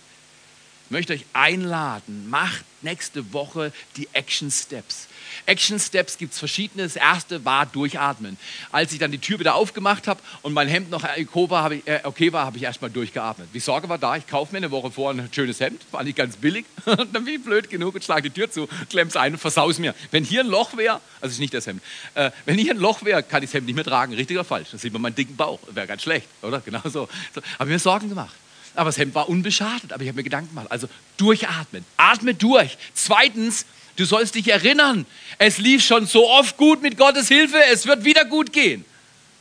Ich 0.86 0.90
möchte 0.90 1.12
euch 1.12 1.26
einladen, 1.32 2.28
macht 2.28 2.64
nächste 2.82 3.32
Woche 3.32 3.72
die 3.96 4.08
Action 4.12 4.50
Steps. 4.50 5.08
Action 5.44 5.78
Steps 5.78 6.18
gibt 6.18 6.32
es 6.32 6.38
verschiedene. 6.38 6.84
Das 6.84 6.96
erste 6.96 7.44
war 7.44 7.66
Durchatmen. 7.66 8.38
Als 8.72 8.92
ich 8.92 8.98
dann 8.98 9.10
die 9.10 9.18
Tür 9.18 9.38
wieder 9.38 9.54
aufgemacht 9.54 10.08
habe 10.08 10.20
und 10.42 10.52
mein 10.52 10.68
Hemd 10.68 10.90
noch 10.90 11.04
okay 11.04 11.50
war, 11.50 11.64
habe 11.64 11.76
ich, 11.76 11.86
äh, 11.86 12.66
erstmal 12.66 12.90
durchgeatmet. 12.90 13.48
Die 13.54 13.60
Sorge 13.60 13.88
war 13.88 13.98
da, 13.98 14.16
ich 14.16 14.26
kaufe 14.26 14.52
mir 14.52 14.58
eine 14.58 14.70
Woche 14.70 14.90
vor 14.90 15.10
ein 15.10 15.28
schönes 15.32 15.60
Hemd, 15.60 15.82
war 15.90 16.02
nicht 16.02 16.16
ganz 16.16 16.36
billig. 16.36 16.64
dann 16.84 17.24
bin 17.24 17.28
ich 17.28 17.42
blöd 17.42 17.70
genug 17.70 17.94
und 17.94 18.04
schlage 18.04 18.22
die 18.22 18.30
Tür 18.30 18.50
zu, 18.50 18.68
klemm's 18.90 19.16
ein 19.16 19.32
und 19.32 19.38
versaus 19.38 19.78
mir. 19.78 19.94
Wenn 20.10 20.24
hier 20.24 20.40
ein 20.40 20.48
Loch 20.48 20.76
wäre, 20.76 21.00
also 21.20 21.32
ist 21.32 21.38
nicht 21.38 21.54
das 21.54 21.66
Hemd, 21.66 21.82
äh, 22.14 22.30
wenn 22.44 22.58
hier 22.58 22.72
ein 22.72 22.78
Loch 22.78 23.04
wäre, 23.04 23.22
kann 23.22 23.42
ich 23.42 23.50
das 23.50 23.54
Hemd 23.54 23.66
nicht 23.66 23.76
mehr 23.76 23.84
tragen, 23.84 24.14
richtig 24.14 24.36
oder 24.36 24.44
falsch. 24.44 24.68
Dann 24.70 24.80
sieht 24.80 24.92
man 24.92 25.02
meinen 25.02 25.14
dicken 25.14 25.36
Bauch, 25.36 25.60
wäre 25.70 25.86
ganz 25.86 26.02
schlecht, 26.02 26.28
oder? 26.42 26.60
Genau 26.60 26.82
so. 26.84 27.08
so. 27.34 27.42
Habe 27.58 27.70
mir 27.70 27.78
Sorgen 27.78 28.08
gemacht. 28.08 28.34
Aber 28.76 28.90
das 28.90 28.98
Hemd 28.98 29.14
war 29.14 29.28
unbeschadet, 29.28 29.92
aber 29.92 30.02
ich 30.02 30.08
habe 30.08 30.16
mir 30.16 30.22
Gedanken 30.22 30.50
gemacht. 30.50 30.70
Also 30.70 30.88
durchatmen, 31.16 31.84
atme 31.96 32.34
durch. 32.34 32.76
Zweitens, 32.92 33.64
Du 33.96 34.04
sollst 34.04 34.34
dich 34.34 34.48
erinnern, 34.48 35.06
es 35.38 35.58
lief 35.58 35.84
schon 35.84 36.06
so 36.06 36.28
oft 36.28 36.56
gut 36.56 36.82
mit 36.82 36.98
Gottes 36.98 37.28
Hilfe, 37.28 37.58
es 37.72 37.86
wird 37.86 38.04
wieder 38.04 38.24
gut 38.24 38.52
gehen. 38.52 38.84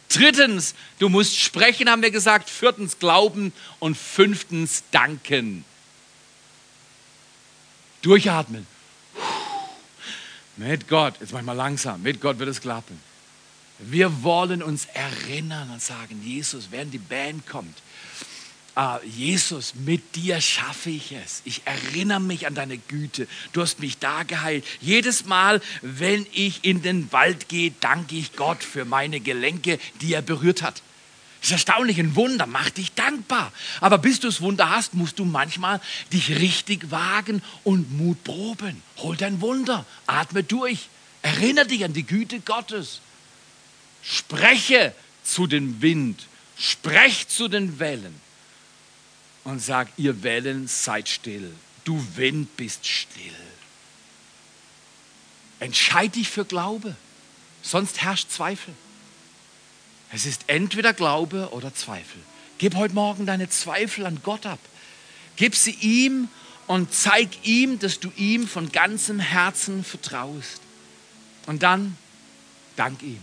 Drittens, 0.10 0.76
du 1.00 1.10
musst 1.10 1.38
sprechen, 1.38 1.90
haben 1.90 2.02
wir 2.02 2.12
gesagt. 2.12 2.50
Viertens, 2.50 3.00
glauben. 3.00 3.54
Und 3.80 3.98
fünftens, 3.98 4.84
danken. 4.92 5.66
Durchatmen. 8.02 8.68
Mit 10.58 10.88
Gott, 10.88 11.16
jetzt 11.20 11.34
mach 11.34 11.40
ich 11.40 11.46
mal 11.46 11.54
langsam, 11.54 12.02
mit 12.02 12.22
Gott 12.22 12.40
wird 12.40 12.50
es 12.50 12.62
klappen. 12.62 13.00
Wir 13.80 14.24
wollen 14.24 14.64
uns 14.64 14.86
erinnern 14.94 15.70
und 15.72 15.82
sagen, 15.82 16.22
Jesus, 16.24 16.68
während 16.72 16.94
die 16.94 16.98
Band 16.98 17.46
kommt, 17.46 17.78
ah, 18.76 19.00
Jesus, 19.04 19.74
mit 19.76 20.16
dir 20.16 20.42
schaffe 20.42 20.90
ich 20.90 21.14
es. 21.14 21.42
Ich 21.46 21.62
erinnere 21.66 22.20
mich 22.20 22.46
an 22.46 22.56
deine 22.56 22.78
Güte. 22.78 23.28
Du 23.54 23.62
hast 23.62 23.80
mich 23.80 23.98
da 23.98 24.24
geheilt. 24.24 24.66
Jedes 24.82 25.26
Mal, 25.26 25.62
wenn 25.82 26.28
ich 26.34 26.64
in 26.64 26.82
den 26.82 27.12
Wald 27.12 27.48
gehe, 27.48 27.74
danke 27.80 28.16
ich 28.16 28.36
Gott 28.36 28.64
für 28.64 28.86
meine 28.86 29.22
Gelenke, 29.22 29.80
die 30.02 30.14
er 30.14 30.22
berührt 30.22 30.62
hat. 30.62 30.82
Das 31.40 31.50
ist 31.52 31.68
erstaunlich, 31.68 32.00
ein 32.00 32.16
Wunder, 32.16 32.48
mach 32.48 32.70
dich 32.72 32.94
dankbar. 32.94 33.52
Aber 33.80 33.98
bis 33.98 34.20
du 34.20 34.28
das 34.28 34.42
Wunder 34.42 34.70
hast, 34.70 34.94
musst 34.94 35.20
du 35.20 35.26
manchmal 35.26 35.80
dich 36.12 36.30
richtig 36.30 36.92
wagen 36.92 37.42
und 37.64 37.96
Mut 37.96 38.24
proben. 38.24 38.82
Hol 38.98 39.16
dein 39.16 39.42
Wunder, 39.42 39.86
atme 40.08 40.44
durch, 40.44 40.90
erinnere 41.22 41.68
dich 41.68 41.86
an 41.86 41.94
die 41.94 42.06
Güte 42.06 42.40
Gottes. 42.40 43.00
Spreche 44.02 44.94
zu 45.24 45.48
dem 45.48 45.82
Wind, 45.82 46.28
sprech 46.58 47.28
zu 47.28 47.48
den 47.48 47.80
Wellen 47.80 48.25
und 49.46 49.62
sag, 49.62 49.88
ihr 49.96 50.24
Wellen 50.24 50.68
seid 50.68 51.08
still. 51.08 51.54
Du 51.86 52.06
Wind 52.16 52.58
bist 52.58 52.86
still. 52.86 53.32
Entscheid 55.60 56.14
dich 56.16 56.28
für 56.28 56.44
Glaube, 56.44 56.96
sonst 57.62 58.02
herrscht 58.02 58.30
Zweifel. 58.30 58.74
Es 60.12 60.26
ist 60.26 60.46
entweder 60.48 60.94
Glaube 60.94 61.50
oder 61.52 61.74
Zweifel. 61.74 62.20
Gib 62.58 62.76
heute 62.76 62.96
Morgen 62.96 63.26
deine 63.26 63.48
Zweifel 63.48 64.06
an 64.06 64.20
Gott 64.24 64.46
ab. 64.46 64.60
Gib 65.36 65.56
sie 65.56 65.78
ihm 65.80 66.28
und 66.68 66.94
zeig 66.94 67.46
ihm, 67.46 67.80
dass 67.80 68.00
du 68.00 68.12
ihm 68.16 68.48
von 68.48 68.72
ganzem 68.72 69.20
Herzen 69.20 69.84
vertraust. 69.84 70.62
Und 71.46 71.64
dann 71.64 71.98
dank 72.76 73.04
ihm. 73.04 73.22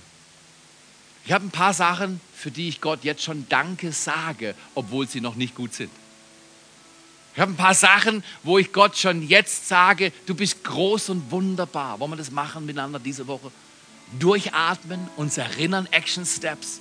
Ich 1.25 1.33
habe 1.33 1.47
ein 1.47 1.51
paar 1.51 1.75
Sachen, 1.75 2.21
für 2.35 2.51
die 2.51 2.69
ich 2.69 2.81
Gott 2.81 3.05
jetzt 3.05 3.23
schon 3.23 3.49
Danke 3.49 3.93
sage, 3.93 4.55
obwohl 4.75 5.09
sie 5.09 5.21
noch 5.21 5.35
nicht 5.35 5.55
gut 5.55 5.75
sind. 5.75 5.91
Ich 7.35 7.41
habe 7.41 7.53
ein 7.53 7.57
paar 7.57 7.75
Sachen, 7.75 8.23
wo 8.43 8.59
ich 8.59 8.73
Gott 8.73 8.97
schon 8.97 9.27
jetzt 9.27 9.69
sage, 9.69 10.13
du 10.27 10.35
bist 10.35 10.65
groß 10.65 11.11
und 11.11 11.31
wunderbar. 11.31 11.99
Wollen 11.99 12.13
wir 12.13 12.17
das 12.17 12.31
machen 12.31 12.67
miteinander 12.67 12.99
diese 12.99 13.27
Woche? 13.27 13.51
Durchatmen, 14.19 15.09
uns 15.17 15.39
erinnern, 15.39 15.89
Action 15.91 16.27
Steps. 16.27 16.81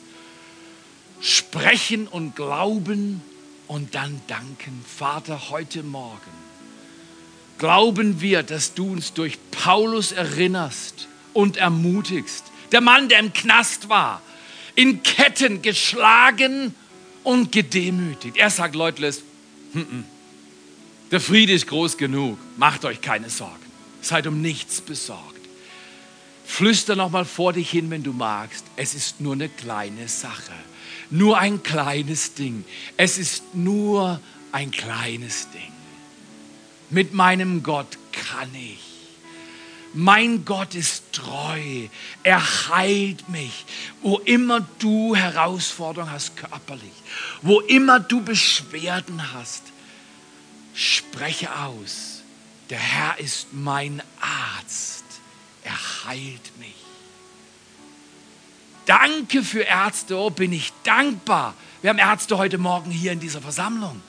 Sprechen 1.22 2.08
und 2.08 2.36
glauben 2.36 3.22
und 3.68 3.96
dann 3.96 4.22
danken. 4.28 4.84
Vater, 4.86 5.50
heute 5.50 5.84
Morgen 5.84 6.42
glauben 7.62 8.22
wir, 8.22 8.42
dass 8.42 8.74
du 8.74 8.92
uns 8.92 9.14
durch 9.14 9.38
Paulus 9.52 10.12
erinnerst 10.12 11.08
und 11.32 11.58
ermutigst. 11.58 12.44
Der 12.72 12.82
Mann, 12.82 13.08
der 13.08 13.20
im 13.20 13.34
Knast 13.34 13.88
war, 13.88 14.24
in 14.74 15.04
Ketten 15.04 15.62
geschlagen 15.62 16.74
und 17.24 17.52
gedemütigt. 17.52 18.36
Er 18.36 18.50
sagt, 18.50 18.74
Leute, 18.74 19.14
der 21.12 21.20
Friede 21.20 21.54
ist 21.54 21.68
groß 21.68 21.98
genug. 21.98 22.38
Macht 22.58 22.86
euch 22.86 23.02
keine 23.02 23.30
Sorgen. 23.30 23.56
Seid 24.02 24.28
um 24.28 24.42
nichts 24.42 24.82
besorgt. 24.82 25.42
Flüster 26.46 26.96
noch 26.96 27.12
mal 27.12 27.26
vor 27.26 27.54
dich 27.54 27.70
hin, 27.70 27.90
wenn 27.90 28.04
du 28.04 28.14
magst. 28.14 28.66
Es 28.76 28.94
ist 28.94 29.22
nur 29.22 29.34
eine 29.34 29.50
kleine 29.50 30.08
Sache. 30.08 30.54
Nur 31.10 31.38
ein 31.38 31.64
kleines 31.64 32.34
Ding. 32.34 32.66
Es 32.98 33.18
ist 33.18 33.56
nur 33.56 34.20
ein 34.52 34.72
kleines 34.72 35.50
Ding. 35.52 35.72
Mit 36.90 37.14
meinem 37.14 37.64
Gott 37.64 37.98
kann 38.12 38.54
ich. 38.54 38.80
Mein 39.94 40.46
Gott 40.46 40.76
ist 40.76 41.04
treu. 41.12 41.88
Er 42.24 42.70
heilt 42.70 43.28
mich. 43.30 43.66
Wo 44.02 44.18
immer 44.20 44.66
du 44.80 45.16
Herausforderungen 45.16 46.12
hast 46.12 46.38
körperlich, 46.38 46.92
wo 47.42 47.60
immer 47.62 48.00
du 48.00 48.22
Beschwerden 48.22 49.34
hast, 49.34 49.64
spreche 50.74 51.56
aus. 51.56 52.22
Der 52.70 52.80
Herr 52.80 53.20
ist 53.20 53.48
mein 53.52 54.02
Arzt. 54.20 55.04
Er 55.64 56.06
heilt 56.06 56.58
mich. 56.58 56.76
Danke 58.86 59.44
für 59.44 59.62
Ärzte. 59.62 60.18
Oh, 60.18 60.30
bin 60.30 60.54
ich 60.54 60.72
dankbar. 60.84 61.54
Wir 61.82 61.90
haben 61.90 62.00
Ärzte 62.00 62.38
heute 62.38 62.58
Morgen 62.58 62.92
hier 62.92 63.12
in 63.12 63.20
dieser 63.20 63.42
Versammlung. 63.42 64.02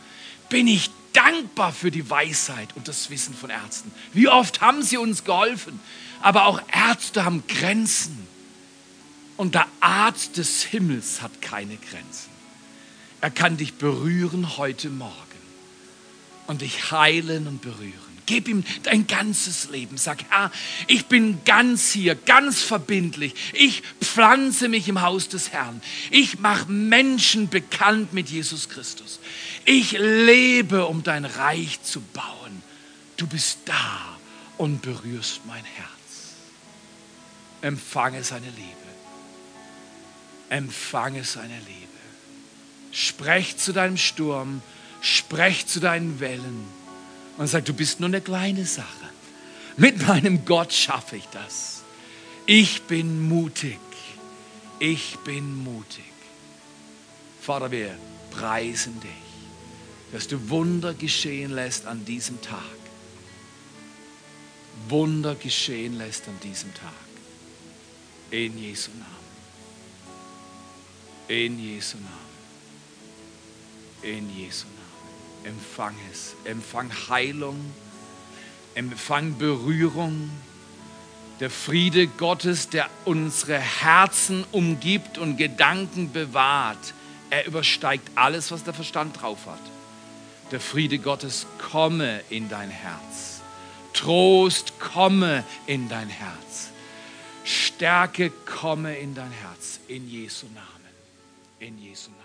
Bin 0.49 0.67
ich 0.67 0.91
dankbar 1.13 1.73
für 1.73 1.91
die 1.91 2.09
Weisheit 2.09 2.71
und 2.75 2.89
das 2.89 3.11
Wissen 3.11 3.35
von 3.35 3.51
Ärzten. 3.51 3.93
Wie 4.13 4.29
oft 4.29 4.61
haben 4.61 4.83
sie 4.83 4.97
uns 4.97 5.25
geholfen? 5.25 5.81
Aber 6.21 6.47
auch 6.47 6.61
Ärzte 6.73 7.25
haben 7.25 7.43
Grenzen. 7.49 8.27
Und 9.37 9.55
der 9.55 9.67
Arzt 9.81 10.37
des 10.37 10.63
Himmels 10.63 11.21
hat 11.21 11.43
keine 11.43 11.77
Grenzen. 11.77 12.31
Er 13.21 13.31
kann 13.31 13.57
dich 13.57 13.75
berühren 13.75 14.57
heute 14.57 14.89
Morgen 14.89 15.32
und 16.53 16.61
dich 16.61 16.91
heilen 16.91 17.47
und 17.47 17.63
berühren. 17.63 18.13
Gib 18.27 18.47
ihm 18.47 18.63
dein 18.83 19.07
ganzes 19.07 19.71
Leben. 19.71 19.97
Sag, 19.97 20.19
Herr, 20.29 20.53
ich 20.87 21.07
bin 21.07 21.43
ganz 21.47 21.93
hier, 21.93 22.15
ganz 22.15 22.63
verbindlich. 22.63 23.35
Ich 23.55 23.83
pflanze 24.03 24.69
mich 24.69 24.87
im 24.87 25.01
Haus 25.01 25.29
des 25.29 25.53
Herrn. 25.53 25.81
Ich 26.11 26.39
mache 26.41 26.71
Menschen 26.71 27.49
bekannt 27.49 28.13
mit 28.13 28.29
Jesus 28.29 28.69
Christus. 28.69 29.19
Ich 29.65 29.93
lebe, 29.93 30.85
um 30.87 31.03
dein 31.03 31.25
Reich 31.25 31.83
zu 31.83 32.01
bauen. 32.01 32.63
Du 33.17 33.27
bist 33.27 33.61
da 33.65 34.19
und 34.59 34.83
berührst 34.83 35.41
mein 35.47 35.65
Herz. 35.65 35.89
Empfange 37.63 38.23
seine 38.23 38.47
Liebe. 38.47 38.67
Empfange 40.51 41.25
seine 41.25 41.57
Liebe. 41.57 41.89
Sprech 42.93 43.57
zu 43.57 43.73
deinem 43.73 43.97
Sturm, 43.97 44.61
sprech 45.03 45.67
zu 45.67 45.81
deinen 45.81 46.21
Wellen 46.21 46.65
und 47.37 47.49
sag, 47.49 47.67
du 47.67 47.75
bist 47.75 48.01
nur 48.01 48.09
eine 48.09 48.21
kleine 48.23 48.65
Sache. 48.65 48.87
Mit 49.77 50.07
meinem 50.07 50.45
Gott 50.45 50.73
schaffe 50.73 51.17
ich 51.17 51.27
das. 51.27 51.83
Ich 52.47 52.83
bin 52.83 53.29
mutig. 53.29 53.79
Ich 54.79 55.19
bin 55.25 55.63
mutig. 55.63 56.05
Vater, 57.41 57.71
wir 57.71 57.97
preisen 58.31 59.01
dich, 59.01 59.11
dass 60.13 60.29
du 60.29 60.51
Wunder 60.51 60.95
geschehen 60.95 61.53
lässt 61.53 61.87
an 61.87 62.05
diesem 62.05 62.41
Tag. 62.41 62.61
Wunder 64.89 65.35
geschehen 65.35 65.99
lässt 65.99 66.29
an 66.29 66.39
diesem 66.41 66.73
Tag. 66.75 66.93
In 68.31 68.57
Jesu 68.59 68.91
Namen. 68.93 69.07
In 71.29 71.59
Jesu 71.59 71.97
Namen. 71.99 72.09
In 74.03 74.37
Jesu 74.37 74.67
Namen. 74.67 74.82
Empfang 75.45 75.95
es. 76.11 76.35
Empfang 76.45 76.91
Heilung. 77.09 77.59
Empfang 78.75 79.37
Berührung. 79.39 80.31
Der 81.41 81.51
Friede 81.51 82.07
Gottes, 82.07 82.69
der 82.69 82.89
unsere 83.05 83.59
Herzen 83.59 84.45
umgibt 84.53 85.19
und 85.19 85.37
Gedanken 85.37 86.13
bewahrt, 86.13 86.95
er 87.31 87.47
übersteigt 87.47 88.11
alles, 88.15 88.53
was 88.53 88.63
der 88.63 88.75
Verstand 88.75 89.21
drauf 89.21 89.47
hat. 89.47 89.61
Der 90.51 90.61
Friede 90.61 90.99
Gottes 90.99 91.47
komme 91.59 92.21
in 92.29 92.49
dein 92.49 92.71
Herz. 92.71 93.41
Trost 93.95 94.79
komme 94.79 95.45
in 95.67 95.89
dein 95.89 96.09
Herz. 96.09 96.71
Stärke 97.45 98.31
komme 98.31 98.97
in 98.97 99.15
dein 99.15 99.33
Herz. 99.33 99.81
In 99.89 100.09
Jesu 100.09 100.47
Namen. 100.47 100.69
In 101.59 101.79
Jesu 101.79 102.11
Namen. 102.11 102.22